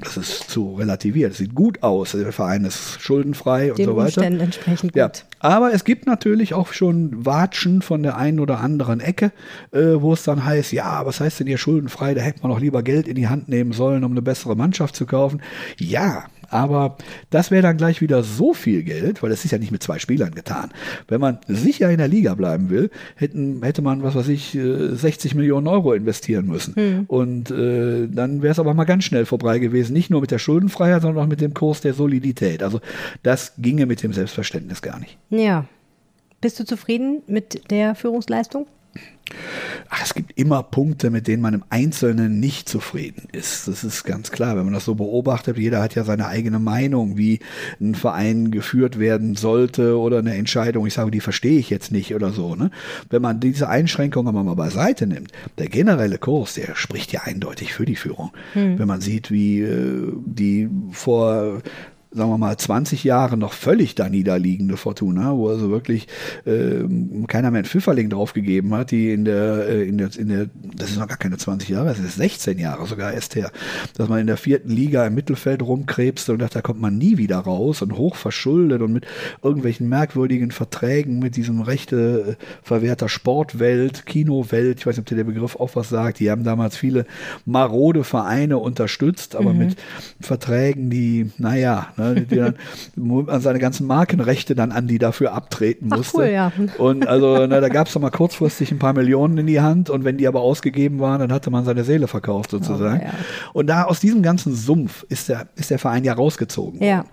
Das 0.00 0.16
ist 0.16 0.50
zu 0.50 0.74
relativiert. 0.74 1.32
Es 1.32 1.38
sieht 1.38 1.54
gut 1.54 1.82
aus. 1.82 2.12
Der 2.12 2.32
Verein 2.32 2.64
ist 2.64 3.00
schuldenfrei 3.00 3.70
und 3.70 3.78
Den 3.78 3.86
so 3.86 3.96
weiter. 3.96 4.06
Umständen 4.06 4.40
entsprechend 4.40 4.92
gut. 4.92 4.98
Ja. 4.98 5.10
Aber 5.38 5.72
es 5.72 5.84
gibt 5.84 6.06
natürlich 6.06 6.54
auch 6.54 6.72
schon 6.72 7.24
Watschen 7.24 7.82
von 7.82 8.02
der 8.02 8.16
einen 8.16 8.40
oder 8.40 8.60
anderen 8.60 9.00
Ecke, 9.00 9.32
äh, 9.72 10.00
wo 10.00 10.12
es 10.12 10.22
dann 10.22 10.44
heißt, 10.44 10.72
ja, 10.72 11.06
was 11.06 11.20
heißt 11.20 11.40
denn 11.40 11.46
hier 11.46 11.58
schuldenfrei? 11.58 12.14
Da 12.14 12.20
hätte 12.20 12.40
man 12.42 12.50
noch 12.50 12.60
lieber 12.60 12.82
Geld 12.82 13.08
in 13.08 13.14
die 13.14 13.28
Hand 13.28 13.48
nehmen 13.48 13.72
sollen, 13.72 14.04
um 14.04 14.12
eine 14.12 14.22
bessere 14.22 14.56
Mannschaft 14.56 14.96
zu 14.96 15.06
kaufen. 15.06 15.40
Ja, 15.78 16.24
aber 16.50 16.96
das 17.30 17.50
wäre 17.50 17.62
dann 17.62 17.76
gleich 17.76 18.00
wieder 18.00 18.22
so 18.22 18.54
viel 18.54 18.82
Geld, 18.82 19.22
weil 19.22 19.30
das 19.30 19.44
ist 19.44 19.50
ja 19.50 19.58
nicht 19.58 19.72
mit 19.72 19.82
zwei 19.82 19.98
Spielern 19.98 20.34
getan. 20.34 20.70
Wenn 21.08 21.20
man 21.20 21.38
sicher 21.46 21.90
in 21.90 21.98
der 21.98 22.08
Liga 22.08 22.34
bleiben 22.34 22.70
will, 22.70 22.90
hätten, 23.14 23.62
hätte 23.62 23.82
man, 23.82 24.02
was 24.02 24.14
weiß 24.14 24.28
ich, 24.28 24.50
60 24.52 25.32
äh, 25.32 25.36
Millionen 25.36 25.66
Euro 25.66 25.92
investieren 25.92 26.46
müssen. 26.46 26.74
Hm. 26.74 27.04
Und 27.08 27.50
äh, 27.50 28.08
dann 28.08 28.42
wäre 28.42 28.52
es 28.52 28.58
aber 28.58 28.74
mal 28.74 28.84
ganz 28.84 29.04
schnell 29.04 29.26
vorbei 29.26 29.58
gewesen. 29.58 29.92
Nicht 29.92 30.10
nur 30.10 30.20
mit 30.20 30.30
der 30.30 30.38
Schuldenfreiheit, 30.38 31.02
sondern 31.02 31.24
auch 31.24 31.28
mit 31.28 31.40
dem 31.40 31.54
Kurs 31.54 31.80
der 31.80 31.94
Solidität. 31.94 32.62
Also 32.62 32.80
das 33.22 33.54
ginge 33.58 33.86
mit 33.86 34.02
dem 34.02 34.12
Selbstverständnis 34.12 34.82
gar 34.82 34.98
nicht. 34.98 35.18
Ja. 35.30 35.66
Bist 36.40 36.60
du 36.60 36.64
zufrieden 36.64 37.22
mit 37.26 37.70
der 37.70 37.94
Führungsleistung? 37.94 38.66
Ach, 39.88 40.02
es 40.02 40.14
gibt 40.14 40.38
immer 40.38 40.62
Punkte, 40.62 41.10
mit 41.10 41.26
denen 41.26 41.42
man 41.42 41.54
im 41.54 41.64
Einzelnen 41.68 42.38
nicht 42.38 42.68
zufrieden 42.68 43.28
ist. 43.32 43.66
Das 43.68 43.84
ist 43.84 44.04
ganz 44.04 44.30
klar, 44.30 44.56
wenn 44.56 44.64
man 44.64 44.74
das 44.74 44.84
so 44.84 44.94
beobachtet. 44.94 45.58
Jeder 45.58 45.82
hat 45.82 45.94
ja 45.94 46.04
seine 46.04 46.26
eigene 46.26 46.58
Meinung, 46.58 47.16
wie 47.16 47.40
ein 47.80 47.94
Verein 47.94 48.50
geführt 48.50 48.98
werden 48.98 49.34
sollte 49.34 49.98
oder 49.98 50.18
eine 50.18 50.34
Entscheidung. 50.34 50.86
Ich 50.86 50.94
sage, 50.94 51.10
die 51.10 51.20
verstehe 51.20 51.58
ich 51.58 51.70
jetzt 51.70 51.92
nicht 51.92 52.14
oder 52.14 52.32
so. 52.32 52.54
Ne? 52.54 52.70
Wenn 53.10 53.22
man 53.22 53.40
diese 53.40 53.68
Einschränkungen 53.68 54.34
mal 54.34 54.54
beiseite 54.54 55.06
nimmt, 55.06 55.32
der 55.58 55.68
generelle 55.68 56.18
Kurs, 56.18 56.54
der 56.54 56.74
spricht 56.74 57.12
ja 57.12 57.22
eindeutig 57.22 57.72
für 57.72 57.84
die 57.84 57.96
Führung. 57.96 58.30
Hm. 58.52 58.78
Wenn 58.78 58.88
man 58.88 59.00
sieht, 59.00 59.30
wie 59.30 59.60
äh, 59.60 60.12
die 60.24 60.68
vor 60.90 61.62
sagen 62.16 62.30
wir 62.30 62.38
mal, 62.38 62.56
20 62.56 63.04
Jahre 63.04 63.36
noch 63.36 63.52
völlig 63.52 63.94
da 63.94 64.08
niederliegende 64.08 64.76
Fortuna, 64.76 65.36
wo 65.36 65.48
also 65.48 65.70
wirklich 65.70 66.08
äh, 66.46 66.84
keiner 67.26 67.50
mehr 67.50 67.58
einen 67.58 67.64
Pfifferling 67.64 68.08
draufgegeben 68.08 68.74
hat, 68.74 68.90
die 68.90 69.12
in 69.12 69.24
der, 69.24 69.68
äh, 69.68 69.82
in 69.86 69.98
der, 69.98 70.08
in 70.16 70.28
der, 70.28 70.46
das 70.76 70.90
ist 70.90 70.98
noch 70.98 71.08
gar 71.08 71.18
keine 71.18 71.36
20 71.36 71.68
Jahre, 71.68 71.88
das 71.88 71.98
ist 71.98 72.16
16 72.16 72.58
Jahre 72.58 72.86
sogar 72.86 73.12
erst 73.12 73.36
her, 73.36 73.50
dass 73.96 74.08
man 74.08 74.20
in 74.20 74.26
der 74.26 74.38
vierten 74.38 74.70
Liga 74.70 75.06
im 75.06 75.14
Mittelfeld 75.14 75.62
rumkrebste 75.62 76.32
und 76.32 76.38
dachte, 76.40 76.54
da 76.54 76.62
kommt 76.62 76.80
man 76.80 76.96
nie 76.96 77.18
wieder 77.18 77.38
raus 77.38 77.82
und 77.82 77.96
hoch 77.98 78.16
verschuldet 78.16 78.80
und 78.80 78.92
mit 78.92 79.06
irgendwelchen 79.42 79.88
merkwürdigen 79.88 80.50
Verträgen 80.50 81.18
mit 81.18 81.36
diesem 81.36 81.60
rechte 81.60 82.38
äh, 82.40 82.44
verwehrter 82.62 83.08
Sportwelt, 83.08 84.06
Kinowelt, 84.06 84.80
ich 84.80 84.86
weiß 84.86 84.96
nicht, 84.96 85.00
ob 85.00 85.06
dir 85.06 85.16
der 85.16 85.24
Begriff 85.24 85.56
auch 85.56 85.70
was 85.74 85.90
sagt, 85.90 86.20
die 86.20 86.30
haben 86.30 86.44
damals 86.44 86.76
viele 86.76 87.04
marode 87.44 88.04
Vereine 88.04 88.58
unterstützt, 88.58 89.36
aber 89.36 89.52
mhm. 89.52 89.58
mit 89.58 89.76
Verträgen, 90.20 90.88
die, 90.88 91.30
naja, 91.36 91.88
ne, 91.96 92.05
die 92.14 92.36
dann 92.36 92.54
an 93.28 93.40
seine 93.40 93.58
ganzen 93.58 93.86
Markenrechte 93.86 94.54
dann 94.54 94.72
an 94.72 94.86
die 94.86 94.98
dafür 94.98 95.32
abtreten 95.32 95.88
musste. 95.88 96.18
Ach 96.18 96.20
cool, 96.20 96.26
ja. 96.26 96.52
Und 96.78 97.06
also 97.06 97.46
na, 97.46 97.60
da 97.60 97.68
gab 97.68 97.86
es 97.86 97.92
doch 97.92 98.00
mal 98.00 98.10
kurzfristig 98.10 98.70
ein 98.72 98.78
paar 98.78 98.92
Millionen 98.92 99.38
in 99.38 99.46
die 99.46 99.60
Hand 99.60 99.90
und 99.90 100.04
wenn 100.04 100.16
die 100.16 100.28
aber 100.28 100.40
ausgegeben 100.40 101.00
waren, 101.00 101.20
dann 101.20 101.32
hatte 101.32 101.50
man 101.50 101.64
seine 101.64 101.84
Seele 101.84 102.08
verkauft 102.08 102.50
sozusagen. 102.50 103.00
Oh, 103.00 103.04
ja. 103.04 103.12
Und 103.52 103.66
da 103.66 103.84
aus 103.84 104.00
diesem 104.00 104.22
ganzen 104.22 104.54
Sumpf 104.54 105.04
ist 105.08 105.28
der, 105.28 105.48
ist 105.56 105.70
der 105.70 105.78
Verein 105.78 106.04
ja 106.04 106.12
rausgezogen. 106.12 106.82
Ja. 106.82 107.04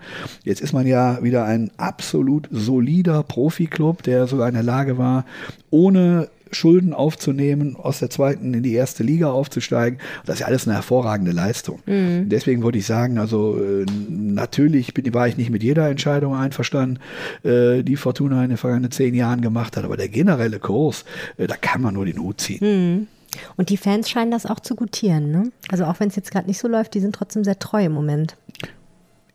Jetzt 0.44 0.60
ist 0.60 0.72
man 0.72 0.86
ja 0.86 1.22
wieder 1.22 1.44
ein 1.44 1.70
absolut 1.76 2.48
solider 2.50 3.22
Profiklub, 3.22 4.02
der 4.02 4.26
sogar 4.26 4.48
in 4.48 4.54
der 4.54 4.62
Lage 4.62 4.98
war, 4.98 5.24
ohne 5.70 6.28
Schulden 6.50 6.92
aufzunehmen, 6.92 7.76
aus 7.76 7.98
der 7.98 8.10
zweiten 8.10 8.54
in 8.54 8.62
die 8.62 8.74
erste 8.74 9.02
Liga 9.02 9.30
aufzusteigen. 9.30 9.98
Das 10.24 10.36
ist 10.36 10.40
ja 10.40 10.46
alles 10.46 10.66
eine 10.66 10.76
hervorragende 10.76 11.32
Leistung. 11.32 11.80
Mhm. 11.86 12.28
Deswegen 12.28 12.62
würde 12.62 12.78
ich 12.78 12.86
sagen, 12.86 13.18
also 13.18 13.58
äh, 13.60 13.86
natürlich 14.08 14.94
bin, 14.94 15.12
war 15.14 15.28
ich 15.28 15.36
nicht 15.36 15.50
mit 15.50 15.62
jeder 15.62 15.88
Entscheidung 15.88 16.34
einverstanden, 16.34 16.98
äh, 17.42 17.82
die 17.82 17.96
Fortuna 17.96 18.42
in 18.42 18.50
den 18.50 18.58
vergangenen 18.58 18.90
zehn 18.90 19.14
Jahren 19.14 19.40
gemacht 19.40 19.76
hat, 19.76 19.84
aber 19.84 19.96
der 19.96 20.08
generelle 20.08 20.58
Kurs, 20.58 21.04
äh, 21.36 21.46
da 21.46 21.56
kann 21.56 21.82
man 21.82 21.94
nur 21.94 22.06
den 22.06 22.18
Hut 22.18 22.40
ziehen. 22.40 22.58
Mhm. 22.60 23.06
Und 23.56 23.70
die 23.70 23.76
Fans 23.76 24.08
scheinen 24.08 24.30
das 24.30 24.46
auch 24.46 24.60
zu 24.60 24.76
gutieren. 24.76 25.30
Ne? 25.30 25.50
Also 25.68 25.84
auch 25.84 26.00
wenn 26.00 26.08
es 26.08 26.16
jetzt 26.16 26.30
gerade 26.30 26.46
nicht 26.46 26.58
so 26.58 26.68
läuft, 26.68 26.94
die 26.94 27.00
sind 27.00 27.14
trotzdem 27.14 27.44
sehr 27.44 27.58
treu 27.58 27.84
im 27.84 27.92
Moment. 27.92 28.36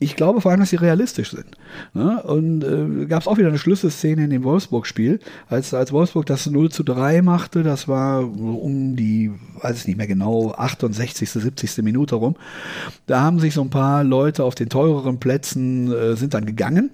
Ich 0.01 0.15
glaube 0.15 0.39
vor 0.39 0.51
allem, 0.51 0.61
dass 0.61 0.69
sie 0.69 0.77
realistisch 0.77 1.31
sind. 1.31 1.57
Ne? 1.93 2.23
Und 2.23 2.63
äh, 2.63 3.05
gab 3.05 3.21
es 3.21 3.27
auch 3.27 3.37
wieder 3.37 3.49
eine 3.49 3.57
Schlüsselszene 3.57 4.23
in 4.23 4.29
dem 4.29 4.45
Wolfsburg-Spiel, 4.45 5.19
als, 5.49 5.73
als 5.73 5.91
Wolfsburg 5.91 6.25
das 6.25 6.45
0 6.45 6.71
zu 6.71 6.83
3 6.83 7.21
machte, 7.21 7.63
das 7.63 7.89
war 7.89 8.21
um 8.21 8.95
die, 8.95 9.29
weiß 9.61 9.81
ich 9.81 9.87
nicht 9.87 9.97
mehr 9.97 10.07
genau, 10.07 10.53
68., 10.53 11.29
70. 11.29 11.83
Minute 11.83 12.15
rum. 12.15 12.37
Da 13.07 13.19
haben 13.19 13.39
sich 13.39 13.53
so 13.53 13.61
ein 13.61 13.69
paar 13.69 14.05
Leute 14.05 14.45
auf 14.45 14.55
den 14.55 14.69
teureren 14.69 15.19
Plätzen, 15.19 15.91
äh, 15.91 16.15
sind 16.15 16.33
dann 16.33 16.45
gegangen. 16.45 16.91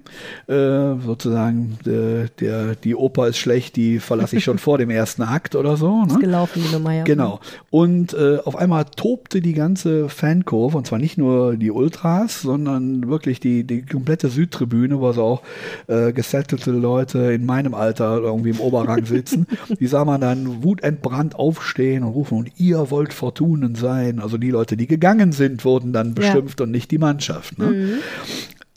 Äh, 0.47 0.95
sozusagen, 1.05 1.77
der, 1.85 2.29
der, 2.39 2.75
die 2.75 2.95
Oper 2.95 3.27
ist 3.27 3.37
schlecht, 3.37 3.75
die 3.75 3.99
verlasse 3.99 4.37
ich 4.37 4.43
schon 4.43 4.57
vor 4.57 4.79
dem 4.79 4.89
ersten 4.89 5.21
Akt 5.21 5.55
oder 5.55 5.77
so. 5.77 6.05
Ne? 6.05 6.07
Ist 6.07 6.19
gelaufen, 6.19 6.63
die 6.67 6.73
Nummer, 6.73 6.91
ja. 6.91 7.03
Genau. 7.03 7.39
Und 7.69 8.15
äh, 8.15 8.39
auf 8.43 8.55
einmal 8.55 8.85
tobte 8.85 9.41
die 9.41 9.53
ganze 9.53 10.09
Fankurve, 10.09 10.75
und 10.75 10.87
zwar 10.87 10.97
nicht 10.97 11.19
nur 11.19 11.55
die 11.55 11.69
Ultras, 11.69 12.41
sondern 12.41 12.94
wirklich 13.07 13.39
die, 13.39 13.63
die 13.63 13.83
komplette 13.83 14.29
Südtribüne, 14.29 14.99
wo 14.99 15.11
so 15.11 15.23
auch 15.23 15.43
äh, 15.87 16.13
gesettelte 16.13 16.71
Leute 16.71 17.31
in 17.31 17.45
meinem 17.45 17.73
Alter 17.73 18.17
irgendwie 18.17 18.51
im 18.51 18.59
Oberrang 18.59 19.05
sitzen. 19.05 19.47
die 19.79 19.87
sah 19.87 20.05
man 20.05 20.21
dann 20.21 20.63
wutentbrannt 20.63 21.35
aufstehen 21.35 22.03
und 22.03 22.13
rufen, 22.13 22.37
und 22.37 22.51
ihr 22.57 22.91
wollt 22.91 23.13
Fortunen 23.13 23.75
sein. 23.75 24.19
Also 24.19 24.37
die 24.37 24.51
Leute, 24.51 24.77
die 24.77 24.87
gegangen 24.87 25.31
sind, 25.31 25.65
wurden 25.65 25.93
dann 25.93 26.13
beschimpft 26.13 26.59
ja. 26.59 26.65
und 26.65 26.71
nicht 26.71 26.91
die 26.91 26.97
Mannschaft. 26.97 27.57
Ne? 27.57 27.65
Mhm 27.65 27.89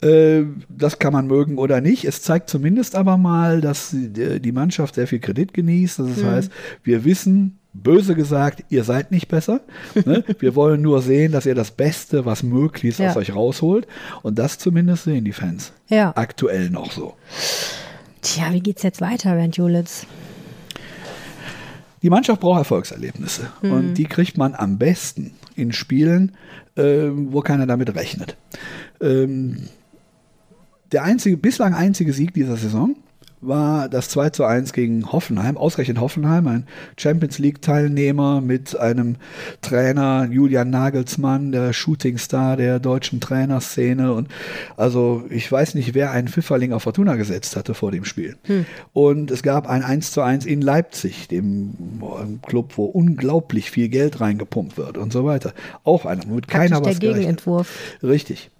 äh, 0.01 0.45
das 0.69 0.99
kann 0.99 1.13
man 1.13 1.27
mögen 1.27 1.57
oder 1.57 1.81
nicht. 1.81 2.05
Es 2.05 2.21
zeigt 2.21 2.49
zumindest 2.49 2.95
aber 2.95 3.17
mal, 3.17 3.59
dass 3.59 3.93
die 3.93 4.51
Mannschaft 4.51 4.95
sehr 4.95 5.07
viel 5.07 5.19
Kredit 5.19 5.53
genießt. 5.53 5.99
Das 5.99 6.17
mhm. 6.17 6.25
heißt, 6.25 6.51
wir 6.83 7.03
wissen, 7.03 7.58
böse 7.73 8.15
gesagt, 8.15 8.63
ihr 8.69 8.83
seid 8.83 9.11
nicht 9.11 9.27
besser. 9.27 9.61
Ne? 10.05 10.23
Wir 10.39 10.55
wollen 10.55 10.81
nur 10.81 11.01
sehen, 11.01 11.31
dass 11.31 11.45
ihr 11.45 11.55
das 11.55 11.71
Beste, 11.71 12.25
was 12.25 12.43
möglich 12.43 12.91
ist, 12.91 12.99
ja. 12.99 13.09
aus 13.09 13.17
euch 13.17 13.33
rausholt. 13.35 13.87
Und 14.21 14.39
das 14.39 14.57
zumindest 14.57 15.03
sehen 15.03 15.25
die 15.25 15.33
Fans. 15.33 15.71
Ja. 15.87 16.13
Aktuell 16.15 16.69
noch 16.69 16.91
so. 16.91 17.15
Tja, 18.21 18.51
wie 18.51 18.61
geht's 18.61 18.83
jetzt 18.83 19.01
weiter, 19.01 19.35
Bernd 19.35 19.57
Julitz? 19.57 20.05
Die 22.01 22.09
Mannschaft 22.09 22.41
braucht 22.41 22.59
Erfolgserlebnisse. 22.59 23.49
Mhm. 23.61 23.71
Und 23.71 23.93
die 23.95 24.05
kriegt 24.05 24.37
man 24.37 24.55
am 24.55 24.77
besten 24.77 25.33
in 25.55 25.71
Spielen, 25.71 26.33
äh, 26.75 27.09
wo 27.11 27.41
keiner 27.41 27.67
damit 27.67 27.93
rechnet. 27.95 28.37
Ähm, 29.01 29.67
der 30.91 31.03
einzige, 31.03 31.37
bislang 31.37 31.73
einzige 31.73 32.13
Sieg 32.13 32.33
dieser 32.33 32.57
Saison 32.57 32.95
war 33.41 33.87
das 33.89 34.09
2 34.09 34.31
zu 34.31 34.43
1 34.43 34.73
gegen 34.73 35.11
Hoffenheim, 35.11 35.57
ausgerechnet 35.57 35.99
Hoffenheim, 35.99 36.47
ein 36.47 36.67
Champions 36.97 37.39
League-Teilnehmer 37.39 38.41
mit 38.41 38.77
einem 38.77 39.15
Trainer, 39.61 40.27
Julian 40.29 40.69
Nagelsmann, 40.69 41.51
der 41.51 41.73
Shootingstar 41.73 42.57
der 42.57 42.79
deutschen 42.79 43.21
Trainerszene. 43.21 44.13
Und 44.13 44.27
also 44.75 45.23
ich 45.29 45.49
weiß 45.49 45.75
nicht, 45.75 45.93
wer 45.93 46.11
einen 46.11 46.27
Pfifferling 46.27 46.73
auf 46.73 46.83
Fortuna 46.83 47.15
gesetzt 47.15 47.55
hatte 47.55 47.73
vor 47.73 47.91
dem 47.91 48.05
Spiel. 48.05 48.37
Hm. 48.43 48.65
Und 48.93 49.31
es 49.31 49.43
gab 49.43 49.67
ein 49.69 49.83
1 49.83 50.11
zu 50.11 50.21
1 50.21 50.45
in 50.45 50.61
Leipzig, 50.61 51.27
dem 51.27 52.01
Club, 52.45 52.73
wo 52.75 52.85
unglaublich 52.85 53.71
viel 53.71 53.89
Geld 53.89 54.19
reingepumpt 54.19 54.77
wird 54.77 54.97
und 54.97 55.13
so 55.13 55.25
weiter. 55.25 55.53
Auch 55.83 56.05
einer, 56.05 56.25
mit 56.25 56.47
keiner 56.47 56.83
was 56.83 56.99
der 56.99 57.13
Gegenentwurf. 57.13 57.97
Richtig. 58.03 58.51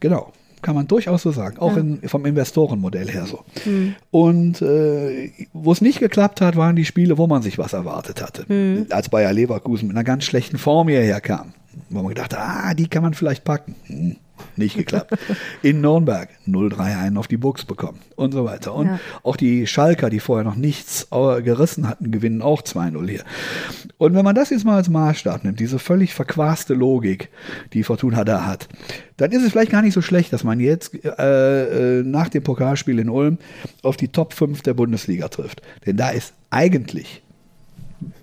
Genau 0.00 0.32
kann 0.62 0.74
man 0.74 0.86
durchaus 0.86 1.22
so 1.22 1.32
sagen, 1.32 1.58
auch 1.58 1.74
ja. 1.74 1.80
in, 1.80 2.08
vom 2.08 2.24
Investorenmodell 2.24 3.10
her 3.10 3.26
so. 3.26 3.44
Mhm. 3.64 3.94
Und 4.10 4.62
äh, 4.62 5.30
wo 5.52 5.72
es 5.72 5.80
nicht 5.80 5.98
geklappt 5.98 6.40
hat, 6.40 6.56
waren 6.56 6.76
die 6.76 6.84
Spiele, 6.84 7.18
wo 7.18 7.26
man 7.26 7.42
sich 7.42 7.58
was 7.58 7.72
erwartet 7.72 8.22
hatte. 8.22 8.44
Mhm. 8.48 8.86
Als 8.90 9.08
Bayer 9.08 9.32
Leverkusen 9.32 9.88
mit 9.88 9.96
einer 9.96 10.04
ganz 10.04 10.24
schlechten 10.24 10.58
Form 10.58 10.88
hierher 10.88 11.20
kam, 11.20 11.52
wo 11.90 12.00
man 12.02 12.08
gedacht 12.14 12.34
hat, 12.34 12.40
ah, 12.40 12.74
die 12.74 12.88
kann 12.88 13.02
man 13.02 13.14
vielleicht 13.14 13.44
packen. 13.44 13.74
Hm 13.86 14.16
nicht 14.62 14.76
geklappt. 14.76 15.18
In 15.62 15.80
Nürnberg 15.80 16.28
0-3 16.46 16.98
einen 16.98 17.16
auf 17.16 17.28
die 17.28 17.36
Buchs 17.36 17.64
bekommen 17.64 17.98
und 18.16 18.32
so 18.32 18.44
weiter. 18.44 18.74
Und 18.74 18.86
ja. 18.86 19.00
auch 19.22 19.36
die 19.36 19.66
Schalker, 19.66 20.10
die 20.10 20.20
vorher 20.20 20.44
noch 20.44 20.56
nichts 20.56 21.08
gerissen 21.10 21.88
hatten, 21.88 22.10
gewinnen 22.10 22.42
auch 22.42 22.62
2-0 22.62 23.08
hier. 23.08 23.24
Und 23.98 24.14
wenn 24.14 24.24
man 24.24 24.34
das 24.34 24.50
jetzt 24.50 24.64
mal 24.64 24.76
als 24.76 24.88
Maßstab 24.88 25.44
nimmt, 25.44 25.60
diese 25.60 25.78
völlig 25.78 26.14
verquaste 26.14 26.74
Logik, 26.74 27.28
die 27.72 27.82
Fortuna 27.82 28.24
da 28.24 28.46
hat, 28.46 28.68
dann 29.16 29.30
ist 29.32 29.42
es 29.42 29.52
vielleicht 29.52 29.72
gar 29.72 29.82
nicht 29.82 29.94
so 29.94 30.02
schlecht, 30.02 30.32
dass 30.32 30.44
man 30.44 30.60
jetzt 30.60 30.94
äh, 31.04 31.98
äh 31.98 32.02
nach 32.02 32.28
dem 32.28 32.42
Pokalspiel 32.42 32.98
in 32.98 33.08
Ulm 33.08 33.38
auf 33.82 33.96
die 33.96 34.08
Top 34.08 34.32
5 34.32 34.62
der 34.62 34.74
Bundesliga 34.74 35.28
trifft. 35.28 35.62
Denn 35.86 35.96
da 35.96 36.10
ist 36.10 36.34
eigentlich 36.50 37.22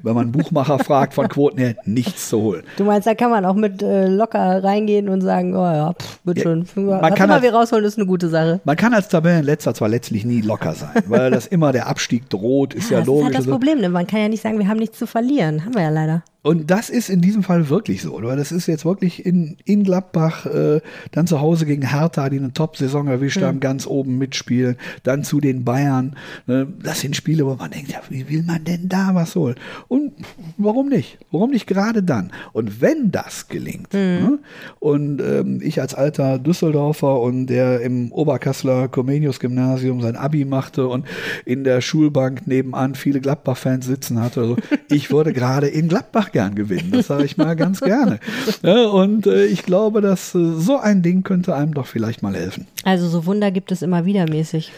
wenn 0.03 0.13
man 0.13 0.23
einen 0.23 0.31
Buchmacher 0.31 0.79
fragt, 0.83 1.13
von 1.13 1.27
Quoten 1.27 1.59
her 1.59 1.75
nichts 1.85 2.29
zu 2.29 2.41
holen. 2.41 2.63
Du 2.77 2.83
meinst, 2.83 3.07
da 3.07 3.15
kann 3.15 3.31
man 3.31 3.45
auch 3.45 3.55
mit 3.55 3.81
äh, 3.81 4.07
locker 4.07 4.63
reingehen 4.63 5.09
und 5.09 5.21
sagen, 5.21 5.55
oh 5.55 5.63
ja, 5.63 5.93
pff, 5.93 6.19
wird 6.23 6.37
ja, 6.37 6.43
schon. 6.43 6.65
Man 6.75 7.01
Was 7.01 7.15
kann 7.15 7.29
immer 7.29 7.41
wir 7.41 7.53
rausholen, 7.53 7.85
ist 7.85 7.97
eine 7.97 8.07
gute 8.07 8.29
Sache. 8.29 8.59
Man 8.63 8.75
kann 8.75 8.93
als 8.93 9.07
Tabellenletzter 9.09 9.73
zwar 9.73 9.89
letztlich 9.89 10.25
nie 10.25 10.41
locker 10.41 10.73
sein, 10.73 11.03
weil 11.07 11.31
das 11.31 11.47
immer 11.47 11.71
der 11.71 11.87
Abstieg 11.87 12.29
droht, 12.29 12.73
ist 12.73 12.89
ja, 12.89 12.99
ja 12.99 13.05
logisch. 13.05 13.21
Das 13.23 13.29
ist 13.29 13.35
halt 13.35 13.47
das 13.47 13.51
Problem, 13.51 13.81
ne? 13.81 13.89
man 13.89 14.07
kann 14.07 14.21
ja 14.21 14.29
nicht 14.29 14.41
sagen, 14.41 14.59
wir 14.59 14.67
haben 14.67 14.77
nichts 14.77 14.97
zu 14.97 15.07
verlieren. 15.07 15.65
Haben 15.65 15.75
wir 15.75 15.83
ja 15.83 15.89
leider. 15.89 16.23
Und 16.41 16.71
das 16.71 16.89
ist 16.89 17.09
in 17.09 17.19
diesem 17.19 17.43
Fall 17.43 17.67
wirklich 17.67 18.01
so, 18.01 18.17
weil 18.23 18.37
das 18.37 18.53
ist 18.53 18.67
jetzt 18.67 18.85
wirklich 18.85 19.25
in, 19.25 19.57
in 19.65 19.83
Gladbach, 19.83 20.45
äh, 20.45 20.79
dann 21.11 21.27
zu 21.27 21.41
Hause 21.41 21.65
gegen 21.65 21.89
Hertha, 21.89 22.29
die 22.29 22.37
eine 22.37 22.53
Top-Saison 22.53 23.07
erwischt 23.07 23.41
mhm. 23.41 23.45
haben, 23.45 23.59
ganz 23.59 23.85
oben 23.85 24.17
mitspielen, 24.17 24.77
dann 25.03 25.25
zu 25.25 25.41
den 25.41 25.65
Bayern. 25.65 26.15
Ne? 26.47 26.65
Das 26.81 27.01
sind 27.01 27.17
Spiele, 27.17 27.45
wo 27.45 27.55
man 27.55 27.71
denkt, 27.71 27.91
ja, 27.91 27.99
wie 28.07 28.29
will 28.29 28.43
man 28.43 28.63
denn 28.63 28.87
da 28.87 29.13
was 29.15 29.35
holen? 29.35 29.55
Und 29.89 30.13
warum 30.57 30.87
nicht? 30.87 31.17
Warum 31.29 31.51
nicht 31.51 31.67
gerade 31.67 32.03
dann? 32.03 32.31
Und 32.53 32.79
wenn 32.79 33.11
das 33.11 33.49
gelingt, 33.49 33.93
mhm. 33.93 33.99
ne? 33.99 34.39
und 34.79 35.21
ähm, 35.21 35.59
ich 35.61 35.81
als 35.81 35.93
alter 35.93 36.39
Düsseldorfer 36.39 37.19
und 37.19 37.47
der 37.47 37.81
im 37.81 38.13
Oberkassler 38.13 38.87
Comenius-Gymnasium 38.87 39.99
sein 39.99 40.15
Abi 40.15 40.45
machte 40.45 40.87
und 40.87 41.05
in 41.43 41.65
der 41.65 41.81
Schulbank 41.81 42.47
nebenan 42.47 42.95
viele 42.95 43.19
Gladbach-Fans 43.19 43.85
sitzen 43.85 44.21
hatte, 44.21 44.39
also 44.39 44.55
ich 44.89 45.11
würde 45.11 45.33
gerade 45.33 45.67
in 45.67 45.89
Gladbach 45.89 46.29
gern 46.39 46.55
gewinnen. 46.55 46.91
Das 46.91 47.07
sage 47.07 47.25
ich 47.25 47.35
mal 47.35 47.55
ganz 47.57 47.81
gerne. 47.81 48.19
Und 48.93 49.27
äh, 49.27 49.45
ich 49.45 49.63
glaube, 49.63 49.99
dass 49.99 50.33
äh, 50.35 50.53
so 50.53 50.77
ein 50.77 51.01
Ding 51.01 51.23
könnte 51.23 51.53
einem 51.53 51.73
doch 51.73 51.85
vielleicht 51.85 52.23
mal 52.23 52.33
helfen. 52.33 52.65
Also 52.85 53.09
so 53.09 53.25
Wunder 53.25 53.51
gibt 53.51 53.73
es 53.73 53.81
immer 53.81 54.05
wieder 54.05 54.29
mäßig. 54.29 54.71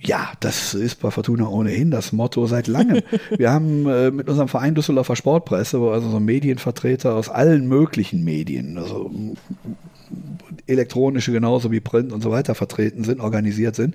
Ja, 0.00 0.30
das 0.40 0.72
ist 0.72 1.00
bei 1.00 1.10
Fortuna 1.10 1.48
ohnehin 1.48 1.90
das 1.90 2.12
Motto 2.12 2.46
seit 2.46 2.66
langem. 2.66 3.02
Wir 3.36 3.50
haben 3.50 3.86
äh, 3.86 4.10
mit 4.10 4.28
unserem 4.28 4.48
Verein 4.48 4.74
Düsseldorfer 4.74 5.16
Sportpresse, 5.16 5.78
also 5.78 6.08
so 6.08 6.18
Medienvertreter 6.18 7.14
aus 7.14 7.28
allen 7.28 7.68
möglichen 7.68 8.24
Medien, 8.24 8.78
also 8.78 9.10
elektronische 10.66 11.32
genauso 11.32 11.70
wie 11.70 11.80
Print 11.80 12.12
und 12.12 12.22
so 12.22 12.30
weiter 12.30 12.54
vertreten 12.54 13.04
sind, 13.04 13.20
organisiert 13.20 13.76
sind, 13.76 13.94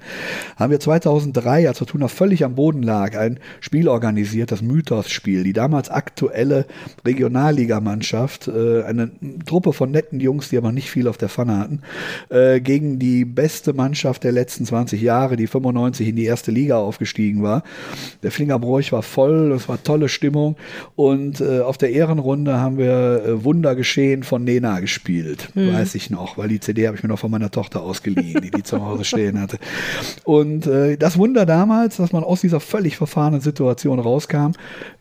haben 0.55 0.71
wir 0.71 0.79
2003, 0.79 1.67
als 1.67 1.79
Fortuna 1.79 2.07
völlig 2.07 2.45
am 2.45 2.55
Boden 2.55 2.83
lag, 2.83 3.17
ein 3.17 3.39
Spiel 3.59 3.87
organisiert, 3.87 4.51
das 4.51 4.61
Mythos-Spiel. 4.61 5.43
Die 5.43 5.53
damals 5.53 5.89
aktuelle 5.89 6.65
Regionalligamannschaft, 7.05 8.47
äh, 8.47 8.83
eine 8.83 9.11
Truppe 9.45 9.73
von 9.73 9.91
netten 9.91 10.19
Jungs, 10.19 10.49
die 10.49 10.57
aber 10.57 10.71
nicht 10.71 10.89
viel 10.89 11.07
auf 11.07 11.17
der 11.17 11.29
Pfanne 11.29 11.57
hatten, 11.57 11.81
äh, 12.29 12.61
gegen 12.61 12.99
die 12.99 13.25
beste 13.25 13.73
Mannschaft 13.73 14.23
der 14.23 14.31
letzten 14.31 14.65
20 14.65 15.01
Jahre, 15.01 15.35
die 15.35 15.47
95 15.47 16.07
in 16.07 16.15
die 16.15 16.25
erste 16.25 16.51
Liga 16.51 16.77
aufgestiegen 16.77 17.43
war. 17.43 17.63
Der 18.23 18.31
Flingerbräuch 18.31 18.91
war 18.91 19.03
voll, 19.03 19.51
es 19.51 19.67
war 19.67 19.83
tolle 19.83 20.09
Stimmung 20.09 20.55
und 20.95 21.41
äh, 21.41 21.59
auf 21.59 21.77
der 21.77 21.91
Ehrenrunde 21.91 22.59
haben 22.59 22.77
wir 22.77 23.23
äh, 23.25 23.43
Wunder 23.43 23.75
geschehen 23.75 24.23
von 24.23 24.43
Nena 24.43 24.79
gespielt, 24.79 25.49
mhm. 25.53 25.73
weiß 25.73 25.95
ich 25.95 26.09
noch, 26.09 26.37
weil 26.37 26.47
die 26.47 26.60
CD 26.61 26.87
habe 26.87 26.97
ich 26.97 27.03
mir 27.03 27.09
noch 27.09 27.19
von 27.19 27.31
meiner 27.31 27.51
Tochter 27.51 27.81
ausgeliehen, 27.81 28.41
die 28.41 28.51
die 28.51 28.63
zu 28.63 28.83
Hause 28.85 29.03
stehen 29.03 29.39
hatte. 29.39 29.57
Und 30.23 30.67
äh, 30.67 30.97
das 30.97 31.17
Wunder 31.17 31.45
damals, 31.45 31.97
dass 31.97 32.11
man 32.11 32.23
aus 32.23 32.41
dieser 32.41 32.59
völlig 32.59 32.97
verfahrenen 32.97 33.41
Situation 33.41 33.99
rauskam, 33.99 34.51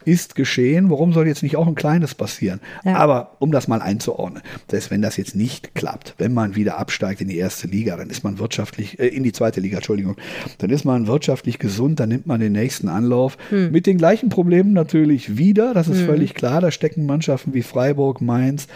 ist 0.05 0.35
geschehen. 0.35 0.91
Warum 0.91 1.13
soll 1.13 1.27
jetzt 1.27 1.43
nicht 1.43 1.57
auch 1.57 1.67
ein 1.67 1.75
kleines 1.75 2.15
passieren? 2.15 2.61
Ja. 2.85 2.97
Aber 2.97 3.37
um 3.39 3.53
das 3.53 3.69
mal 3.69 3.83
einzuordnen, 3.83 4.43
selbst 4.71 4.91
wenn 4.91 5.03
das 5.03 5.17
jetzt 5.17 5.37
nicht 5.37 5.75
klappt, 5.75 6.15
wenn 6.19 6.33
man 6.33 6.55
wieder 6.55 6.79
absteigt 6.79 7.21
in 7.21 7.29
die 7.29 7.37
erste 7.37 7.67
Liga, 7.67 7.97
dann 7.97 8.11
ist 8.11 8.25
man 8.25 8.39
wirtschaftlich, 8.39 8.99
äh, 8.99 9.09
in 9.09 9.23
die 9.23 9.33
zweite 9.33 9.61
Liga, 9.61 9.77
Entschuldigung, 9.77 10.17
dann 10.59 10.71
ist 10.71 10.85
man 10.85 11.07
wirtschaftlich 11.07 11.59
gesund, 11.59 12.01
dann 12.01 12.09
nimmt 12.09 12.27
man 12.27 12.41
den 12.41 12.53
nächsten 12.53 12.89
Anlauf. 12.89 13.37
Hm. 13.51 13.71
Mit 13.71 13.87
den 13.87 13.99
gleichen 13.99 14.29
Problemen 14.31 14.73
natürlich 14.73 15.37
wieder, 15.37 15.75
das 15.75 15.89
ist 15.89 16.01
hm. 16.01 16.07
völlig 16.07 16.35
klar. 16.35 16.61
Da 16.61 16.71
stecken 16.71 17.07
Mannschaften 17.07 17.55
wie 17.55 17.63
Freiburg, 17.63 18.21
Mainz, 18.21 18.69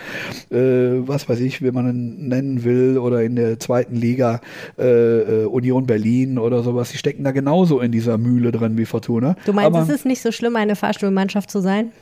äh, 0.51 0.57
was 0.57 1.29
weiß 1.29 1.41
ich, 1.41 1.63
wie 1.63 1.71
man 1.71 2.29
nennen 2.29 2.65
will, 2.65 2.74
oder 2.99 3.23
in 3.23 3.37
der 3.37 3.59
zweiten 3.59 3.97
Liga 3.97 4.41
äh, 4.79 4.85
äh, 4.85 5.45
Union 5.47 5.87
Berlin 5.87 6.39
oder 6.39 6.63
sowas, 6.63 6.91
die 6.91 6.99
stecken 6.99 7.25
da 7.25 7.33
genauso 7.33 7.81
in 7.81 7.93
dieser 7.93 8.19
Mühle 8.19 8.53
drin 8.53 8.77
wie 8.79 8.87
Fortuna. 8.87 9.37
Du 9.47 9.53
meinst, 9.53 9.67
Aber, 9.67 9.83
es 9.83 9.89
ist 9.89 10.07
nicht 10.07 10.23
so 10.23 10.33
schlimm, 10.33 10.57
eine 10.57 10.77
Fahrstuhlmannschaft 10.77 11.51
zu 11.51 11.61
sein? 11.61 11.93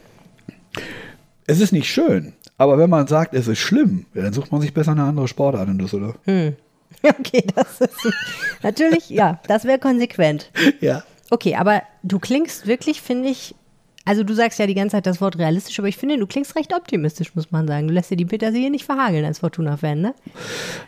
Es 1.47 1.61
ist 1.61 1.73
nicht 1.73 1.91
schön. 1.91 2.33
Aber 2.59 2.79
wenn 2.79 2.91
man 2.91 3.07
sagt, 3.07 3.35
es 3.35 3.49
ist 3.49 3.59
schlimm, 3.59 4.07
ja, 4.15 4.23
dann 4.23 4.33
sucht 4.33 4.53
man 4.53 4.61
sich 4.61 4.73
besser 4.73 4.93
eine 4.93 5.03
andere 5.03 5.29
Sportart 5.29 5.69
in 5.69 5.79
Düsseldorf. 5.79 6.17
Hm. 6.25 6.57
Okay, 7.03 7.45
das 7.57 7.81
ist 7.81 8.13
natürlich, 8.63 9.11
ja, 9.11 9.41
das 9.49 9.65
wäre 9.65 9.79
konsequent. 9.79 10.51
Ja. 10.81 11.03
Okay, 11.31 11.57
aber 11.57 11.83
du 12.03 12.19
klingst 12.19 12.67
wirklich, 12.67 13.01
finde 13.01 13.31
ich, 13.31 13.55
also 14.05 14.25
du 14.25 14.35
sagst 14.35 14.59
ja 14.59 14.67
die 14.67 14.75
ganze 14.75 14.97
Zeit 14.97 15.07
das 15.07 15.21
Wort 15.21 15.39
realistisch, 15.39 15.79
aber 15.79 15.89
ich 15.89 15.97
finde, 15.97 16.19
du 16.19 16.27
klingst 16.27 16.57
recht 16.57 16.75
optimistisch, 16.75 17.35
muss 17.35 17.51
man 17.51 17.69
sagen. 17.69 17.89
Du 17.89 17.95
lässt 17.95 18.11
dir 18.11 18.17
die 18.17 18.25
Petersilie 18.25 18.71
nicht 18.71 18.85
verhageln 18.85 19.25
als 19.25 19.39
Fortuna-Fan, 19.39 20.01
ne? 20.01 20.15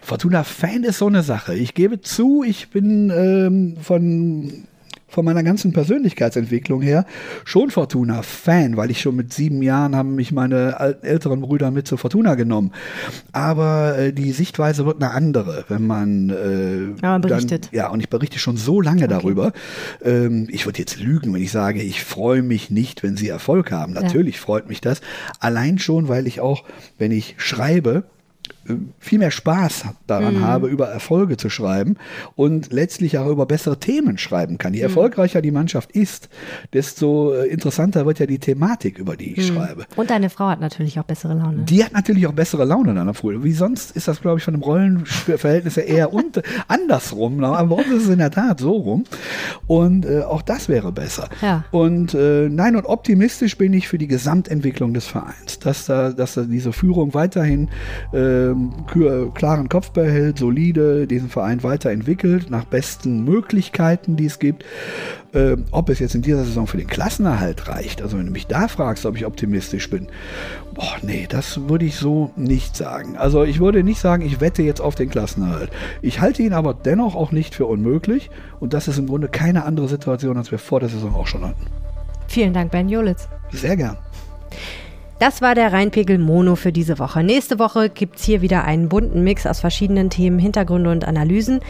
Fortuna-Fan 0.01 0.85
ist 0.85 0.99
so 0.99 1.07
eine 1.07 1.23
Sache. 1.23 1.55
Ich 1.55 1.75
gebe 1.75 2.01
zu, 2.01 2.43
ich 2.43 2.71
bin 2.71 3.11
ähm, 3.11 3.77
von 3.81 4.67
von 5.15 5.25
meiner 5.25 5.45
ganzen 5.45 5.73
Persönlichkeitsentwicklung 5.73 6.83
her 6.83 7.07
schon 7.45 7.71
Fortuna-Fan, 7.71 8.77
weil 8.77 8.91
ich 8.91 9.01
schon 9.01 9.15
mit 9.15 9.33
sieben 9.33 9.63
Jahren 9.63 9.95
haben 9.95 10.17
mich 10.17 10.33
meine 10.33 10.99
älteren 11.03 11.41
Brüder 11.41 11.71
mit 11.71 11.87
zur 11.87 11.99
Fortuna 11.99 12.35
genommen. 12.35 12.73
Aber 13.33 13.97
äh, 13.97 14.13
die 14.13 14.33
Sichtweise 14.33 14.85
wird 14.87 15.03
eine 15.03 15.13
andere, 15.13 15.65
wenn 15.69 15.87
man, 15.87 16.31
äh, 16.31 17.01
ja, 17.01 17.19
berichtet. 17.19 17.67
Dann, 17.67 17.75
ja, 17.75 17.89
und 17.91 18.01
ich 18.01 18.11
berichte 18.11 18.39
schon 18.41 18.57
so 18.57 18.81
lange 18.81 19.05
okay. 19.05 19.09
darüber. 19.09 19.53
Ähm, 20.03 20.49
ich 20.51 20.67
würde 20.67 20.81
jetzt 20.81 20.99
lügen, 20.99 21.33
wenn 21.33 21.43
ich 21.43 21.53
sage, 21.53 21.81
ich 21.81 22.03
freue 22.03 22.43
mich 22.43 22.71
nicht, 22.71 23.05
wenn 23.05 23.17
sie 23.17 23.29
Erfolg 23.29 23.71
haben. 23.71 23.93
Natürlich 23.93 24.37
ja. 24.37 24.43
freut 24.43 24.69
mich 24.69 24.81
das. 24.81 25.01
Allein 25.39 25.79
schon, 25.79 26.09
weil 26.09 26.27
ich 26.27 26.41
auch, 26.41 26.65
wenn 26.99 27.13
ich 27.13 27.37
schreibe, 27.39 28.03
viel 28.99 29.19
mehr 29.19 29.31
Spaß 29.31 29.85
daran 30.07 30.37
mhm. 30.37 30.45
habe, 30.45 30.69
über 30.69 30.89
Erfolge 30.89 31.37
zu 31.37 31.51
schreiben 31.51 31.97
und 32.35 32.73
letztlich 32.73 33.19
auch 33.19 33.29
über 33.29 33.47
bessere 33.47 33.79
Themen 33.79 34.19
schreiben 34.19 34.59
kann. 34.59 34.73
Je 34.75 34.81
mhm. 34.81 34.85
erfolgreicher 34.85 35.43
die 35.43 35.51
Mannschaft 35.51 35.93
ist, 35.93 36.29
desto 36.73 37.35
äh, 37.35 37.47
interessanter 37.47 38.07
wird 38.07 38.19
ja 38.19 38.27
die 38.27 38.39
Thematik, 38.39 38.99
über 38.99 39.17
die 39.17 39.33
ich 39.33 39.51
mhm. 39.51 39.55
schreibe. 39.55 39.87
Und 39.97 40.11
deine 40.11 40.31
Frau 40.31 40.47
hat 40.47 40.61
natürlich 40.61 40.99
auch 40.99 41.05
bessere 41.05 41.35
Laune. 41.35 41.65
Die 41.65 41.85
hat 41.85 41.93
natürlich 41.93 42.27
auch 42.27 42.33
bessere 42.33 42.65
Laune 42.65 42.95
dann 42.95 43.13
Wie 43.45 43.53
sonst 43.53 43.97
ist 43.97 44.09
das, 44.09 44.21
glaube 44.21 44.39
ich, 44.39 44.45
von 44.45 44.55
dem 44.55 44.63
Rollenverhältnis 44.63 45.77
eher 45.77 46.13
und 46.13 46.43
andersrum. 46.69 47.43
Aber 47.45 47.77
bei 47.77 47.83
uns 47.83 47.93
ist 47.93 48.05
es 48.05 48.09
in 48.09 48.19
der 48.19 48.31
Tat 48.31 48.61
so 48.61 48.73
rum. 48.73 49.05
Und 49.67 50.07
äh, 50.07 50.23
auch 50.23 50.43
das 50.43 50.69
wäre 50.69 50.93
besser. 50.93 51.29
Ja. 51.43 51.65
Und 51.71 52.15
äh, 52.15 52.49
nein, 52.49 52.77
und 52.77 52.87
optimistisch 52.87 53.59
bin 53.59 53.73
ich 53.73 53.89
für 53.89 53.99
die 53.99 54.09
Gesamtentwicklung 54.09 54.95
des 54.95 55.07
Vereins, 55.07 55.59
dass 55.59 55.87
da, 55.87 56.13
dass 56.13 56.35
da 56.35 56.43
diese 56.43 56.73
Führung 56.73 57.15
weiterhin 57.15 57.69
äh, 58.13 58.54
ähm, 58.55 59.33
klaren 59.35 59.69
Kopf 59.69 59.91
behält, 59.91 60.39
solide 60.39 61.07
diesen 61.07 61.29
Verein 61.29 61.63
weiterentwickelt, 61.63 62.51
nach 62.51 62.65
besten 62.65 63.25
Möglichkeiten, 63.25 64.17
die 64.17 64.27
es 64.27 64.39
gibt. 64.39 64.65
Ähm, 65.35 65.65
ob 65.73 65.89
es 65.89 65.99
jetzt 65.99 66.15
in 66.15 66.23
dieser 66.23 66.45
Saison 66.45 66.69
für 66.69 66.77
den 66.77 66.87
Klassenerhalt 66.87 67.69
reicht, 67.69 68.01
also 68.03 68.17
wenn 68.17 68.27
du 68.27 68.33
mich 68.33 68.47
da 68.47 68.69
fragst, 68.69 69.05
ob 69.05 69.17
ich 69.17 69.27
optimistisch 69.27 69.91
bin, 69.91 70.07
boah, 70.75 70.95
nee, 71.03 71.27
das 71.29 71.69
würde 71.69 71.87
ich 71.87 71.97
so 71.97 72.31
nicht 72.37 72.77
sagen. 72.77 73.17
Also 73.17 73.43
ich 73.43 73.59
würde 73.59 73.83
nicht 73.83 74.01
sagen, 74.01 74.25
ich 74.25 74.41
wette 74.41 74.63
jetzt 74.63 74.81
auf 74.81 74.95
den 74.95 75.11
Klassenerhalt. 75.11 75.71
Ich 76.03 76.21
halte 76.21 76.43
ihn 76.43 76.53
aber 76.53 76.73
dennoch 76.73 77.17
auch 77.17 77.33
nicht 77.33 77.55
für 77.55 77.67
unmöglich 77.67 78.31
und 78.61 78.75
das 78.75 78.87
ist 78.87 78.99
im 78.99 79.09
Grunde 79.09 79.29
keine 79.29 79.65
andere 79.65 79.89
Situation, 79.89 80.37
als 80.37 80.53
wir 80.53 80.59
vor 80.59 80.79
der 80.79 80.89
Saison 80.89 81.15
auch 81.17 81.27
schon 81.27 81.45
hatten. 81.45 81.67
Vielen 82.29 82.53
Dank, 82.53 82.71
Ben 82.71 82.89
Jolitz. 82.89 83.29
Sehr 83.51 83.77
gern. 83.77 83.97
Das 85.25 85.41
war 85.41 85.55
der 85.55 85.73
Rheinpegel 85.73 86.19
Mono 86.19 86.55
für 86.55 86.71
diese 86.71 86.99
Woche. 86.99 87.25
Nächste 87.25 87.59
Woche 87.59 87.89
gibt 87.89 88.17
es 88.17 88.25
hier 88.25 88.43
wieder 88.43 88.65
einen 88.65 88.91
bunten 88.91 89.25
Mix 89.25 89.47
aus 89.47 89.61
verschiedenen 89.61 90.11
Themen, 90.11 90.39
Hintergründe 90.39 90.91
und 90.91 91.09
Analysen. 91.09 91.61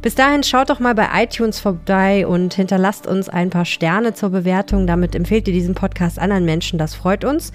Bis 0.00 0.14
dahin 0.14 0.44
schaut 0.44 0.70
doch 0.70 0.78
mal 0.78 0.94
bei 0.94 1.08
iTunes 1.16 1.58
vorbei 1.58 2.24
und 2.24 2.54
hinterlasst 2.54 3.08
uns 3.08 3.28
ein 3.28 3.50
paar 3.50 3.64
Sterne 3.64 4.14
zur 4.14 4.30
Bewertung. 4.30 4.86
Damit 4.86 5.16
empfehlt 5.16 5.48
ihr 5.48 5.54
diesen 5.54 5.74
Podcast 5.74 6.20
anderen 6.20 6.44
Menschen. 6.44 6.78
Das 6.78 6.94
freut 6.94 7.24
uns. 7.24 7.50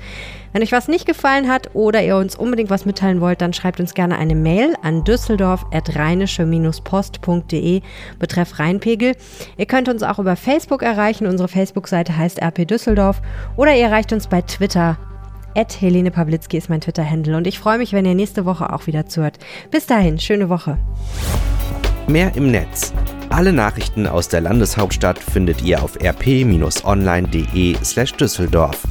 Wenn 0.51 0.61
euch 0.61 0.73
was 0.73 0.89
nicht 0.89 1.05
gefallen 1.05 1.49
hat 1.49 1.69
oder 1.73 2.03
ihr 2.03 2.17
uns 2.17 2.35
unbedingt 2.35 2.69
was 2.69 2.85
mitteilen 2.85 3.21
wollt, 3.21 3.39
dann 3.39 3.53
schreibt 3.53 3.79
uns 3.79 3.93
gerne 3.93 4.17
eine 4.17 4.35
Mail 4.35 4.73
an 4.81 5.05
düsseldorf.rheinische-post.de 5.05 7.81
betreff 8.19 8.59
Rheinpegel. 8.59 9.15
Ihr 9.55 9.65
könnt 9.67 9.87
uns 9.87 10.03
auch 10.03 10.19
über 10.19 10.35
Facebook 10.35 10.83
erreichen. 10.83 11.27
Unsere 11.27 11.47
Facebook-Seite 11.47 12.17
heißt 12.17 12.41
RP 12.41 12.67
Düsseldorf 12.67 13.21
oder 13.55 13.73
ihr 13.73 13.83
erreicht 13.83 14.11
uns 14.11 14.27
bei 14.27 14.41
Twitter 14.41 14.97
At 15.55 15.81
Helene 15.81 16.11
Pawlitzki 16.11 16.57
ist 16.57 16.69
mein 16.69 16.81
Twitter-Handle 16.81 17.37
und 17.37 17.47
ich 17.47 17.59
freue 17.59 17.77
mich, 17.77 17.93
wenn 17.93 18.05
ihr 18.05 18.13
nächste 18.13 18.45
Woche 18.45 18.73
auch 18.73 18.87
wieder 18.87 19.05
zuhört. 19.07 19.39
Bis 19.71 19.85
dahin, 19.85 20.19
schöne 20.19 20.49
Woche. 20.49 20.77
Mehr 22.07 22.35
im 22.35 22.51
Netz. 22.51 22.93
Alle 23.29 23.53
Nachrichten 23.53 24.05
aus 24.05 24.27
der 24.27 24.41
Landeshauptstadt 24.41 25.17
findet 25.17 25.63
ihr 25.63 25.81
auf 25.81 25.97
rp-online.de 26.01 27.75
slash 27.83 28.13
Düsseldorf. 28.13 28.83